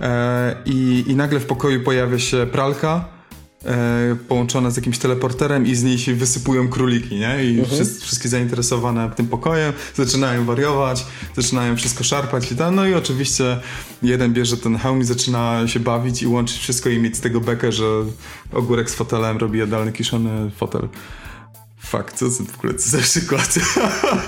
e, 0.00 0.56
i, 0.64 1.04
i 1.06 1.16
nagle 1.16 1.40
w 1.40 1.46
pokoju 1.46 1.80
pojawia 1.84 2.18
się 2.18 2.46
pralka, 2.52 3.04
e, 3.64 4.16
połączone 4.28 4.70
z 4.70 4.76
jakimś 4.76 4.98
teleporterem 4.98 5.66
i 5.66 5.74
z 5.74 5.82
niej 5.82 5.98
się 5.98 6.14
wysypują 6.14 6.68
króliki, 6.68 7.16
nie? 7.16 7.44
I 7.44 7.58
mhm. 7.58 7.76
wszyscy, 7.76 8.00
wszystkie 8.00 8.28
zainteresowane 8.28 9.10
tym 9.16 9.28
pokojem 9.28 9.72
zaczynają 9.94 10.44
wariować, 10.44 11.06
zaczynają 11.36 11.76
wszystko 11.76 12.04
szarpać 12.04 12.52
i 12.52 12.56
tam, 12.56 12.74
no 12.74 12.86
i 12.86 12.94
oczywiście 12.94 13.60
jeden 14.02 14.32
bierze 14.32 14.56
ten 14.56 14.76
hełm 14.76 15.00
i 15.00 15.04
zaczyna 15.04 15.68
się 15.68 15.80
bawić 15.80 16.22
i 16.22 16.26
łączyć 16.26 16.58
wszystko 16.58 16.88
i 16.88 16.98
mieć 16.98 17.16
z 17.16 17.20
tego 17.20 17.40
bekę, 17.40 17.72
że 17.72 17.84
ogórek 18.52 18.90
z 18.90 18.94
fotelem 18.94 19.36
robi 19.36 19.58
jadalny 19.58 19.92
kiszony 19.92 20.50
fotel. 20.56 20.88
Fakt, 21.78 22.16
co 22.16 22.30
w 22.30 22.58
ogóle 22.58 22.74
co 22.74 22.90
za 22.90 22.98
przykład? 23.08 23.54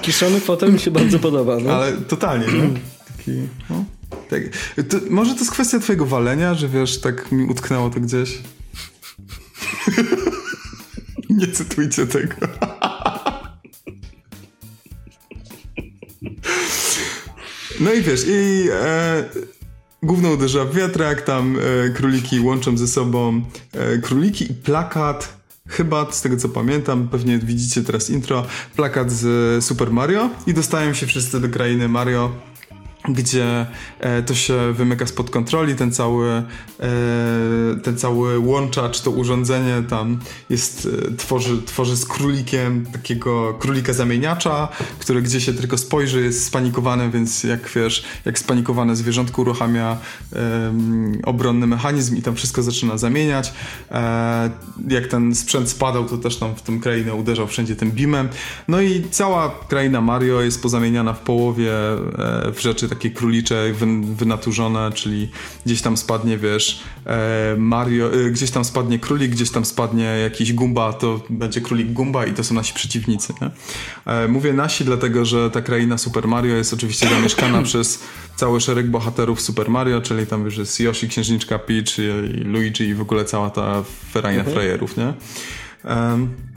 Kiszony 0.02 0.40
fotel 0.40 0.72
mi 0.72 0.78
się 0.78 0.90
bardzo 0.90 1.18
podoba, 1.18 1.56
no. 1.60 1.72
Ale 1.72 1.92
totalnie, 1.92 2.46
nie? 2.46 2.80
Taki, 3.16 3.30
no. 3.70 3.84
Tak. 4.30 4.42
To, 4.88 4.96
może 5.10 5.34
to 5.34 5.38
jest 5.38 5.50
kwestia 5.50 5.78
twojego 5.78 6.06
walenia, 6.06 6.54
że 6.54 6.68
wiesz, 6.68 7.00
tak 7.00 7.32
mi 7.32 7.44
utknęło 7.44 7.90
to 7.90 8.00
gdzieś. 8.00 8.38
Nie 11.30 11.46
cytujcie 11.48 12.06
tego. 12.06 12.34
No 17.80 17.92
i 17.92 18.02
wiesz, 18.02 18.24
i 18.28 18.68
e, 18.72 19.24
główną 20.02 20.32
uderza 20.32 20.64
w 20.64 20.74
wiatrak, 20.74 21.22
tam 21.22 21.56
e, 21.58 21.90
króliki 21.90 22.40
łączą 22.40 22.76
ze 22.76 22.88
sobą 22.88 23.42
e, 23.72 23.98
króliki 23.98 24.52
i 24.52 24.54
plakat. 24.54 25.42
Chyba 25.68 26.12
z 26.12 26.22
tego 26.22 26.36
co 26.36 26.48
pamiętam, 26.48 27.08
pewnie 27.08 27.38
widzicie 27.38 27.82
teraz 27.82 28.10
intro, 28.10 28.46
plakat 28.76 29.12
z 29.12 29.64
Super 29.64 29.90
Mario. 29.90 30.30
I 30.46 30.54
dostają 30.54 30.94
się 30.94 31.06
wszyscy 31.06 31.40
do 31.40 31.48
krainy 31.48 31.88
Mario 31.88 32.32
gdzie 33.08 33.66
e, 34.00 34.22
to 34.22 34.34
się 34.34 34.72
wymyka 34.72 35.06
spod 35.06 35.30
kontroli, 35.30 35.74
ten 35.74 35.92
cały, 35.92 36.28
e, 36.30 36.42
ten 37.82 37.98
cały 37.98 38.38
łączacz, 38.38 39.00
to 39.00 39.10
urządzenie 39.10 39.82
tam 39.88 40.18
jest, 40.50 40.88
e, 41.08 41.16
tworzy, 41.16 41.62
tworzy 41.62 41.96
z 41.96 42.06
królikiem 42.06 42.86
takiego 42.86 43.54
królika 43.54 43.92
zamieniacza, 43.92 44.68
który 44.98 45.22
gdzie 45.22 45.40
się 45.40 45.54
tylko 45.54 45.78
spojrzy 45.78 46.22
jest 46.22 46.44
spanikowany, 46.44 47.10
więc 47.10 47.44
jak 47.44 47.70
wiesz, 47.74 48.04
jak 48.24 48.38
spanikowane 48.38 48.96
zwierzątko 48.96 49.42
uruchamia 49.42 49.96
obronny 51.24 51.66
mechanizm 51.66 52.16
i 52.16 52.22
tam 52.22 52.34
wszystko 52.34 52.62
zaczyna 52.62 52.98
zamieniać. 52.98 53.52
jak 54.88 55.06
ten 55.06 55.34
sprzęt 55.34 55.68
spadał, 55.68 56.04
to 56.04 56.18
też 56.18 56.36
tam 56.36 56.54
w 56.54 56.62
tym 56.62 56.80
krainę 56.80 57.14
uderzał 57.14 57.46
wszędzie 57.46 57.76
tym 57.76 57.90
beamem. 57.90 58.28
No 58.68 58.80
i 58.80 59.06
cała 59.10 59.50
kraina 59.68 60.00
Mario 60.00 60.40
jest 60.40 60.62
pozamieniana 60.62 61.12
w 61.12 61.20
połowie 61.20 61.70
w 62.54 62.60
rzeczy 62.60 62.88
takie 62.94 63.10
królicze 63.10 63.72
wynaturzone, 64.02 64.90
czyli 64.94 65.28
gdzieś 65.66 65.82
tam 65.82 65.96
spadnie, 65.96 66.38
wiesz, 66.38 66.82
e, 67.06 67.56
Mario, 67.58 68.12
e, 68.12 68.30
gdzieś 68.30 68.50
tam 68.50 68.64
spadnie 68.64 68.98
królik, 68.98 69.32
gdzieś 69.32 69.50
tam 69.50 69.64
spadnie 69.64 70.04
jakiś 70.04 70.52
Gumba, 70.52 70.92
to 70.92 71.20
będzie 71.30 71.60
królik 71.60 71.92
Gumba 71.92 72.26
i 72.26 72.32
to 72.32 72.44
są 72.44 72.54
nasi 72.54 72.74
przeciwnicy. 72.74 73.32
Nie? 73.40 73.50
E, 74.12 74.28
mówię 74.28 74.52
nasi, 74.52 74.84
dlatego 74.84 75.24
że 75.24 75.50
ta 75.50 75.62
kraina 75.62 75.98
Super 75.98 76.28
Mario 76.28 76.56
jest 76.56 76.72
oczywiście 76.72 77.08
zamieszkana 77.08 77.62
przez 77.68 78.02
cały 78.36 78.60
szereg 78.60 78.90
bohaterów 78.90 79.40
Super 79.40 79.70
Mario, 79.70 80.00
czyli 80.00 80.26
tam 80.26 80.44
wiesz, 80.44 80.56
jest 80.56 80.80
Yoshi, 80.80 81.08
Księżniczka 81.08 81.58
Peach 81.58 81.98
i 81.98 82.44
Luigi 82.44 82.84
i 82.84 82.94
w 82.94 83.00
ogóle 83.00 83.24
cała 83.24 83.50
ta 83.50 83.82
ferajna 84.12 84.40
mhm. 84.40 84.54
frajerów, 84.54 84.96
nie? 84.96 85.14
Um, 85.84 86.51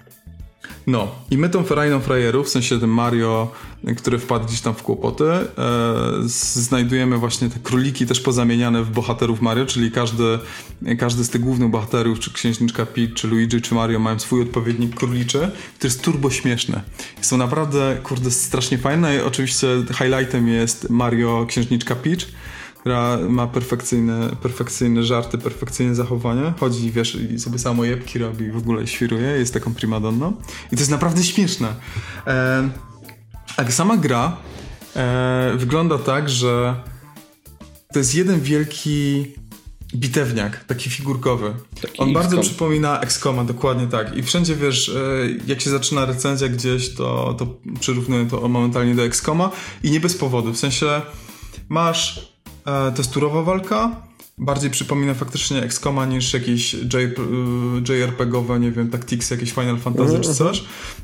no, 0.88 1.08
i 1.32 1.38
my 1.38 1.50
tą 1.50 1.64
ferajną 1.64 2.00
frajerów, 2.00 2.48
w 2.48 2.50
sensie 2.50 2.80
ten 2.80 2.90
Mario, 2.90 3.52
który 3.98 4.20
wpadł 4.20 4.46
gdzieś 4.46 4.62
tam 4.62 4.76
w 4.76 4.84
kłopoty, 4.84 5.26
e, 5.32 5.48
znajdujemy 6.26 7.18
właśnie 7.18 7.50
te 7.50 7.60
króliki 7.60 8.06
też 8.06 8.20
pozamieniane 8.20 8.84
w 8.84 8.90
bohaterów 8.90 9.42
Mario, 9.42 9.66
czyli 9.66 9.92
każdy, 9.92 10.40
każdy 11.00 11.24
z 11.24 11.30
tych 11.30 11.42
głównych 11.42 11.70
bohaterów, 11.70 12.20
czy 12.20 12.34
Księżniczka 12.34 12.86
Peach, 12.86 13.14
czy 13.14 13.28
Luigi, 13.28 13.62
czy 13.62 13.76
Mario 13.76 14.00
mają 14.00 14.20
swój 14.20 14.42
odpowiednik 14.42 14.96
króliczy, 14.96 15.40
który 15.78 15.88
jest 15.88 16.02
turbo 16.02 16.30
śmieszny. 16.30 16.82
Są 17.22 17.38
naprawdę, 17.38 17.98
kurde, 18.04 18.32
strasznie 18.32 18.78
fajne 18.78 19.16
i 19.16 19.20
oczywiście 19.20 19.68
highlightem 19.98 20.48
jest 20.48 20.90
Mario 20.90 21.46
Księżniczka 21.50 21.96
Peach, 21.96 22.26
Gra 22.86 23.18
ma 23.30 23.48
perfekcyjne, 23.48 24.30
perfekcyjne 24.42 25.04
żarty, 25.04 25.38
perfekcyjne 25.38 25.96
zachowanie. 25.96 26.54
Chodzi, 26.60 26.92
wiesz, 26.92 27.16
i 27.16 27.40
sobie 27.40 27.60
samo 27.60 27.84
jebki 27.84 28.20
robi, 28.20 28.52
w 28.52 28.58
ogóle 28.58 28.88
świruje, 28.88 29.28
jest 29.28 29.54
taką 29.54 29.74
primadonną. 29.74 30.34
I 30.72 30.76
to 30.76 30.82
jest 30.82 30.92
naprawdę 30.92 31.24
śmieszne. 31.24 31.76
E, 32.28 32.70
a 33.58 33.72
sama 33.72 33.98
gra 33.98 34.38
e, 34.96 35.54
wygląda 35.58 35.98
tak, 35.98 36.30
że 36.30 36.76
to 37.94 38.00
jest 38.00 38.16
jeden 38.16 38.42
wielki 38.42 39.26
bitewniak, 39.96 40.64
taki 40.64 40.90
figurkowy. 40.90 41.54
Taki 41.82 42.00
On 42.00 42.14
bardzo 42.14 42.42
przypomina 42.42 43.00
XCOMa, 43.02 43.44
dokładnie 43.44 43.88
tak. 43.88 44.18
I 44.18 44.24
wszędzie 44.24 44.56
wiesz, 44.56 44.90
e, 44.90 44.94
jak 45.48 45.62
się 45.62 45.70
zaczyna 45.70 46.06
recenzja 46.06 46.50
gdzieś, 46.50 46.96
to, 46.96 47.36
to 47.40 47.48
przyrównuję 47.80 48.26
to 48.26 48.48
momentalnie 48.48 48.96
do 48.96 49.04
XCOMa 49.06 49.52
i 49.84 49.92
nie 49.92 50.00
bez 50.00 50.18
powodu. 50.18 50.54
W 50.54 50.58
sensie 50.58 51.02
masz 51.70 52.35
e, 52.66 52.92
testurowa 52.92 53.44
walka, 53.44 54.02
bardziej 54.38 54.70
przypomina 54.70 55.14
faktycznie 55.14 55.64
XCOMa 55.64 56.06
niż 56.06 56.34
jakieś 56.34 56.74
JRPG-owe, 57.90 58.60
nie 58.60 58.72
wiem, 58.72 58.90
Tactics, 58.90 59.30
jakieś 59.30 59.52
Final 59.52 59.78
Fantasy 59.78 60.20
czy 60.20 60.34
coś. 60.34 60.64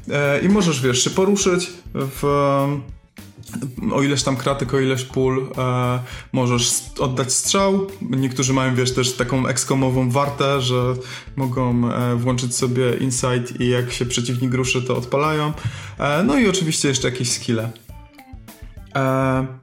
E, 0.09 0.39
I 0.39 0.49
możesz, 0.49 0.81
wiesz, 0.81 1.03
się 1.03 1.09
poruszyć 1.09 1.69
w 1.93 2.23
o 3.93 4.03
ileś 4.03 4.23
tam 4.23 4.37
kratek, 4.37 4.73
o 4.73 4.79
ileś 4.79 5.03
pól 5.03 5.47
e, 5.57 5.99
możesz 6.31 6.71
oddać 6.99 7.33
strzał. 7.33 7.87
Niektórzy 8.01 8.53
mają, 8.53 8.75
wiesz, 8.75 8.93
też 8.93 9.13
taką 9.13 9.47
ekskomową 9.47 10.09
wartę, 10.09 10.61
że 10.61 10.93
mogą 11.35 11.91
e, 11.91 12.15
włączyć 12.15 12.55
sobie 12.55 12.97
insight 12.97 13.59
i 13.59 13.69
jak 13.69 13.91
się 13.91 14.05
przeciwnik 14.05 14.53
ruszy, 14.53 14.81
to 14.81 14.97
odpalają. 14.97 15.53
E, 15.99 16.23
no 16.23 16.39
i 16.39 16.47
oczywiście 16.47 16.87
jeszcze 16.87 17.09
jakieś 17.09 17.31
skille. 17.31 17.71
E, 18.95 19.60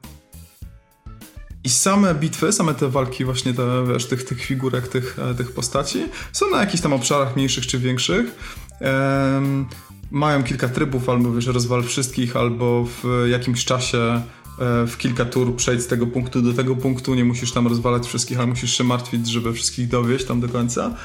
I 1.63 1.69
same 1.69 2.15
bitwy, 2.15 2.51
same 2.51 2.73
te 2.73 2.89
walki, 2.89 3.25
właśnie 3.25 3.53
te, 3.53 3.85
wiesz, 3.93 4.05
tych, 4.05 4.23
tych 4.23 4.41
figurek, 4.41 4.87
tych, 4.87 5.19
e, 5.19 5.35
tych 5.35 5.51
postaci, 5.51 6.05
są 6.33 6.49
na 6.49 6.59
jakichś 6.59 6.83
tam 6.83 6.93
obszarach 6.93 7.35
mniejszych 7.35 7.67
czy 7.67 7.79
większych 7.79 8.35
mają 10.11 10.43
kilka 10.43 10.69
trybów, 10.69 11.09
albo 11.09 11.33
wiesz, 11.33 11.47
rozwal 11.47 11.83
wszystkich, 11.83 12.35
albo 12.35 12.85
w 12.85 13.27
jakimś 13.27 13.65
czasie 13.65 13.97
e, 13.97 14.21
w 14.87 14.97
kilka 14.97 15.25
tur 15.25 15.55
przejdź 15.55 15.81
z 15.81 15.87
tego 15.87 16.07
punktu 16.07 16.41
do 16.41 16.53
tego 16.53 16.75
punktu, 16.75 17.15
nie 17.15 17.25
musisz 17.25 17.51
tam 17.51 17.67
rozwalać 17.67 18.07
wszystkich, 18.07 18.37
ale 18.37 18.47
musisz 18.47 18.77
się 18.77 18.83
martwić, 18.83 19.27
żeby 19.27 19.53
wszystkich 19.53 19.87
dowieść 19.87 20.25
tam 20.25 20.41
do 20.41 20.49
końca. 20.49 20.95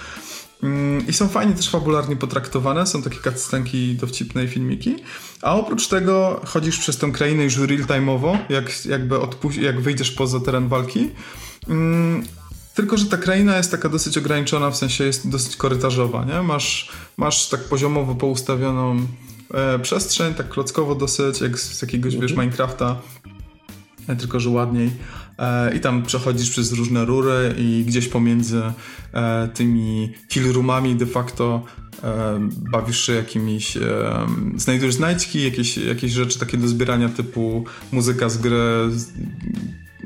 Mm, 0.63 1.07
I 1.07 1.13
są 1.13 1.29
fajnie 1.29 1.55
też 1.55 1.71
fabularnie 1.71 2.17
potraktowane, 2.17 2.87
są 2.87 3.03
takie 3.03 3.19
cutscenki 3.21 3.95
dowcipne 3.95 4.45
i 4.45 4.49
filmiki. 4.49 4.97
A 5.43 5.55
oprócz 5.55 5.89
tego 5.89 6.41
chodzisz 6.45 6.79
przez 6.79 6.97
tę 6.99 7.11
krainę 7.11 7.45
już 7.45 7.59
real-time'owo, 7.59 8.39
jak, 8.49 8.87
jakby 8.87 9.15
odpuś- 9.15 9.61
jak 9.61 9.81
wyjdziesz 9.81 10.11
poza 10.11 10.41
teren 10.41 10.69
walki. 10.69 11.11
Mm, 11.69 12.25
tylko, 12.75 12.97
że 12.97 13.07
ta 13.07 13.17
kraina 13.17 13.57
jest 13.57 13.71
taka 13.71 13.89
dosyć 13.89 14.19
ograniczona, 14.19 14.71
w 14.71 14.77
sensie 14.77 15.05
jest 15.05 15.29
dosyć 15.29 15.57
korytarzowa, 15.57 16.25
nie? 16.25 16.43
Masz, 16.43 16.91
masz 17.17 17.49
tak 17.49 17.65
poziomowo 17.65 18.15
poustawioną 18.15 19.07
e, 19.55 19.79
przestrzeń, 19.79 20.35
tak 20.35 20.49
klockowo 20.49 20.95
dosyć, 20.95 21.41
jak 21.41 21.59
z, 21.59 21.79
z 21.79 21.83
jakiegoś, 21.83 22.17
wiesz, 22.17 22.31
mhm. 22.31 22.41
Minecrafta, 22.47 23.01
tylko, 24.19 24.41
że 24.41 24.51
ładniej. 24.51 24.91
E, 25.39 25.77
I 25.77 25.81
tam 25.81 26.03
przechodzisz 26.03 26.51
przez 26.51 26.73
różne 26.73 27.05
rury 27.05 27.55
i 27.59 27.85
gdzieś 27.87 28.09
pomiędzy 28.09 28.63
e, 29.13 29.49
tymi 29.55 30.13
kill 30.29 30.53
roomami 30.53 30.95
de 30.95 31.07
facto 31.07 31.63
e, 32.03 32.49
bawisz 32.71 33.07
się 33.07 33.13
jakimiś, 33.13 33.77
e, 33.77 34.27
znajdujesz 34.57 34.95
znajdźki, 34.95 35.45
jakieś, 35.45 35.77
jakieś 35.77 36.13
rzeczy 36.13 36.39
takie 36.39 36.57
do 36.57 36.69
zbierania 36.69 37.09
typu 37.09 37.65
muzyka 37.93 38.29
z 38.29 38.39
gry, 38.39 38.91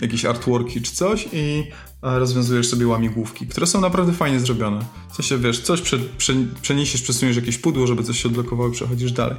jakieś 0.01 0.25
artworki 0.25 0.83
czy 0.83 0.93
coś 0.93 1.29
i 1.33 1.65
rozwiązujesz 2.03 2.69
sobie 2.69 2.87
łamigłówki, 2.87 3.47
które 3.47 3.67
są 3.67 3.81
naprawdę 3.81 4.13
fajnie 4.13 4.41
zrobione. 4.41 4.85
W 5.11 5.17
sensie, 5.17 5.39
wiesz, 5.39 5.61
coś 5.61 5.81
prze, 5.81 5.99
prze, 6.19 6.33
przeniesiesz, 6.63 7.03
przesuniesz 7.03 7.37
jakieś 7.37 7.59
pudło, 7.59 7.87
żeby 7.87 8.03
coś 8.03 8.23
się 8.23 8.29
odblokowało 8.29 8.69
i 8.69 8.73
przechodzisz 8.73 9.13
dalej. 9.13 9.37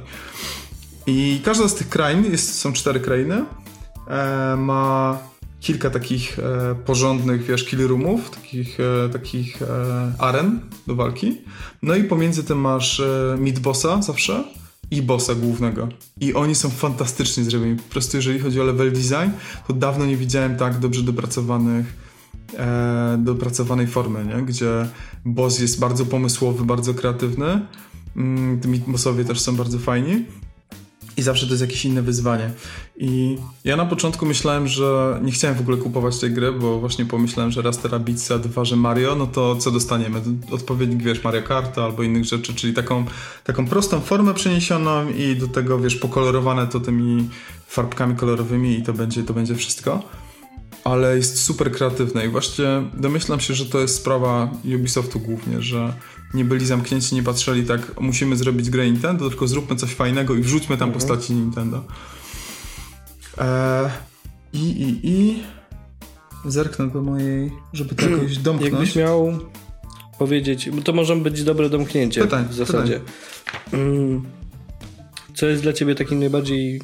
I 1.06 1.40
każda 1.44 1.68
z 1.68 1.74
tych 1.74 1.88
krain, 1.88 2.24
jest, 2.24 2.54
są 2.54 2.72
cztery 2.72 3.00
krainy, 3.00 3.34
e, 3.34 3.44
ma 4.56 5.18
kilka 5.60 5.90
takich 5.90 6.38
e, 6.38 6.74
porządnych, 6.74 7.42
wiesz, 7.42 7.64
kill 7.64 7.88
roomów, 7.88 8.30
takich, 8.30 8.78
e, 8.80 9.08
takich 9.08 9.62
e, 9.62 9.66
aren 10.18 10.60
do 10.86 10.94
walki. 10.94 11.38
No 11.82 11.94
i 11.94 12.04
pomiędzy 12.04 12.44
tym 12.44 12.58
masz 12.58 13.00
e, 13.00 13.36
mid 13.38 13.58
bossa 13.58 14.02
zawsze 14.02 14.44
i 14.90 15.02
bossa 15.02 15.34
głównego. 15.34 15.88
I 16.20 16.34
oni 16.34 16.54
są 16.54 16.70
fantastycznie 16.70 17.44
zrobieni. 17.44 17.76
Po 17.76 17.92
prostu 17.92 18.16
jeżeli 18.16 18.38
chodzi 18.38 18.60
o 18.60 18.64
level 18.64 18.92
design, 18.92 19.30
to 19.68 19.72
dawno 19.72 20.06
nie 20.06 20.16
widziałem 20.16 20.56
tak 20.56 20.78
dobrze 20.78 21.02
dopracowanych 21.02 21.96
e, 22.58 23.18
dopracowanej 23.24 23.86
formy, 23.86 24.24
nie? 24.24 24.42
gdzie 24.42 24.88
boss 25.24 25.58
jest 25.58 25.80
bardzo 25.80 26.06
pomysłowy, 26.06 26.64
bardzo 26.64 26.94
kreatywny. 26.94 27.66
Mm, 28.16 28.60
bossowie 28.86 29.24
też 29.24 29.40
są 29.40 29.56
bardzo 29.56 29.78
fajni. 29.78 30.24
I 31.16 31.22
zawsze 31.22 31.46
to 31.46 31.52
jest 31.52 31.60
jakieś 31.60 31.84
inne 31.84 32.02
wyzwanie. 32.02 32.50
I 32.96 33.38
ja 33.64 33.76
na 33.76 33.86
początku 33.86 34.26
myślałem, 34.26 34.68
że 34.68 35.20
nie 35.22 35.32
chciałem 35.32 35.56
w 35.56 35.60
ogóle 35.60 35.76
kupować 35.76 36.18
tej 36.18 36.30
gry, 36.30 36.52
bo 36.52 36.80
właśnie 36.80 37.06
pomyślałem, 37.06 37.52
że 37.52 37.62
raz 37.62 37.78
Terabitsa, 37.78 38.38
dwa, 38.38 38.64
że 38.64 38.76
Mario, 38.76 39.14
no 39.14 39.26
to 39.26 39.56
co 39.56 39.70
dostaniemy? 39.70 40.22
Odpowiednik, 40.50 41.02
wiesz, 41.02 41.24
Mario 41.24 41.42
Kart 41.42 41.78
albo 41.78 42.02
innych 42.02 42.24
rzeczy, 42.24 42.54
czyli 42.54 42.74
taką, 42.74 43.04
taką 43.44 43.66
prostą 43.66 44.00
formę 44.00 44.34
przeniesioną 44.34 45.08
i 45.08 45.36
do 45.36 45.48
tego, 45.48 45.78
wiesz, 45.78 45.96
pokolorowane 45.96 46.66
to 46.66 46.80
tymi 46.80 47.28
farbkami 47.66 48.16
kolorowymi 48.16 48.78
i 48.78 48.82
to 48.82 48.92
będzie, 48.92 49.22
to 49.22 49.34
będzie 49.34 49.54
wszystko 49.54 50.02
ale 50.84 51.16
jest 51.16 51.42
super 51.42 51.72
kreatywne 51.72 52.26
i 52.26 52.28
właśnie 52.28 52.82
domyślam 52.94 53.40
się, 53.40 53.54
że 53.54 53.66
to 53.66 53.80
jest 53.80 53.94
sprawa 53.94 54.50
Ubisoftu 54.76 55.20
głównie, 55.20 55.62
że 55.62 55.92
nie 56.34 56.44
byli 56.44 56.66
zamknięci, 56.66 57.14
nie 57.14 57.22
patrzyli 57.22 57.64
tak, 57.64 58.00
musimy 58.00 58.36
zrobić 58.36 58.70
grę 58.70 58.86
Nintendo, 58.86 59.28
tylko 59.28 59.48
zróbmy 59.48 59.76
coś 59.76 59.94
fajnego 59.94 60.34
i 60.34 60.42
wrzućmy 60.42 60.76
tam 60.76 60.88
mhm. 60.88 60.92
postaci 60.92 61.32
Nintendo. 61.32 61.84
Eee, 63.38 63.90
I, 64.52 64.58
i, 64.58 65.00
i 65.02 65.42
zerknę 66.44 66.90
do 66.90 67.02
mojej, 67.02 67.52
żeby 67.72 67.94
to 67.94 68.08
jakoś 68.08 68.38
domknąć. 68.48 68.72
Jakbyś 68.72 68.96
miał 68.96 69.38
powiedzieć, 70.18 70.70
bo 70.70 70.82
to 70.82 70.92
może 70.92 71.16
być 71.16 71.44
dobre 71.44 71.70
domknięcie 71.70 72.20
pytań, 72.20 72.46
w 72.50 72.54
zasadzie. 72.54 73.00
Pytań. 73.00 73.80
Mm, 73.80 74.22
co 75.34 75.46
jest 75.46 75.62
dla 75.62 75.72
ciebie 75.72 75.94
takim 75.94 76.18
najbardziej 76.18 76.80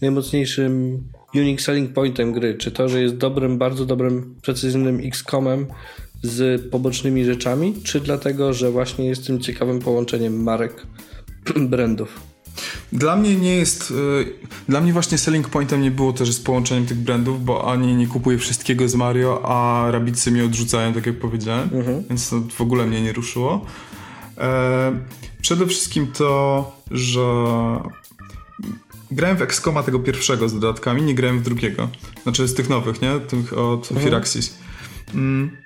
najmocniejszym 0.00 1.02
unique 1.34 1.60
selling 1.60 1.92
pointem 1.92 2.32
gry? 2.32 2.54
Czy 2.54 2.70
to, 2.70 2.88
że 2.88 3.02
jest 3.02 3.16
dobrym, 3.16 3.58
bardzo 3.58 3.86
dobrym, 3.86 4.34
precyzyjnym 4.42 5.00
XCOMem 5.04 5.66
z 6.22 6.70
pobocznymi 6.70 7.24
rzeczami, 7.24 7.74
czy 7.84 8.00
dlatego, 8.00 8.52
że 8.52 8.70
właśnie 8.70 9.06
jest 9.06 9.26
tym 9.26 9.40
ciekawym 9.40 9.78
połączeniem 9.78 10.42
marek, 10.42 10.86
brandów? 11.56 12.20
Dla 12.92 13.16
mnie 13.16 13.36
nie 13.36 13.56
jest. 13.56 13.90
Yy, 13.90 14.32
dla 14.68 14.80
mnie 14.80 14.92
właśnie 14.92 15.18
selling 15.18 15.48
pointem 15.48 15.82
nie 15.82 15.90
było 15.90 16.12
też 16.12 16.32
z 16.32 16.40
połączeniem 16.40 16.86
tych 16.86 16.98
brandów, 16.98 17.44
bo 17.44 17.72
ani 17.72 17.94
nie 17.94 18.06
kupuję 18.06 18.38
wszystkiego 18.38 18.88
z 18.88 18.94
Mario, 18.94 19.42
a 19.44 19.90
rabicy 19.90 20.30
mnie 20.30 20.44
odrzucają, 20.44 20.92
tak 20.92 21.06
jak 21.06 21.18
powiedziałem, 21.18 21.68
mhm. 21.72 22.04
więc 22.08 22.30
to 22.30 22.40
w 22.50 22.60
ogóle 22.60 22.86
mnie 22.86 23.02
nie 23.02 23.12
ruszyło. 23.12 23.66
E, 24.38 24.92
przede 25.42 25.66
wszystkim 25.66 26.06
to, 26.06 26.72
że 26.90 27.20
grałem 29.14 29.36
w 29.36 29.42
XCOMa 29.42 29.82
tego 29.82 29.98
pierwszego 29.98 30.48
z 30.48 30.54
dodatkami, 30.54 31.02
nie 31.02 31.14
grałem 31.14 31.38
w 31.38 31.42
drugiego. 31.42 31.88
Znaczy 32.22 32.48
z 32.48 32.54
tych 32.54 32.68
nowych, 32.68 33.02
nie? 33.02 33.20
Tych 33.20 33.58
od 33.58 33.82
mhm. 33.82 34.00
Firaxis. 34.00 34.54
Mm. 35.14 35.62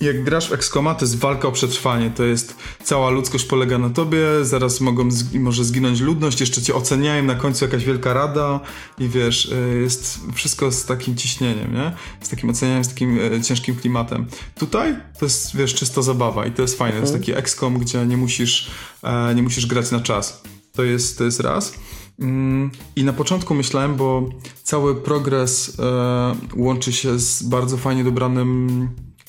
Jak 0.00 0.24
grasz 0.24 0.48
w 0.48 0.52
XCOMa, 0.52 0.94
to 0.94 1.04
jest 1.04 1.18
walka 1.18 1.48
o 1.48 1.52
przetrwanie. 1.52 2.10
To 2.10 2.24
jest 2.24 2.56
cała 2.84 3.10
ludzkość 3.10 3.44
polega 3.44 3.78
na 3.78 3.90
tobie, 3.90 4.26
zaraz 4.42 4.80
mogą 4.80 5.10
z, 5.10 5.34
może 5.34 5.64
zginąć 5.64 6.00
ludność, 6.00 6.40
jeszcze 6.40 6.62
cię 6.62 6.74
oceniają, 6.74 7.24
na 7.24 7.34
końcu 7.34 7.64
jakaś 7.64 7.84
wielka 7.84 8.14
rada 8.14 8.60
i 8.98 9.08
wiesz, 9.08 9.52
e, 9.52 9.76
jest 9.76 10.20
wszystko 10.34 10.72
z 10.72 10.84
takim 10.84 11.16
ciśnieniem, 11.16 11.74
nie? 11.74 11.92
Z 12.20 12.28
takim 12.28 12.50
ocenianiem, 12.50 12.84
z 12.84 12.88
takim 12.88 13.18
e, 13.34 13.42
ciężkim 13.42 13.76
klimatem. 13.76 14.26
Tutaj 14.58 14.96
to 15.18 15.26
jest, 15.26 15.56
wiesz, 15.56 15.74
czysto 15.74 16.02
zabawa 16.02 16.46
i 16.46 16.52
to 16.52 16.62
jest 16.62 16.78
fajne. 16.78 16.96
Mhm. 16.96 17.06
To 17.06 17.12
jest 17.12 17.28
mhm. 17.28 17.36
taki 17.36 17.46
XCOM, 17.46 17.78
gdzie 17.78 18.06
nie 18.06 18.16
musisz, 18.16 18.70
e, 19.02 19.34
nie 19.34 19.42
musisz 19.42 19.66
grać 19.66 19.90
na 19.90 20.00
czas. 20.00 20.42
To 20.72 20.84
jest, 20.84 21.18
to 21.18 21.24
jest 21.24 21.40
raz. 21.40 21.74
Mm, 22.20 22.70
I 22.96 23.04
na 23.04 23.12
początku 23.12 23.54
myślałem, 23.54 23.96
bo 23.96 24.28
cały 24.62 24.96
progres 24.96 25.76
e, 25.78 26.34
łączy 26.56 26.92
się 26.92 27.18
z 27.18 27.42
bardzo 27.42 27.76
fajnie 27.76 28.04
dobranym 28.04 28.88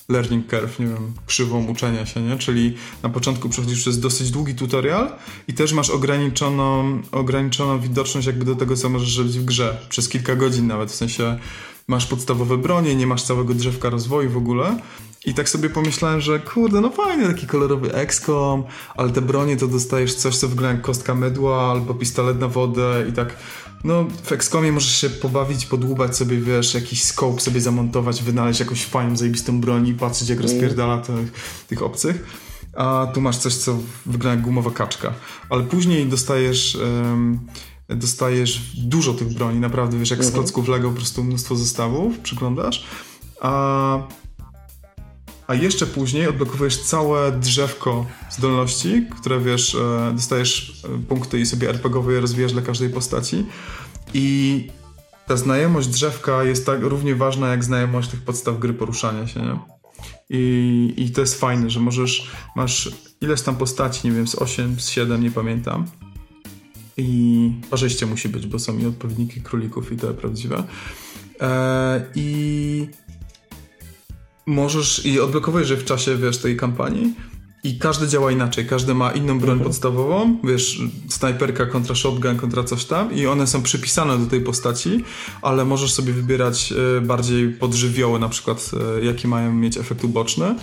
learning 0.10 0.48
curve, 0.48 0.80
nie 0.80 0.86
wiem, 0.86 1.14
krzywą 1.26 1.66
uczenia 1.68 2.06
się, 2.06 2.22
nie? 2.22 2.38
Czyli 2.38 2.76
na 3.04 3.10
początku 3.10 3.50
przechodzisz 3.50 3.80
przez 3.82 4.00
dosyć 4.00 4.32
długi 4.32 4.56
tutorial 4.56 5.12
i 5.48 5.54
też 5.54 5.74
masz 5.74 5.90
ograniczoną, 5.90 7.02
ograniczoną 7.12 7.80
widoczność 7.80 8.28
jakby 8.28 8.46
do 8.46 8.56
tego, 8.56 8.76
co 8.76 8.90
możesz 8.90 9.18
robić 9.18 9.40
w 9.40 9.46
grze. 9.46 9.78
Przez 9.90 10.10
kilka 10.10 10.36
godzin 10.36 10.68
nawet, 10.68 10.92
w 10.92 10.96
sensie 10.96 11.40
masz 11.92 12.08
podstawowe 12.08 12.58
bronie, 12.58 12.96
nie 12.96 13.08
masz 13.08 13.24
całego 13.24 13.54
drzewka 13.54 13.90
rozwoju 13.90 14.30
w 14.30 14.38
ogóle. 14.38 14.80
I 15.26 15.34
tak 15.34 15.50
sobie 15.50 15.70
pomyślałem, 15.70 16.22
że 16.22 16.40
kurde, 16.40 16.82
no 16.82 16.90
fajny 16.90 17.28
taki 17.28 17.48
kolorowy 17.48 17.94
XCOM, 17.94 18.64
ale 18.96 19.10
te 19.10 19.22
bronie 19.22 19.58
to 19.58 19.68
dostajesz 19.68 20.16
coś, 20.16 20.38
co 20.38 20.48
wygląda 20.48 20.74
jak 20.74 20.82
kostka 20.82 21.16
mydła 21.16 21.72
albo 21.72 21.94
pistolet 21.94 22.40
na 22.40 22.48
wodę 22.48 23.06
i 23.10 23.14
tak 23.14 23.36
No, 23.84 24.06
w 24.24 24.32
XCOMie 24.32 24.72
możesz 24.72 25.02
się 25.02 25.10
pobawić, 25.10 25.66
podłubać 25.66 26.18
sobie, 26.18 26.38
wiesz, 26.38 26.74
jakiś 26.74 27.04
scope 27.04 27.42
sobie 27.42 27.62
zamontować, 27.62 28.24
wynaleźć 28.24 28.60
jakąś 28.60 28.86
fajną, 28.86 29.18
zajebistą 29.18 29.62
broń 29.62 29.88
i 29.88 29.94
patrzeć, 29.94 30.30
jak 30.30 30.40
mm. 30.40 30.52
rozpierdala 30.52 30.98
tych, 30.98 31.32
tych 31.68 31.84
obcych. 31.84 32.26
A 32.74 33.08
tu 33.14 33.22
masz 33.22 33.38
coś, 33.38 33.54
co 33.54 33.78
wygląda 34.06 34.36
jak 34.36 34.42
gumowa 34.42 34.72
kaczka. 34.72 35.14
Ale 35.50 35.64
później 35.64 36.06
dostajesz... 36.06 36.76
Um, 36.76 37.40
dostajesz 37.96 38.62
dużo 38.78 39.14
tych 39.14 39.34
broni, 39.34 39.60
naprawdę, 39.60 39.98
wiesz, 39.98 40.10
jak 40.10 40.24
z 40.24 40.28
mhm. 40.28 40.44
klocków 40.44 40.68
Lego 40.68 40.90
po 40.90 40.96
prostu 40.96 41.24
mnóstwo 41.24 41.56
zestawów 41.56 42.20
przyglądasz, 42.20 42.86
a, 43.42 44.00
a 45.48 45.54
jeszcze 45.54 45.86
później 45.86 46.28
odblokowujesz 46.28 46.78
całe 46.78 47.32
drzewko 47.32 48.06
zdolności, 48.30 49.06
które, 49.20 49.40
wiesz, 49.40 49.76
e, 49.76 50.12
dostajesz 50.16 50.84
e, 50.86 51.08
punkty 51.08 51.40
i 51.40 51.46
sobie 51.46 51.70
RPGowo 51.70 52.12
je 52.12 52.22
rozwijasz 52.22 52.54
dla 52.54 52.62
każdej 52.62 52.90
postaci 52.90 53.46
i 54.14 54.68
ta 55.28 55.38
znajomość 55.38 55.88
drzewka 55.88 56.44
jest 56.44 56.66
tak 56.66 56.82
równie 56.82 57.16
ważna, 57.16 57.48
jak 57.48 57.64
znajomość 57.64 58.10
tych 58.10 58.22
podstaw 58.22 58.60
gry 58.60 58.74
poruszania 58.74 59.28
się, 59.28 59.42
nie? 59.42 59.60
I, 60.30 60.94
I 60.98 61.12
to 61.12 61.22
jest 61.22 61.40
fajne, 61.40 61.70
że 61.70 61.80
możesz, 61.80 62.32
masz 62.56 62.92
ileś 63.22 63.42
tam 63.42 63.56
postaci, 63.56 64.08
nie 64.08 64.14
wiem, 64.14 64.28
z 64.28 64.36
8, 64.36 64.80
z 64.80 64.90
7, 64.90 65.24
nie 65.24 65.32
pamiętam, 65.32 65.86
i 67.02 67.52
parzyście 67.70 68.06
musi 68.06 68.30
być, 68.30 68.48
bo 68.48 68.60
są 68.60 68.78
i 68.78 68.86
odpowiedniki 68.86 69.42
królików 69.42 69.92
i 69.92 69.98
to 69.98 70.14
prawdziwe. 70.14 70.64
E, 71.42 72.06
I 72.16 72.88
możesz 74.46 75.06
i 75.06 75.20
odblokowujesz 75.20 75.70
je 75.70 75.78
w 75.78 75.86
czasie, 75.86 76.18
wiesz, 76.18 76.38
tej 76.38 76.58
kampanii 76.58 77.14
i 77.64 77.80
każdy 77.80 78.08
działa 78.08 78.32
inaczej, 78.32 78.66
każdy 78.66 78.94
ma 78.94 79.12
inną 79.12 79.40
broń 79.40 79.52
mhm. 79.52 79.70
podstawową, 79.70 80.38
wiesz, 80.44 80.82
snajperka 81.10 81.66
kontra 81.66 81.96
shotgun, 81.96 82.38
kontra 82.38 82.64
coś 82.64 82.86
tam 82.86 83.14
i 83.16 83.26
one 83.26 83.48
są 83.48 83.64
przypisane 83.64 84.18
do 84.18 84.26
tej 84.26 84.42
postaci, 84.42 85.04
ale 85.42 85.66
możesz 85.66 85.94
sobie 85.94 86.14
wybierać 86.14 86.74
e, 86.98 87.02
bardziej 87.02 87.50
podżywioły, 87.50 88.20
na 88.20 88.30
przykład 88.30 88.72
e, 88.98 89.06
jaki 89.06 89.28
mają 89.28 89.54
mieć 89.54 89.78
efekt 89.78 90.04
uboczny 90.04 90.56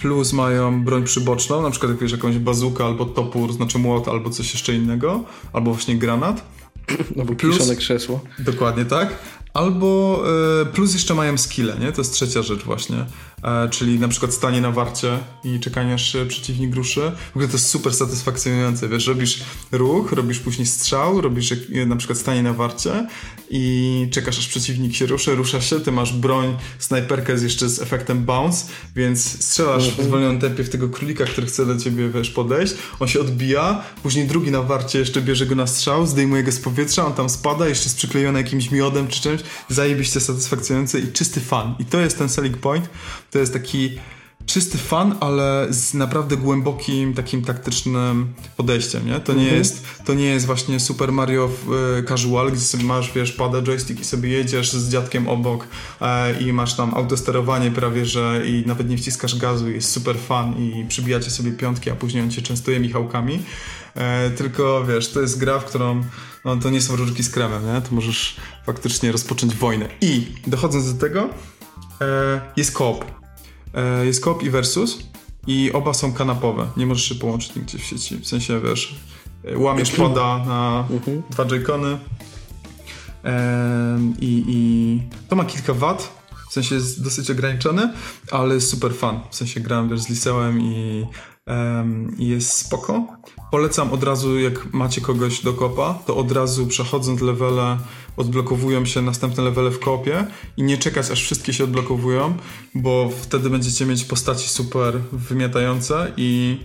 plus 0.00 0.32
mają 0.32 0.84
broń 0.84 1.04
przyboczną, 1.04 1.62
na 1.62 1.70
przykład 1.70 1.92
jakąś, 1.92 2.12
jakąś 2.12 2.38
bazukę 2.38 2.84
albo 2.84 3.04
topór, 3.04 3.52
znaczy 3.52 3.78
młot 3.78 4.08
albo 4.08 4.30
coś 4.30 4.52
jeszcze 4.52 4.74
innego, 4.74 5.24
albo 5.52 5.72
właśnie 5.72 5.96
granat. 5.96 6.42
Albo 7.18 7.34
plus, 7.34 7.76
krzesło. 7.76 8.20
Dokładnie 8.38 8.84
tak. 8.84 9.18
Albo 9.54 10.22
y, 10.62 10.66
plus 10.66 10.94
jeszcze 10.94 11.14
mają 11.14 11.38
skille, 11.38 11.76
nie? 11.80 11.92
To 11.92 12.00
jest 12.00 12.12
trzecia 12.12 12.42
rzecz 12.42 12.64
właśnie. 12.64 13.06
E, 13.42 13.68
czyli 13.68 13.98
na 13.98 14.08
przykład 14.08 14.34
stanie 14.34 14.60
na 14.60 14.70
warcie 14.70 15.18
i 15.44 15.60
czekanie 15.60 15.94
aż 15.94 16.16
przeciwnik 16.28 16.74
ruszy. 16.74 17.00
W 17.00 17.30
ogóle 17.30 17.46
to 17.46 17.52
jest 17.52 17.68
super 17.68 17.94
satysfakcjonujące, 17.94 18.88
wiesz, 18.88 19.06
robisz 19.06 19.40
ruch, 19.72 20.12
robisz 20.12 20.38
później 20.38 20.66
strzał, 20.66 21.20
robisz 21.20 21.54
na 21.86 21.96
przykład 21.96 22.18
stanie 22.18 22.42
na 22.42 22.52
warcie 22.52 23.06
i 23.50 24.08
czekasz 24.10 24.38
aż 24.38 24.48
przeciwnik 24.48 24.94
się 24.94 25.06
ruszy, 25.06 25.34
rusza 25.34 25.60
się, 25.60 25.80
ty 25.80 25.92
masz 25.92 26.12
broń, 26.12 26.56
snajperkę 26.78 27.32
jeszcze 27.32 27.68
z 27.68 27.82
efektem 27.82 28.24
bounce, 28.24 28.66
więc 28.96 29.44
strzelasz 29.44 29.90
w 29.90 30.04
zwolnionym 30.04 30.40
tempie 30.40 30.64
w 30.64 30.68
tego 30.68 30.88
królika, 30.88 31.24
który 31.24 31.46
chce 31.46 31.66
do 31.66 31.78
ciebie, 31.78 32.08
wiesz, 32.08 32.30
podejść, 32.30 32.74
on 33.00 33.08
się 33.08 33.20
odbija, 33.20 33.82
później 34.02 34.26
drugi 34.26 34.50
na 34.50 34.62
warcie 34.62 34.98
jeszcze 34.98 35.22
bierze 35.22 35.46
go 35.46 35.54
na 35.54 35.66
strzał, 35.66 36.06
zdejmuje 36.06 36.42
go 36.42 36.52
z 36.52 36.58
powietrza, 36.58 37.06
on 37.06 37.12
tam 37.12 37.28
spada, 37.28 37.68
jeszcze 37.68 37.84
jest 37.84 37.96
przyklejony 37.96 38.38
jakimś 38.38 38.70
miodem 38.70 39.08
czy 39.08 39.20
czymś, 39.20 39.40
zajebiście 39.68 40.20
satysfakcjonujące 40.20 41.00
i 41.00 41.12
czysty 41.12 41.40
fan. 41.40 41.74
I 41.78 41.84
to 41.84 42.00
jest 42.00 42.18
ten 42.18 42.28
selling 42.28 42.56
point, 42.56 42.88
to 43.30 43.38
jest 43.38 43.52
taki 43.52 43.90
czysty 44.46 44.78
fan, 44.78 45.16
ale 45.20 45.66
z 45.70 45.94
naprawdę 45.94 46.36
głębokim, 46.36 47.14
takim 47.14 47.42
taktycznym 47.42 48.32
podejściem, 48.56 49.06
nie? 49.06 49.20
To 49.20 49.32
nie, 49.32 49.42
mhm. 49.42 49.58
jest, 49.58 49.86
to 50.04 50.14
nie 50.14 50.24
jest 50.24 50.46
właśnie 50.46 50.80
Super 50.80 51.12
Mario 51.12 51.50
e, 51.98 52.02
casual, 52.02 52.52
gdzie 52.52 52.60
sobie 52.60 52.84
masz, 52.84 53.12
wiesz, 53.12 53.32
pada 53.32 53.62
joystick 53.62 54.00
i 54.00 54.04
sobie 54.04 54.28
jedziesz 54.28 54.72
z 54.72 54.92
dziadkiem 54.92 55.28
obok 55.28 55.66
e, 56.00 56.40
i 56.42 56.52
masz 56.52 56.76
tam 56.76 56.94
autosterowanie 56.94 57.70
prawie, 57.70 58.06
że 58.06 58.42
i 58.46 58.64
nawet 58.66 58.88
nie 58.88 58.96
wciskasz 58.96 59.38
gazu, 59.38 59.70
jest 59.70 59.90
super 59.90 60.16
fan 60.18 60.58
i 60.58 60.84
przybijacie 60.88 61.30
sobie 61.30 61.52
piątki, 61.52 61.90
a 61.90 61.94
później 61.94 62.22
on 62.22 62.30
cię 62.30 62.42
częstuje 62.42 62.80
michałkami. 62.80 63.42
E, 63.94 64.30
tylko, 64.30 64.84
wiesz, 64.84 65.12
to 65.12 65.20
jest 65.20 65.38
gra, 65.38 65.58
w 65.58 65.64
którą 65.64 66.04
no, 66.44 66.56
to 66.56 66.70
nie 66.70 66.80
są 66.80 66.96
różki 66.96 67.22
z 67.22 67.30
kremem, 67.30 67.66
nie? 67.66 67.80
To 67.80 67.94
możesz 67.94 68.36
faktycznie 68.66 69.12
rozpocząć 69.12 69.54
wojnę. 69.54 69.88
I 70.00 70.26
dochodząc 70.46 70.94
do 70.94 71.00
tego, 71.00 71.28
jest 72.56 72.72
koop 72.72 73.20
E, 73.74 74.06
jest 74.06 74.24
Coop 74.24 74.42
i 74.42 74.50
Versus 74.50 74.98
i 75.46 75.72
oba 75.72 75.94
są 75.94 76.12
kanapowe. 76.12 76.66
Nie 76.76 76.86
możesz 76.86 77.04
się 77.04 77.14
połączyć 77.14 77.56
nigdzie 77.56 77.78
w 77.78 77.84
sieci. 77.84 78.16
W 78.16 78.26
sensie, 78.26 78.60
wiesz, 78.60 79.00
e, 79.44 79.58
łamiesz 79.58 79.90
pada 79.90 80.38
na 80.38 80.84
mhm. 80.90 81.22
dwa 81.30 81.44
joycony 81.44 81.98
i, 84.20 84.44
i 84.48 85.00
to 85.28 85.36
ma 85.36 85.44
kilka 85.44 85.74
wad, 85.74 86.12
w 86.50 86.52
sensie 86.52 86.74
jest 86.74 87.04
dosyć 87.04 87.30
ograniczony, 87.30 87.92
ale 88.30 88.54
jest 88.54 88.70
super 88.70 88.94
fan. 88.94 89.20
W 89.30 89.36
sensie 89.36 89.60
grałem 89.60 89.88
też 89.88 90.00
z 90.00 90.08
liceum 90.08 90.40
um, 90.40 90.60
i 90.60 91.06
jest 92.18 92.52
spoko. 92.52 93.06
Polecam 93.50 93.92
od 93.92 94.04
razu, 94.04 94.38
jak 94.40 94.72
macie 94.72 95.00
kogoś 95.00 95.42
do 95.42 95.52
kopa, 95.52 95.94
to 96.06 96.16
od 96.16 96.32
razu 96.32 96.66
przechodząc 96.66 97.20
levele 97.20 97.78
odblokowują 98.16 98.84
się 98.84 99.02
następne 99.02 99.42
levele 99.42 99.70
w 99.70 99.78
kopie 99.78 100.26
i 100.56 100.62
nie 100.62 100.78
czekać 100.78 101.10
aż 101.10 101.22
wszystkie 101.22 101.52
się 101.52 101.64
odblokowują, 101.64 102.34
bo 102.74 103.10
wtedy 103.22 103.50
będziecie 103.50 103.86
mieć 103.86 104.04
postaci 104.04 104.48
super 104.48 105.00
wymiatające 105.12 106.12
i 106.16 106.58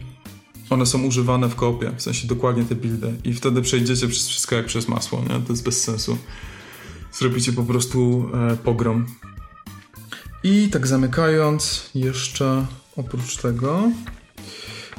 one 0.69 0.85
są 0.85 1.03
używane 1.03 1.49
w 1.49 1.55
kopie, 1.55 1.91
w 1.97 2.01
sensie 2.01 2.27
dokładnie 2.27 2.63
te 2.63 2.75
buildy 2.75 3.13
i 3.23 3.33
wtedy 3.33 3.61
przejdziecie 3.61 4.07
przez 4.07 4.27
wszystko 4.27 4.55
jak 4.55 4.65
przez 4.65 4.87
masło, 4.87 5.21
nie? 5.21 5.39
To 5.39 5.53
jest 5.53 5.63
bez 5.63 5.83
sensu. 5.83 6.17
Zrobicie 7.13 7.53
po 7.53 7.63
prostu 7.63 8.29
e, 8.51 8.57
pogrom. 8.57 9.05
I 10.43 10.69
tak 10.69 10.87
zamykając, 10.87 11.89
jeszcze 11.95 12.65
oprócz 12.97 13.37
tego 13.37 13.91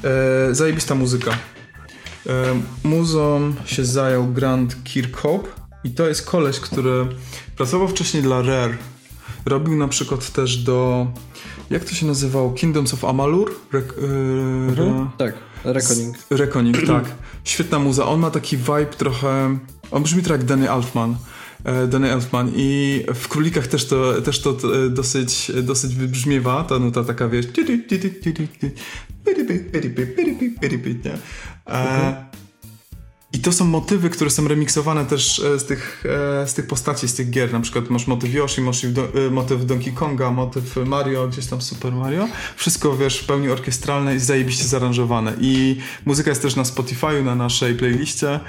e, 0.03 0.55
zajebista 0.55 0.95
muzyka. 0.95 1.31
E, 1.31 2.61
muzą 2.83 3.53
się 3.65 3.85
zajął 3.85 4.27
Grant 4.27 4.83
Kirkhope 4.83 5.49
i 5.83 5.91
to 5.91 6.07
jest 6.07 6.25
koleś, 6.25 6.59
który 6.59 7.07
pracował 7.57 7.87
wcześniej 7.87 8.23
dla 8.23 8.41
Rare. 8.41 8.77
Robił 9.45 9.75
na 9.75 9.87
przykład 9.87 10.31
też 10.31 10.57
do. 10.57 11.07
Jak 11.69 11.85
to 11.85 11.95
się 11.95 12.05
nazywało? 12.05 12.51
Kingdoms 12.51 12.93
of 12.93 13.05
Amalur? 13.05 13.55
Re, 13.73 13.79
yy, 13.79 14.07
mhm, 14.69 15.09
tak, 15.17 15.33
Reckoning. 15.63 16.17
Reckoning, 16.29 16.87
tak. 16.87 17.05
Świetna 17.43 17.79
muza. 17.79 18.05
On 18.05 18.19
ma 18.19 18.31
taki 18.31 18.57
vibe 18.57 18.85
trochę. 18.97 19.57
On 19.91 20.03
brzmi 20.03 20.23
trochę 20.23 20.39
jak 20.39 20.47
Danny 20.47 20.71
Altman. 20.71 21.15
E, 21.63 21.87
Danny 21.87 22.11
Elfman 22.11 22.51
i 22.55 23.03
w 23.13 23.27
Królikach 23.27 23.67
też 23.67 23.85
to, 23.85 24.21
też 24.21 24.41
to 24.41 24.57
dosyć, 24.89 25.51
dosyć 25.63 25.95
wybrzmiewa, 25.95 26.63
ta 26.63 26.79
nuta 26.79 27.03
taka, 27.03 27.29
wiesz 27.29 27.45
nie? 31.05 31.17
E, 31.67 32.27
i 33.33 33.39
to 33.39 33.51
są 33.51 33.65
motywy, 33.65 34.09
które 34.09 34.29
są 34.29 34.47
remiksowane 34.47 35.05
też 35.05 35.39
e, 35.39 35.59
z 35.59 35.65
tych, 35.65 36.03
e, 36.43 36.47
z 36.47 36.53
tych 36.53 36.67
postaci, 36.67 37.07
z 37.07 37.13
tych 37.13 37.29
gier. 37.29 37.53
Na 37.53 37.59
przykład 37.59 37.89
masz 37.89 38.07
motyw 38.07 38.33
Yoshi, 38.33 38.61
masz 38.61 38.83
e, 38.83 38.89
motyw 39.31 39.65
Donkey 39.65 39.93
Konga, 39.93 40.31
motyw 40.31 40.75
Mario, 40.85 41.27
gdzieś 41.27 41.45
tam 41.45 41.61
Super 41.61 41.93
Mario. 41.93 42.27
Wszystko, 42.55 42.97
wiesz, 42.97 43.19
w 43.19 43.25
pełni 43.25 43.49
orkiestralne 43.49 44.15
i 44.15 44.19
zajebiście 44.19 44.63
zaaranżowane. 44.63 45.33
I 45.41 45.77
muzyka 46.05 46.29
jest 46.29 46.41
też 46.41 46.55
na 46.55 46.65
Spotify, 46.65 47.23
na 47.23 47.35
naszej 47.35 47.75
playliście. 47.75 48.39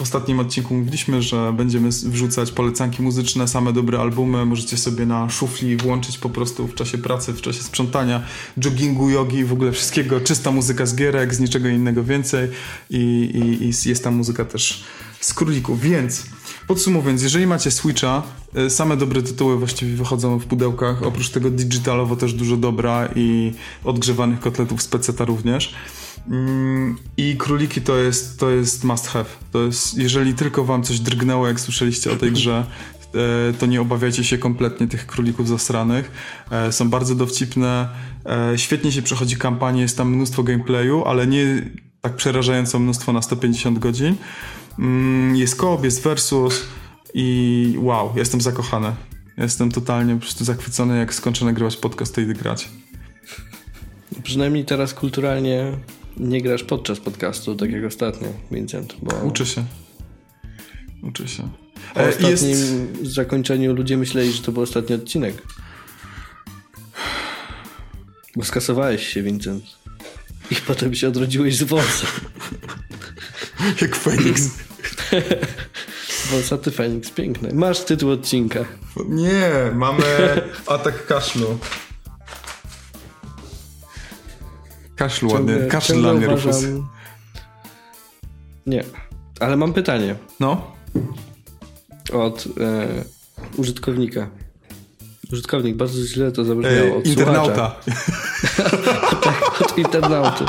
W 0.00 0.02
ostatnim 0.02 0.40
odcinku 0.40 0.74
mówiliśmy, 0.74 1.22
że 1.22 1.52
będziemy 1.52 1.88
wrzucać 1.88 2.52
polecanki 2.52 3.02
muzyczne, 3.02 3.48
same 3.48 3.72
dobre 3.72 3.98
albumy. 3.98 4.46
Możecie 4.46 4.76
sobie 4.76 5.06
na 5.06 5.30
szufli 5.30 5.76
włączyć 5.76 6.18
po 6.18 6.30
prostu 6.30 6.66
w 6.66 6.74
czasie 6.74 6.98
pracy, 6.98 7.32
w 7.32 7.40
czasie 7.40 7.62
sprzątania, 7.62 8.22
joggingu, 8.56 9.10
jogi, 9.10 9.44
w 9.44 9.52
ogóle 9.52 9.72
wszystkiego. 9.72 10.20
Czysta 10.20 10.50
muzyka 10.50 10.86
z 10.86 10.94
gierek, 10.94 11.34
z 11.34 11.40
niczego 11.40 11.68
innego 11.68 12.04
więcej. 12.04 12.48
I, 12.90 12.98
i, 13.34 13.64
i 13.64 13.88
jest 13.88 14.04
tam 14.04 14.14
muzyka 14.14 14.44
też 14.44 14.84
z 15.20 15.34
królików. 15.34 15.80
Więc 15.80 16.26
podsumowując, 16.66 17.22
jeżeli 17.22 17.46
macie 17.46 17.70
Switcha, 17.70 18.22
y, 18.58 18.70
same 18.70 18.96
dobre 18.96 19.22
tytuły 19.22 19.58
właściwie 19.58 19.96
wychodzą 19.96 20.38
w 20.38 20.46
pudełkach. 20.46 21.02
Oprócz 21.02 21.28
tego 21.28 21.50
digitalowo 21.50 22.16
też 22.16 22.34
dużo 22.34 22.56
dobra 22.56 23.08
i 23.16 23.52
odgrzewanych 23.84 24.40
kotletów 24.40 24.82
z 24.82 24.88
peceta 24.88 25.24
również. 25.24 25.74
Mm, 26.28 26.98
I 27.16 27.36
króliki 27.36 27.80
to 27.80 27.96
jest, 27.96 28.40
to 28.40 28.50
jest 28.50 28.84
must 28.84 29.06
have. 29.06 29.28
To 29.52 29.62
jest, 29.62 29.98
jeżeli 29.98 30.34
tylko 30.34 30.64
wam 30.64 30.82
coś 30.82 31.00
drgnęło, 31.00 31.48
jak 31.48 31.60
słyszeliście 31.60 32.12
o 32.12 32.16
tej 32.16 32.32
grze, 32.32 32.64
e, 33.14 33.52
to 33.52 33.66
nie 33.66 33.80
obawiajcie 33.80 34.24
się 34.24 34.38
kompletnie 34.38 34.88
tych 34.88 35.06
królików 35.06 35.48
zasranych. 35.48 36.10
E, 36.50 36.72
są 36.72 36.90
bardzo 36.90 37.14
dowcipne, 37.14 37.88
e, 38.26 38.58
świetnie 38.58 38.92
się 38.92 39.02
przechodzi 39.02 39.36
kampanię, 39.36 39.82
jest 39.82 39.96
tam 39.96 40.14
mnóstwo 40.14 40.42
gameplayu, 40.42 41.04
ale 41.04 41.26
nie 41.26 41.70
tak 42.00 42.16
przerażająco 42.16 42.78
mnóstwo 42.78 43.12
na 43.12 43.22
150 43.22 43.78
godzin. 43.78 44.16
Mm, 44.78 45.36
jest 45.36 45.56
koop, 45.56 45.84
jest 45.84 46.02
versus 46.02 46.64
i 47.14 47.74
wow, 47.78 48.12
jestem 48.16 48.40
zakochany. 48.40 48.92
Jestem 49.38 49.70
totalnie 49.70 50.14
po 50.14 50.20
prostu 50.20 50.44
zachwycony, 50.44 50.98
jak 50.98 51.14
skończę 51.14 51.44
nagrywać 51.44 51.76
podcast 51.76 52.18
i 52.18 52.26
grać. 52.26 52.68
Przynajmniej 54.22 54.64
teraz 54.64 54.94
kulturalnie 54.94 55.72
nie 56.16 56.42
grasz 56.42 56.64
podczas 56.64 57.00
podcastu, 57.00 57.54
tak 57.56 57.72
jak 57.72 57.84
ostatnio, 57.84 58.28
Vincent. 58.50 58.94
Bo... 59.02 59.16
Uczę 59.16 59.46
się. 59.46 59.64
uczy 61.02 61.28
się. 61.28 61.48
Po 61.94 62.00
E, 62.00 62.08
ostatnim 62.08 62.50
jest- 62.50 62.74
zakończeniu 63.02 63.74
ludzie 63.74 63.96
myśleli, 63.96 64.32
że 64.32 64.42
to 64.42 64.52
był 64.52 64.62
ostatni 64.62 64.94
odcinek. 64.94 65.42
Bo 68.36 68.44
skasowałeś 68.44 69.06
się, 69.08 69.22
Vincent. 69.22 69.64
I 70.50 70.54
potem 70.56 70.94
się 70.94 71.08
odrodziłeś 71.08 71.56
z 71.56 71.62
wąsa. 71.62 72.06
Jak 73.82 73.96
Feniks. 73.96 74.42
Wąsaty 76.30 76.70
Feniks, 76.70 77.10
piękne. 77.10 77.52
Masz 77.54 77.80
tytuł 77.80 78.10
odcinka. 78.10 78.64
Nie, 79.08 79.50
mamy 79.74 80.02
atak 80.66 81.06
kaszlu. 81.06 81.58
Ciągle- 85.08 85.68
kaszel 85.68 85.96
ciągle 85.96 86.10
dla 86.12 86.20
mnie, 86.20 86.36
Rufus. 86.36 86.64
Nie, 88.66 88.84
ale 89.40 89.56
mam 89.56 89.72
pytanie 89.72 90.14
No, 90.40 90.72
od 92.12 92.44
e, 92.60 92.88
użytkownika. 93.56 94.28
Użytkownik, 95.32 95.76
bardzo 95.76 96.02
źle 96.06 96.32
to 96.32 96.44
zabrzmiało. 96.44 96.76
e, 96.88 96.94
Od 96.96 97.06
internauta. 97.06 97.76
od 99.60 99.78
internauty. 99.78 100.44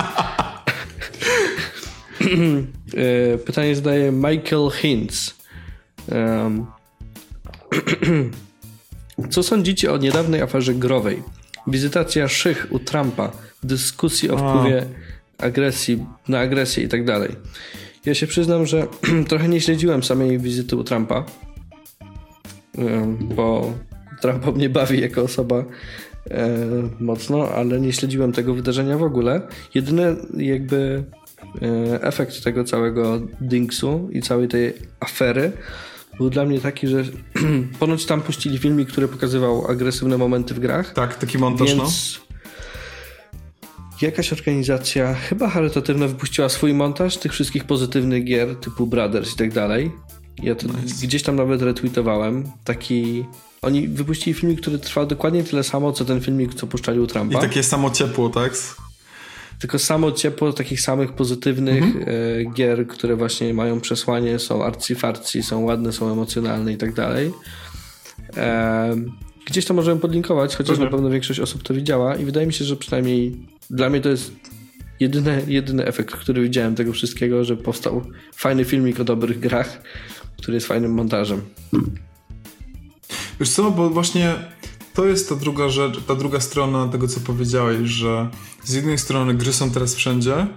E, 2.97 3.37
Pytanie 3.37 3.75
zadaje 3.75 4.11
Michael 4.11 4.69
Hintz. 4.73 5.35
Em, 6.11 6.65
Co 9.31 9.43
sądzicie 9.43 9.91
o 9.93 9.97
niedawnej 9.97 10.41
aferze 10.41 10.73
growej? 10.73 11.23
Wizytacja 11.67 12.27
szych 12.27 12.67
u 12.69 12.79
Trumpa, 12.79 13.31
dyskusji 13.63 14.29
o 14.29 14.37
wpływie 14.37 14.85
agresji, 15.37 16.05
na 16.27 16.39
agresję 16.39 16.83
i 16.83 16.87
tak 16.87 17.05
dalej. 17.05 17.35
Ja 18.05 18.13
się 18.13 18.27
przyznam, 18.27 18.65
że 18.65 18.87
trochę 19.29 19.47
nie 19.47 19.61
śledziłem 19.61 20.03
samej 20.03 20.39
wizyty 20.39 20.75
u 20.75 20.83
Trumpa, 20.83 21.25
bo 23.35 23.73
Trumpa 24.21 24.51
mnie 24.51 24.69
bawi 24.69 25.01
jako 25.01 25.21
osoba 25.21 25.65
e, 26.31 26.57
mocno, 26.99 27.49
ale 27.49 27.81
nie 27.81 27.93
śledziłem 27.93 28.31
tego 28.31 28.53
wydarzenia 28.53 28.97
w 28.97 29.03
ogóle. 29.03 29.41
Jedyny 29.73 30.15
jakby 30.37 31.03
e, 31.61 32.03
efekt 32.03 32.43
tego 32.43 32.63
całego 32.63 33.21
dingsu 33.41 34.09
i 34.11 34.21
całej 34.21 34.47
tej 34.47 34.73
afery 34.99 35.51
był 36.17 36.29
dla 36.29 36.45
mnie 36.45 36.59
taki, 36.59 36.87
że 36.87 37.03
ponoć 37.79 38.05
tam 38.05 38.21
puścili 38.21 38.57
filmik, 38.57 38.89
który 38.89 39.07
pokazywał 39.07 39.67
agresywne 39.67 40.17
momenty 40.17 40.53
w 40.53 40.59
grach. 40.59 40.93
Tak, 40.93 41.15
taki 41.15 41.37
montaż, 41.37 41.75
no. 41.75 41.85
Jakaś 44.01 44.33
organizacja, 44.33 45.13
chyba 45.13 45.49
charytatywna, 45.49 46.07
wypuściła 46.07 46.49
swój 46.49 46.73
montaż 46.73 47.17
tych 47.17 47.31
wszystkich 47.31 47.63
pozytywnych 47.63 48.23
gier 48.23 48.55
typu 48.55 48.87
Brothers 48.87 49.33
i 49.33 49.37
tak 49.37 49.53
dalej. 49.53 49.91
Ja 50.43 50.55
to 50.55 50.67
gdzieś 51.03 51.23
tam 51.23 51.35
nawet 51.35 51.61
retweetowałem. 51.61 52.43
Taki. 52.63 53.25
Oni 53.61 53.87
wypuścili 53.87 54.33
filmik, 54.33 54.61
który 54.61 54.79
trwał 54.79 55.05
dokładnie 55.05 55.43
tyle 55.43 55.63
samo, 55.63 55.91
co 55.91 56.05
ten 56.05 56.21
filmik, 56.21 56.53
co 56.53 56.67
puszczali 56.67 56.99
u 56.99 57.03
I 57.03 57.07
Trumpa. 57.07 57.39
takie 57.39 57.63
samo 57.63 57.89
ciepło, 57.89 58.29
tak? 58.29 58.53
Tylko 59.59 59.79
samo 59.79 60.11
ciepło 60.11 60.53
takich 60.53 60.81
samych 60.81 61.13
pozytywnych 61.13 61.83
e, 61.83 62.45
gier, 62.53 62.87
które 62.87 63.15
właśnie 63.15 63.53
mają 63.53 63.81
przesłanie, 63.81 64.39
są 64.39 64.63
arcyfarci, 64.63 65.43
są 65.43 65.59
ładne, 65.59 65.91
są 65.91 66.11
emocjonalne 66.11 66.73
i 66.73 66.77
tak 66.77 66.93
dalej. 66.93 67.31
Gdzieś 69.51 69.65
to 69.65 69.73
możemy 69.73 70.01
podlinkować, 70.01 70.55
chociaż 70.55 70.77
Dobra. 70.77 70.85
na 70.85 70.91
pewno 70.91 71.09
większość 71.09 71.39
osób 71.39 71.63
to 71.63 71.73
widziała 71.73 72.15
i 72.15 72.25
wydaje 72.25 72.47
mi 72.47 72.53
się, 72.53 72.65
że 72.65 72.75
przynajmniej 72.75 73.47
dla 73.69 73.89
mnie 73.89 74.01
to 74.01 74.09
jest 74.09 74.31
jedyny, 74.99 75.43
jedyny 75.47 75.85
efekt, 75.85 76.15
który 76.15 76.41
widziałem 76.41 76.75
tego 76.75 76.93
wszystkiego, 76.93 77.43
że 77.43 77.57
powstał 77.57 78.01
fajny 78.35 78.65
filmik 78.65 78.99
o 78.99 79.03
dobrych 79.03 79.39
grach, 79.39 79.81
który 80.37 80.55
jest 80.55 80.67
fajnym 80.67 80.93
montażem. 80.93 81.41
Wiesz 83.39 83.49
co, 83.49 83.71
bo 83.71 83.89
właśnie 83.89 84.35
to 84.93 85.05
jest 85.05 85.29
ta 85.29 85.35
druga 85.35 85.69
rzecz, 85.69 86.03
ta 86.07 86.15
druga 86.15 86.39
strona 86.39 86.87
tego, 86.87 87.07
co 87.07 87.19
powiedziałeś, 87.19 87.89
że 87.89 88.29
z 88.63 88.73
jednej 88.73 88.97
strony 88.97 89.33
gry 89.33 89.53
są 89.53 89.71
teraz 89.71 89.95
wszędzie 89.95 90.47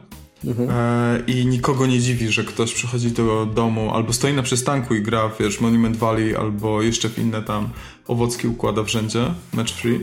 e, 0.71 1.23
i 1.27 1.47
nikogo 1.47 1.87
nie 1.87 2.01
dziwi, 2.01 2.29
że 2.29 2.45
ktoś 2.45 2.75
przychodzi 2.75 3.11
do 3.11 3.47
domu 3.47 3.95
albo 3.95 4.13
stoi 4.13 4.33
na 4.33 4.43
przystanku 4.43 4.95
i 4.95 5.03
gra, 5.03 5.31
wiesz, 5.41 5.61
Monument 5.61 5.97
Valley 5.97 6.37
albo 6.37 6.83
jeszcze 6.83 7.09
w 7.09 7.19
inne 7.19 7.43
tam 7.43 7.69
owocki 8.07 8.49
układa 8.49 8.85
wszędzie, 8.85 9.35
match 9.53 9.73
free. 9.73 10.01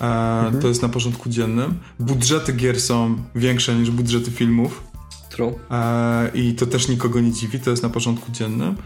E, 0.00 0.52
To 0.62 0.68
jest 0.68 0.82
na 0.82 0.88
porządku 0.88 1.28
dziennym. 1.28 1.78
Budżety 2.00 2.52
gier 2.52 2.80
są 2.80 3.16
większe 3.34 3.74
niż 3.74 3.90
budżety 3.90 4.30
filmów. 4.30 4.82
True. 5.30 5.54
E, 5.70 6.30
I 6.34 6.54
to 6.54 6.66
też 6.66 6.88
nikogo 6.88 7.20
nie 7.20 7.32
dziwi, 7.32 7.60
to 7.60 7.70
jest 7.70 7.82
na 7.82 7.88
porządku 7.88 8.32
dziennym. 8.32 8.76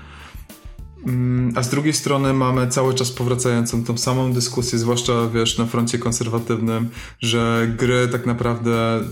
Mm, 1.07 1.53
A 1.57 1.63
z 1.63 1.69
drugiej 1.71 1.93
strony 1.93 2.33
mamy 2.33 2.69
cały 2.69 2.95
czas 2.95 3.11
powracającą 3.11 3.85
tą 3.85 3.99
samą 3.99 4.33
dyskusję, 4.33 4.79
zwłaszcza 4.79 5.13
wiesz, 5.35 5.59
na 5.59 5.67
froncie 5.67 5.99
konserwatywnym, 5.99 6.89
że 7.21 7.73
gry 7.77 8.09
tak 8.09 8.27
naprawdę 8.27 8.97
e, 8.97 9.03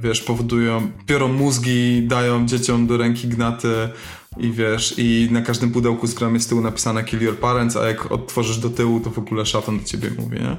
wiesz, 0.00 0.20
powodują, 0.20 0.90
biorą 1.06 1.28
mózgi, 1.28 2.02
dają 2.06 2.46
dzieciom 2.46 2.86
do 2.86 2.96
ręki 2.96 3.28
gnaty 3.28 3.88
i 4.36 4.52
wiesz, 4.52 4.94
i 4.98 5.28
na 5.30 5.42
każdym 5.42 5.70
pudełku 5.70 6.06
z 6.06 6.14
grami 6.14 6.40
z 6.40 6.46
tyłu 6.46 6.60
napisane 6.60 7.04
kill 7.04 7.22
your 7.22 7.38
parents, 7.38 7.76
a 7.76 7.86
jak 7.88 8.12
otworzysz 8.12 8.58
do 8.58 8.70
tyłu, 8.70 9.00
to 9.00 9.10
w 9.10 9.18
ogóle 9.18 9.46
szatan 9.46 9.78
do 9.78 9.84
ciebie 9.84 10.10
mówi, 10.18 10.38
nie? 10.40 10.56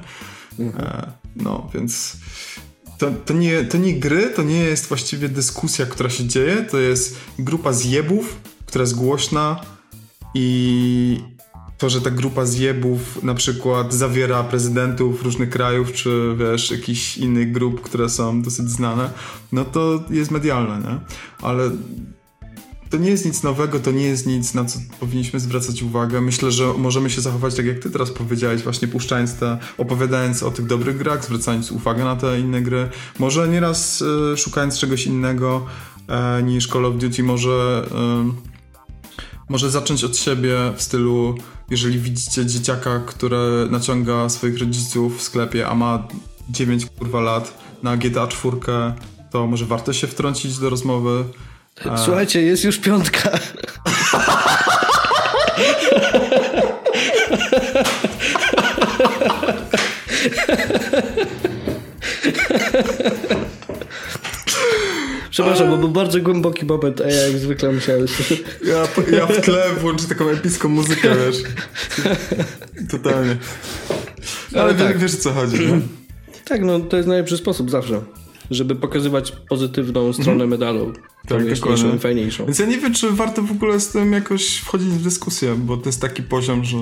E, 0.66 1.12
No, 1.36 1.70
więc 1.74 2.16
to, 2.98 3.10
to, 3.24 3.34
nie, 3.34 3.64
to 3.64 3.78
nie 3.78 3.94
gry, 3.94 4.30
to 4.36 4.42
nie 4.42 4.60
jest 4.60 4.86
właściwie 4.86 5.28
dyskusja, 5.28 5.86
która 5.86 6.10
się 6.10 6.24
dzieje, 6.24 6.56
to 6.70 6.78
jest 6.78 7.16
grupa 7.38 7.72
zjebów, 7.72 8.36
która 8.66 8.82
jest 8.82 8.94
głośna 8.94 9.60
i 10.34 11.20
to, 11.78 11.90
że 11.90 12.00
ta 12.00 12.10
grupa 12.10 12.46
zjebów 12.46 13.22
na 13.22 13.34
przykład 13.34 13.94
zawiera 13.94 14.44
prezydentów 14.44 15.22
różnych 15.22 15.50
krajów, 15.50 15.92
czy 15.92 16.36
wiesz, 16.38 16.70
jakichś 16.70 17.18
innych 17.18 17.52
grup, 17.52 17.80
które 17.80 18.08
są 18.08 18.42
dosyć 18.42 18.70
znane, 18.70 19.10
no 19.52 19.64
to 19.64 20.04
jest 20.10 20.30
medialne, 20.30 20.78
nie? 20.78 20.98
Ale 21.42 21.70
to 22.90 22.98
nie 22.98 23.10
jest 23.10 23.24
nic 23.24 23.42
nowego, 23.42 23.80
to 23.80 23.90
nie 23.90 24.02
jest 24.02 24.26
nic, 24.26 24.54
na 24.54 24.64
co 24.64 24.78
powinniśmy 25.00 25.40
zwracać 25.40 25.82
uwagę. 25.82 26.20
Myślę, 26.20 26.50
że 26.52 26.72
możemy 26.78 27.10
się 27.10 27.20
zachować 27.20 27.54
tak, 27.54 27.66
jak 27.66 27.78
ty 27.78 27.90
teraz 27.90 28.10
powiedziałeś, 28.10 28.62
właśnie 28.62 28.88
puszczając 28.88 29.34
te, 29.34 29.58
opowiadając 29.78 30.42
o 30.42 30.50
tych 30.50 30.66
dobrych 30.66 30.98
grach, 30.98 31.24
zwracając 31.24 31.72
uwagę 31.72 32.04
na 32.04 32.16
te 32.16 32.40
inne 32.40 32.62
gry. 32.62 32.88
Może 33.18 33.48
nieraz 33.48 34.04
e, 34.32 34.36
szukając 34.36 34.78
czegoś 34.78 35.06
innego 35.06 35.66
e, 36.08 36.42
niż 36.42 36.68
Call 36.68 36.84
of 36.84 36.96
Duty, 36.96 37.22
może, 37.22 37.86
e, 37.90 38.53
może 39.48 39.70
zacząć 39.70 40.04
od 40.04 40.16
siebie 40.16 40.56
w 40.76 40.82
stylu, 40.82 41.34
jeżeli 41.70 41.98
widzicie 41.98 42.46
dzieciaka, 42.46 43.00
który 43.06 43.68
naciąga 43.70 44.28
swoich 44.28 44.58
rodziców 44.58 45.18
w 45.18 45.22
sklepie, 45.22 45.68
a 45.68 45.74
ma 45.74 46.08
9 46.48 46.86
kurwa 46.86 47.20
lat 47.20 47.54
na 47.82 47.96
GTA 47.96 48.26
4, 48.26 48.56
to 49.30 49.46
może 49.46 49.66
warto 49.66 49.92
się 49.92 50.06
wtrącić 50.06 50.58
do 50.58 50.70
rozmowy. 50.70 51.24
Słuchajcie, 51.96 52.42
jest 52.42 52.64
już 52.64 52.78
piątka. 52.78 53.30
Przepraszam, 65.34 65.70
bo 65.70 65.76
był 65.76 65.88
bardzo 65.88 66.20
głęboki 66.20 66.66
moment, 66.66 67.00
a 67.00 67.08
ja 67.08 67.26
jak 67.26 67.38
zwykle 67.38 67.72
musiałem... 67.72 68.06
Ja, 68.64 68.88
ja 69.16 69.26
w 69.26 69.40
tle 69.40 69.72
włączę 69.80 70.08
taką 70.08 70.28
epicką 70.28 70.68
muzykę, 70.68 71.08
wiesz. 71.26 71.36
Totalnie. 72.90 73.36
Ale, 74.52 74.62
Ale 74.62 74.74
wie, 74.74 74.84
tak. 74.84 74.98
wiesz 74.98 75.14
o 75.14 75.16
co 75.16 75.32
chodzi, 75.32 75.58
nie? 75.58 75.80
Tak, 76.44 76.62
no 76.62 76.80
to 76.80 76.96
jest 76.96 77.08
najlepszy 77.08 77.36
sposób 77.36 77.70
zawsze, 77.70 78.00
żeby 78.50 78.74
pokazywać 78.74 79.32
pozytywną 79.48 80.12
stronę 80.12 80.46
medalu. 80.46 80.92
Tak, 81.28 81.54
dokładnie. 81.54 81.98
fajniejszą. 81.98 82.44
Więc 82.44 82.58
ja 82.58 82.66
nie 82.66 82.78
wiem, 82.78 82.94
czy 82.94 83.10
warto 83.10 83.42
w 83.42 83.50
ogóle 83.50 83.80
z 83.80 83.88
tym 83.88 84.12
jakoś 84.12 84.56
wchodzić 84.56 84.88
w 84.88 85.02
dyskusję, 85.02 85.54
bo 85.58 85.76
to 85.76 85.88
jest 85.88 86.00
taki 86.00 86.22
poziom, 86.22 86.64
że... 86.64 86.76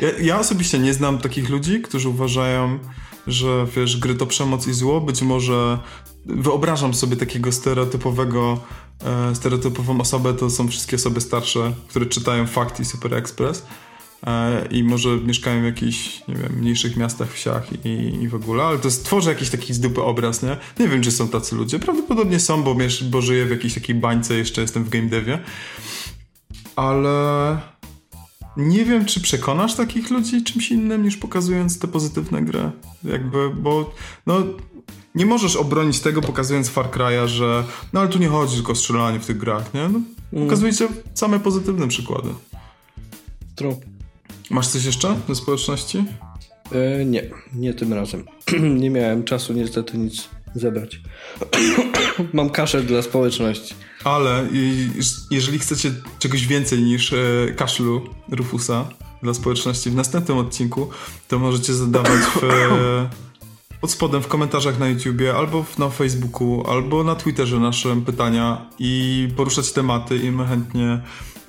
Ja, 0.00 0.08
ja 0.20 0.38
osobiście 0.40 0.78
nie 0.78 0.94
znam 0.94 1.18
takich 1.18 1.50
ludzi, 1.50 1.80
którzy 1.80 2.08
uważają, 2.08 2.78
że 3.26 3.66
wiesz, 3.76 3.96
gry 3.96 4.14
to 4.14 4.26
przemoc 4.26 4.66
i 4.66 4.72
zło. 4.72 5.00
Być 5.00 5.22
może 5.22 5.78
wyobrażam 6.26 6.94
sobie 6.94 7.16
takiego 7.16 7.52
stereotypowego, 7.52 8.60
e, 9.04 9.34
stereotypową 9.34 10.00
osobę, 10.00 10.34
to 10.34 10.50
są 10.50 10.68
wszystkie 10.68 10.96
osoby 10.96 11.20
starsze, 11.20 11.72
które 11.88 12.06
czytają 12.06 12.46
Fakt 12.46 12.80
i 12.80 12.84
Super 12.84 13.14
Express 13.14 13.66
e, 14.26 14.66
i 14.70 14.84
może 14.84 15.16
mieszkają 15.16 15.60
w 15.60 15.64
jakichś, 15.64 16.22
nie 16.28 16.34
wiem, 16.34 16.52
mniejszych 16.58 16.96
miastach, 16.96 17.32
wsiach 17.32 17.84
i, 17.84 17.88
i 18.22 18.28
w 18.28 18.34
ogóle, 18.34 18.64
ale 18.64 18.78
to 18.78 18.88
jest, 18.88 19.04
tworzy 19.04 19.30
jakiś 19.30 19.50
taki 19.50 19.74
z 19.74 19.80
dupy 19.80 20.02
obraz, 20.02 20.42
nie? 20.42 20.56
Nie 20.80 20.88
wiem, 20.88 21.02
czy 21.02 21.12
są 21.12 21.28
tacy 21.28 21.56
ludzie. 21.56 21.78
Prawdopodobnie 21.78 22.40
są, 22.40 22.62
bo, 22.62 22.74
miesz, 22.74 23.04
bo 23.04 23.22
żyję 23.22 23.46
w 23.46 23.50
jakiejś 23.50 23.74
takiej 23.74 23.94
bańce, 23.94 24.34
jeszcze 24.34 24.60
jestem 24.60 24.84
w 24.84 24.88
game 24.88 25.06
devie. 25.06 25.38
Ale... 26.76 27.58
nie 28.56 28.84
wiem, 28.84 29.04
czy 29.04 29.20
przekonasz 29.20 29.74
takich 29.74 30.10
ludzi 30.10 30.44
czymś 30.44 30.70
innym 30.70 31.04
niż 31.04 31.16
pokazując 31.16 31.78
te 31.78 31.88
pozytywne 31.88 32.42
gry. 32.42 32.70
Jakby, 33.04 33.50
bo 33.50 33.94
no, 34.26 34.42
nie 35.14 35.26
możesz 35.26 35.56
obronić 35.56 36.00
tego 36.00 36.20
pokazując 36.20 36.68
Far 36.68 36.90
Cry'a, 36.90 37.26
że 37.26 37.64
no 37.92 38.00
ale 38.00 38.08
tu 38.08 38.18
nie 38.18 38.28
chodzi 38.28 38.56
tylko 38.56 38.72
o 38.72 38.74
strzelanie 38.74 39.20
w 39.20 39.26
tych 39.26 39.38
grach, 39.38 39.74
nie? 39.74 39.88
No, 39.88 40.00
pokazujecie 40.44 40.88
same 41.14 41.40
pozytywne 41.40 41.88
przykłady. 41.88 42.28
True. 43.54 43.76
Masz 44.50 44.68
coś 44.68 44.84
jeszcze 44.84 45.16
do 45.28 45.34
społeczności? 45.34 46.04
E, 46.72 47.04
nie, 47.04 47.22
nie 47.54 47.74
tym 47.74 47.92
razem. 47.92 48.24
nie 48.82 48.90
miałem 48.90 49.24
czasu 49.24 49.52
niestety 49.52 49.98
nic 49.98 50.28
zebrać. 50.54 51.00
Mam 52.32 52.50
kaszę 52.50 52.82
dla 52.82 53.02
społeczności. 53.02 53.74
Ale 54.06 54.48
jeżeli 55.30 55.58
chcecie 55.58 55.92
czegoś 56.18 56.46
więcej 56.46 56.82
niż 56.82 57.12
e, 57.12 57.16
kaszlu 57.56 58.02
Rufusa 58.28 58.88
dla 59.22 59.34
społeczności 59.34 59.90
w 59.90 59.94
następnym 59.94 60.38
odcinku, 60.38 60.90
to 61.28 61.38
możecie 61.38 61.74
zadawać 61.74 62.20
w, 62.20 62.44
e, 62.44 63.10
pod 63.80 63.90
spodem 63.90 64.22
w 64.22 64.28
komentarzach 64.28 64.78
na 64.78 64.88
YouTubie, 64.88 65.36
albo 65.36 65.64
na 65.78 65.90
Facebooku, 65.90 66.64
albo 66.70 67.04
na 67.04 67.14
Twitterze 67.14 67.60
naszym 67.60 68.04
pytania 68.04 68.70
i 68.78 69.28
poruszać 69.36 69.72
tematy 69.72 70.16
i 70.16 70.30
my 70.30 70.46
chętnie 70.46 71.00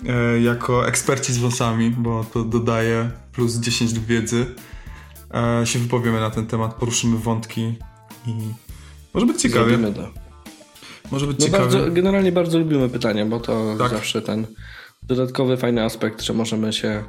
e, 0.07 0.41
jako 0.41 0.87
eksperci 0.87 1.33
z 1.33 1.37
wąsami, 1.37 1.91
bo 1.91 2.25
to 2.33 2.43
dodaje 2.43 3.11
plus 3.31 3.55
10 3.55 3.93
do 3.93 4.01
wiedzy, 4.01 4.55
się 5.65 5.79
wypowiemy 5.79 6.19
na 6.19 6.29
ten 6.29 6.47
temat, 6.47 6.73
poruszymy 6.73 7.17
wątki 7.17 7.61
i 8.27 8.33
może 9.13 9.25
być 9.25 9.41
ciekawie. 9.41 9.69
Zrobimy 9.69 9.93
to. 9.93 10.26
Może 11.11 11.27
być 11.27 11.39
No 11.39 11.45
ciekawie. 11.45 11.63
bardzo, 11.63 11.91
generalnie 11.91 12.31
bardzo 12.31 12.59
lubimy 12.59 12.89
pytania, 12.89 13.25
bo 13.25 13.39
to 13.39 13.75
Tak. 13.79 13.89
zawsze 13.91 14.21
ten 14.21 14.47
dodatkowy, 15.03 15.57
fajny 15.57 15.83
aspekt, 15.83 16.21
że 16.21 16.33
możemy 16.33 16.73
się 16.73 17.03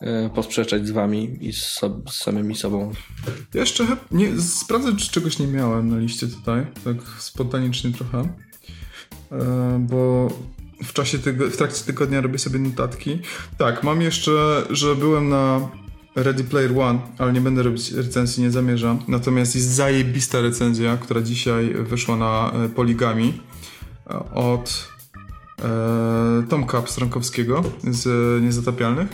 e, 0.00 0.30
posprzeczać 0.30 0.86
z 0.86 0.90
wami 0.90 1.38
i 1.40 1.52
z, 1.52 1.78
sob- 1.80 2.10
z 2.10 2.14
samymi 2.22 2.56
sobą. 2.56 2.92
Ja 3.54 3.60
jeszcze 3.60 3.86
nie, 4.10 4.40
sprawdzę, 4.40 4.96
czy 4.96 5.10
czegoś 5.10 5.38
nie 5.38 5.46
miałem 5.46 5.90
na 5.90 5.98
liście 5.98 6.26
tutaj, 6.26 6.66
tak 6.84 6.96
spontanicznie 7.18 7.92
trochę, 7.92 8.18
e, 9.32 9.86
bo 9.90 10.28
w 10.84 10.92
czasie 10.92 11.18
tego, 11.18 11.50
w 11.50 11.56
trakcie 11.56 11.84
tygodnia 11.84 12.20
robię 12.20 12.38
sobie 12.38 12.58
notatki. 12.58 13.18
Tak, 13.58 13.82
mam 13.82 14.02
jeszcze, 14.02 14.62
że 14.70 14.94
byłem 14.94 15.28
na 15.28 15.68
Ready 16.16 16.44
Player 16.44 16.78
One, 16.78 16.98
ale 17.18 17.32
nie 17.32 17.40
będę 17.40 17.62
robić 17.62 17.92
recenzji, 17.92 18.42
nie 18.42 18.50
zamierzam. 18.50 18.98
Natomiast 19.08 19.54
jest 19.54 19.68
zajebista 19.68 20.40
recenzja, 20.40 20.96
która 20.96 21.22
dzisiaj 21.22 21.74
wyszła 21.74 22.16
na 22.16 22.52
e, 22.64 22.68
Poligami 22.68 23.40
e, 24.10 24.18
od 24.34 24.88
e, 25.64 26.46
Tomka 26.48 26.82
Pstrąkowskiego 26.82 27.62
z 27.84 28.42
Niezatapialnych. 28.42 29.08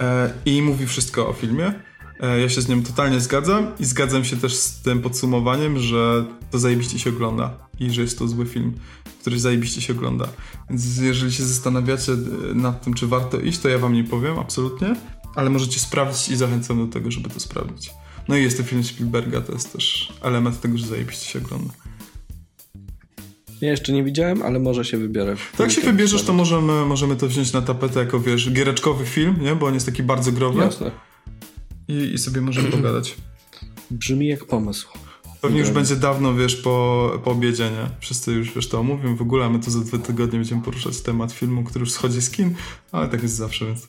E, 0.00 0.32
I 0.44 0.62
mówi 0.62 0.86
wszystko 0.86 1.28
o 1.28 1.32
filmie. 1.32 1.72
E, 2.20 2.40
Ja 2.40 2.48
się 2.48 2.60
z 2.60 2.68
nią 2.68 2.82
totalnie 2.82 3.20
zgadzam 3.20 3.66
i 3.80 3.84
zgadzam 3.84 4.24
się 4.24 4.36
też 4.36 4.54
z 4.54 4.82
tym 4.82 5.00
podsumowaniem, 5.02 5.78
że 5.78 6.24
to 6.50 6.58
zajebiście 6.58 6.98
się 6.98 7.10
ogląda 7.10 7.54
i 7.80 7.90
że 7.90 8.02
jest 8.02 8.18
to 8.18 8.28
zły 8.28 8.46
film, 8.46 8.72
który 9.20 9.40
zajebiście 9.40 9.80
się 9.80 9.92
ogląda. 9.92 10.28
Więc 10.70 10.98
jeżeli 10.98 11.32
się 11.32 11.42
zastanawiacie 11.44 12.12
e, 12.12 12.54
nad 12.54 12.84
tym, 12.84 12.94
czy 12.94 13.06
warto 13.06 13.40
iść, 13.40 13.58
to 13.58 13.68
ja 13.68 13.78
wam 13.78 13.92
nie 13.92 14.04
powiem, 14.04 14.38
absolutnie, 14.38 14.96
ale 15.34 15.50
możecie 15.50 15.80
sprawdzić 15.80 16.28
i 16.28 16.36
zachęcam 16.36 16.86
do 16.86 16.92
tego, 16.92 17.10
żeby 17.10 17.30
to 17.30 17.40
sprawdzić. 17.40 17.90
No 18.28 18.36
i 18.36 18.42
jest 18.42 18.56
to 18.56 18.62
film 18.62 18.84
Spielberga, 18.84 19.40
to 19.40 19.52
jest 19.52 19.72
też 19.72 20.12
element 20.22 20.60
tego, 20.60 20.78
że 20.78 20.86
zajebiście 20.86 21.26
się 21.26 21.38
ogląda. 21.38 21.74
Ja 23.60 23.70
jeszcze 23.70 23.92
nie 23.92 24.04
widziałem, 24.04 24.42
ale 24.42 24.58
może 24.58 24.84
się 24.84 24.98
wybiorę. 24.98 25.36
To 25.56 25.62
jak 25.62 25.72
się 25.72 25.80
wybierzesz, 25.80 26.22
to 26.22 26.32
możemy, 26.32 26.84
możemy 26.84 27.16
to 27.16 27.28
wziąć 27.28 27.52
na 27.52 27.62
tapetę 27.62 28.00
jako, 28.00 28.20
wiesz, 28.20 28.50
giereczkowy 28.50 29.06
film, 29.06 29.36
nie? 29.40 29.54
Bo 29.54 29.66
on 29.66 29.74
jest 29.74 29.86
taki 29.86 30.02
bardzo 30.02 30.32
growy 30.32 30.60
Jasne. 30.60 30.90
i, 31.88 31.94
i 31.94 32.18
sobie 32.18 32.40
możemy 32.40 32.70
pogadać. 32.76 33.16
Brzmi 33.90 34.26
jak 34.26 34.44
pomysł. 34.44 34.88
Pewnie 35.40 35.60
już 35.60 35.70
będzie 35.70 35.96
dawno, 35.96 36.34
wiesz, 36.34 36.56
po, 36.56 37.10
po 37.24 37.30
obiedzie, 37.30 37.70
nie? 37.70 37.90
Wszyscy 38.00 38.32
już, 38.32 38.54
wiesz, 38.54 38.68
to 38.68 38.80
omówią. 38.80 39.16
W 39.16 39.22
ogóle 39.22 39.44
a 39.44 39.48
my 39.50 39.58
tu 39.58 39.70
za 39.70 39.80
dwa 39.80 39.98
tygodnie 39.98 40.38
będziemy 40.38 40.62
poruszać 40.62 41.00
temat 41.00 41.32
filmu, 41.32 41.64
który 41.64 41.80
już 41.80 41.92
schodzi 41.92 42.22
z 42.22 42.30
kin, 42.30 42.54
ale 42.92 43.08
tak 43.08 43.22
jest 43.22 43.34
zawsze, 43.34 43.66
więc 43.66 43.88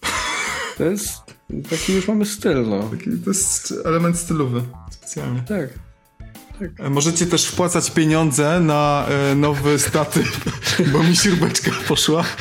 To 0.77 0.83
jest 0.83 1.32
taki 1.69 1.93
już 1.93 2.07
mamy 2.07 2.25
styl, 2.25 2.69
no. 2.69 2.83
taki, 2.83 3.09
to 3.23 3.29
jest 3.29 3.73
element 3.85 4.17
stylowy, 4.17 4.61
specjalnie. 4.91 5.43
Tak. 5.47 5.69
E, 6.79 6.89
Możecie 6.89 7.25
też 7.25 7.45
wpłacać 7.45 7.91
pieniądze 7.91 8.59
na 8.59 9.05
e, 9.09 9.35
nowy 9.35 9.79
statyw, 9.79 10.45
bo 10.93 11.03
mi 11.03 11.15
śrubeczka 11.15 11.71
poszła. 11.87 12.23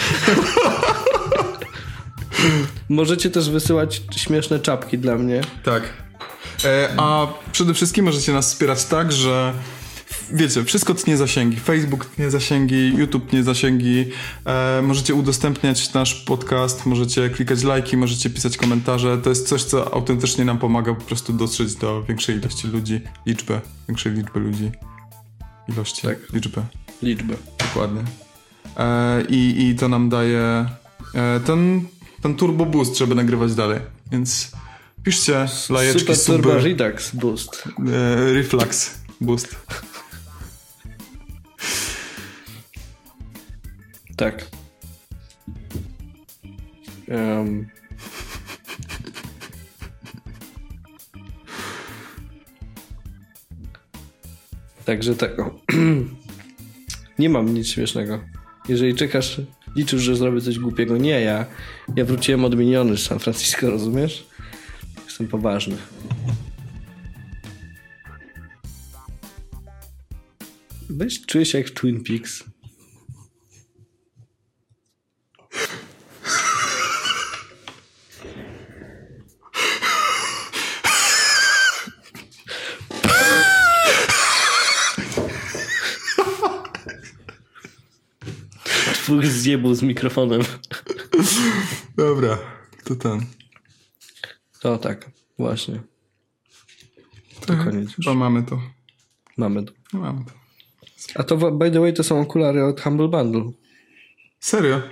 Możecie 2.88 3.30
też 3.30 3.50
wysyłać 3.50 4.02
śmieszne 4.16 4.60
czapki 4.60 4.98
dla 4.98 5.16
mnie. 5.16 5.40
Tak. 5.64 5.82
E, 6.64 6.88
a 6.96 7.26
przede 7.52 7.74
wszystkim 7.74 8.04
możecie 8.04 8.32
nas 8.32 8.52
wspierać 8.52 8.84
tak, 8.84 9.12
że 9.12 9.52
wiecie, 10.32 10.64
wszystko 10.64 10.94
tnie 10.94 11.16
zasięgi. 11.16 11.56
Facebook 11.60 12.04
tnie 12.06 12.30
zasięgi, 12.30 12.94
YouTube 12.96 13.30
tnie 13.30 13.42
zasięgi. 13.42 14.04
E, 14.46 14.82
możecie 14.82 15.14
udostępniać 15.14 15.92
nasz 15.92 16.14
podcast, 16.14 16.86
możecie 16.86 17.30
klikać 17.30 17.62
lajki, 17.62 17.96
możecie 17.96 18.30
pisać 18.30 18.56
komentarze. 18.56 19.18
To 19.18 19.30
jest 19.30 19.48
coś, 19.48 19.62
co 19.64 19.94
autentycznie 19.94 20.44
nam 20.44 20.58
pomaga 20.58 20.94
po 20.94 21.00
prostu 21.04 21.32
dotrzeć 21.32 21.74
do 21.74 22.02
większej 22.02 22.36
ilości 22.36 22.68
ludzi, 22.68 23.00
liczby, 23.26 23.60
większej 23.88 24.12
liczby 24.12 24.40
ludzi. 24.40 24.70
Ilości, 25.68 26.02
Tak. 26.02 26.18
liczby, 26.32 26.62
Liczbę. 27.02 27.34
dokładnie. 27.58 28.02
E, 28.76 29.22
i, 29.28 29.68
I 29.68 29.74
to 29.76 29.88
nam 29.88 30.08
daje 30.08 30.66
e, 31.14 31.40
ten, 31.46 31.84
ten 32.22 32.34
turbo 32.34 32.66
boost, 32.66 32.96
żeby 32.98 33.14
nagrywać 33.14 33.54
dalej. 33.54 33.80
Więc 34.12 34.52
piszcie 35.02 35.46
lajeczki, 35.70 36.00
Super 36.00 36.16
suby. 36.16 36.42
Turbo 36.42 36.58
Redux 36.58 37.14
Boost. 37.14 37.64
E, 37.92 38.32
reflux 38.32 38.94
boost. 39.20 39.56
Tak. 44.16 44.46
Em. 47.08 47.68
Także 54.84 55.14
tak. 55.14 55.30
Nie 57.18 57.28
mam 57.28 57.54
nic 57.54 57.68
śmiesznego. 57.68 58.20
Jeżeli 58.68 58.94
czekasz, 58.94 59.40
liczysz, 59.76 60.02
że 60.02 60.16
zrobię 60.16 60.40
coś 60.40 60.58
głupiego. 60.58 60.96
Nie, 60.96 61.20
ja. 61.20 61.46
Ja 61.96 62.04
wróciłem 62.04 62.44
odmieniony 62.44 62.96
z 62.96 63.02
San 63.02 63.18
Francisco, 63.18 63.70
rozumiesz? 63.70 64.26
Jestem 65.04 65.28
poważny. 65.28 65.76
Weź, 70.90 71.26
czuję 71.26 71.46
się 71.46 71.58
jak 71.58 71.66
w 71.66 71.74
Twin 71.74 72.04
Peaks. 72.04 72.44
Dwóch 89.12 89.26
zjebów 89.26 89.76
z 89.76 89.82
mikrofonem. 89.82 90.40
Dobra, 91.96 92.38
to 92.84 92.94
ten. 92.94 93.20
To 94.60 94.78
tak, 94.78 95.10
właśnie. 95.38 95.80
To 97.46 97.56
koniec 97.56 97.84
już. 97.84 97.96
Chyba 97.96 98.14
mamy 98.14 98.42
to. 98.42 98.60
Mamy 99.36 99.62
to. 99.62 99.72
No, 99.92 100.00
mamy 100.00 100.24
to. 100.24 100.32
A 101.14 101.22
to 101.22 101.50
by 101.52 101.70
the 101.70 101.80
way 101.80 101.92
to 101.92 102.04
są 102.04 102.20
okulary 102.20 102.64
od 102.64 102.80
Humble 102.80 103.08
Bundle. 103.08 103.50
Serio? 104.40 104.82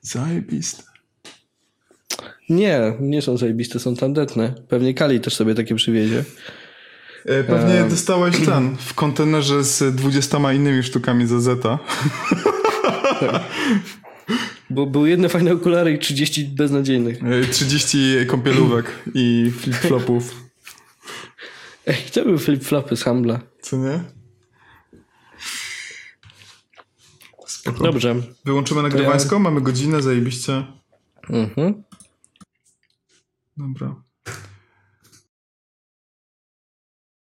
Zajebiste. 0.00 0.82
Nie, 2.48 2.96
nie 3.00 3.22
są 3.22 3.36
zajebiste, 3.36 3.78
są 3.78 3.96
tandetne. 3.96 4.54
Pewnie 4.68 4.94
Kali 4.94 5.20
też 5.20 5.36
sobie 5.36 5.54
takie 5.54 5.74
przywiezie. 5.74 6.24
E, 7.24 7.44
pewnie 7.44 7.84
dostałeś 7.90 8.40
ten 8.44 8.76
w 8.76 8.94
kontenerze 8.94 9.64
z 9.64 9.94
20 9.94 10.52
innymi 10.52 10.82
sztukami 10.82 11.26
za 11.26 11.40
Zeta. 11.40 11.78
Bo 14.70 14.86
były 14.86 15.08
jedne 15.08 15.28
fajne 15.28 15.52
okulary 15.52 15.92
i 15.92 15.98
30 15.98 16.44
beznadziejnych. 16.44 17.18
E, 17.24 17.44
30 17.44 17.98
kąpielówek 18.26 19.02
i 19.14 19.52
flip-flopów. 19.60 20.22
Ej, 21.86 21.96
to 22.14 22.24
były 22.24 22.38
flip-flopy 22.38 22.96
z 22.96 23.02
Humbla. 23.02 23.40
Co 23.60 23.76
nie? 23.76 24.00
Spoko. 27.46 27.84
Dobrze. 27.84 28.16
Wyłączymy 28.44 28.82
nagrywańsko, 28.82 29.38
mamy 29.38 29.60
godzinę, 29.60 30.02
zajebiście. 30.02 30.66
Mhm. 31.30 31.82
Dobra. 33.56 33.94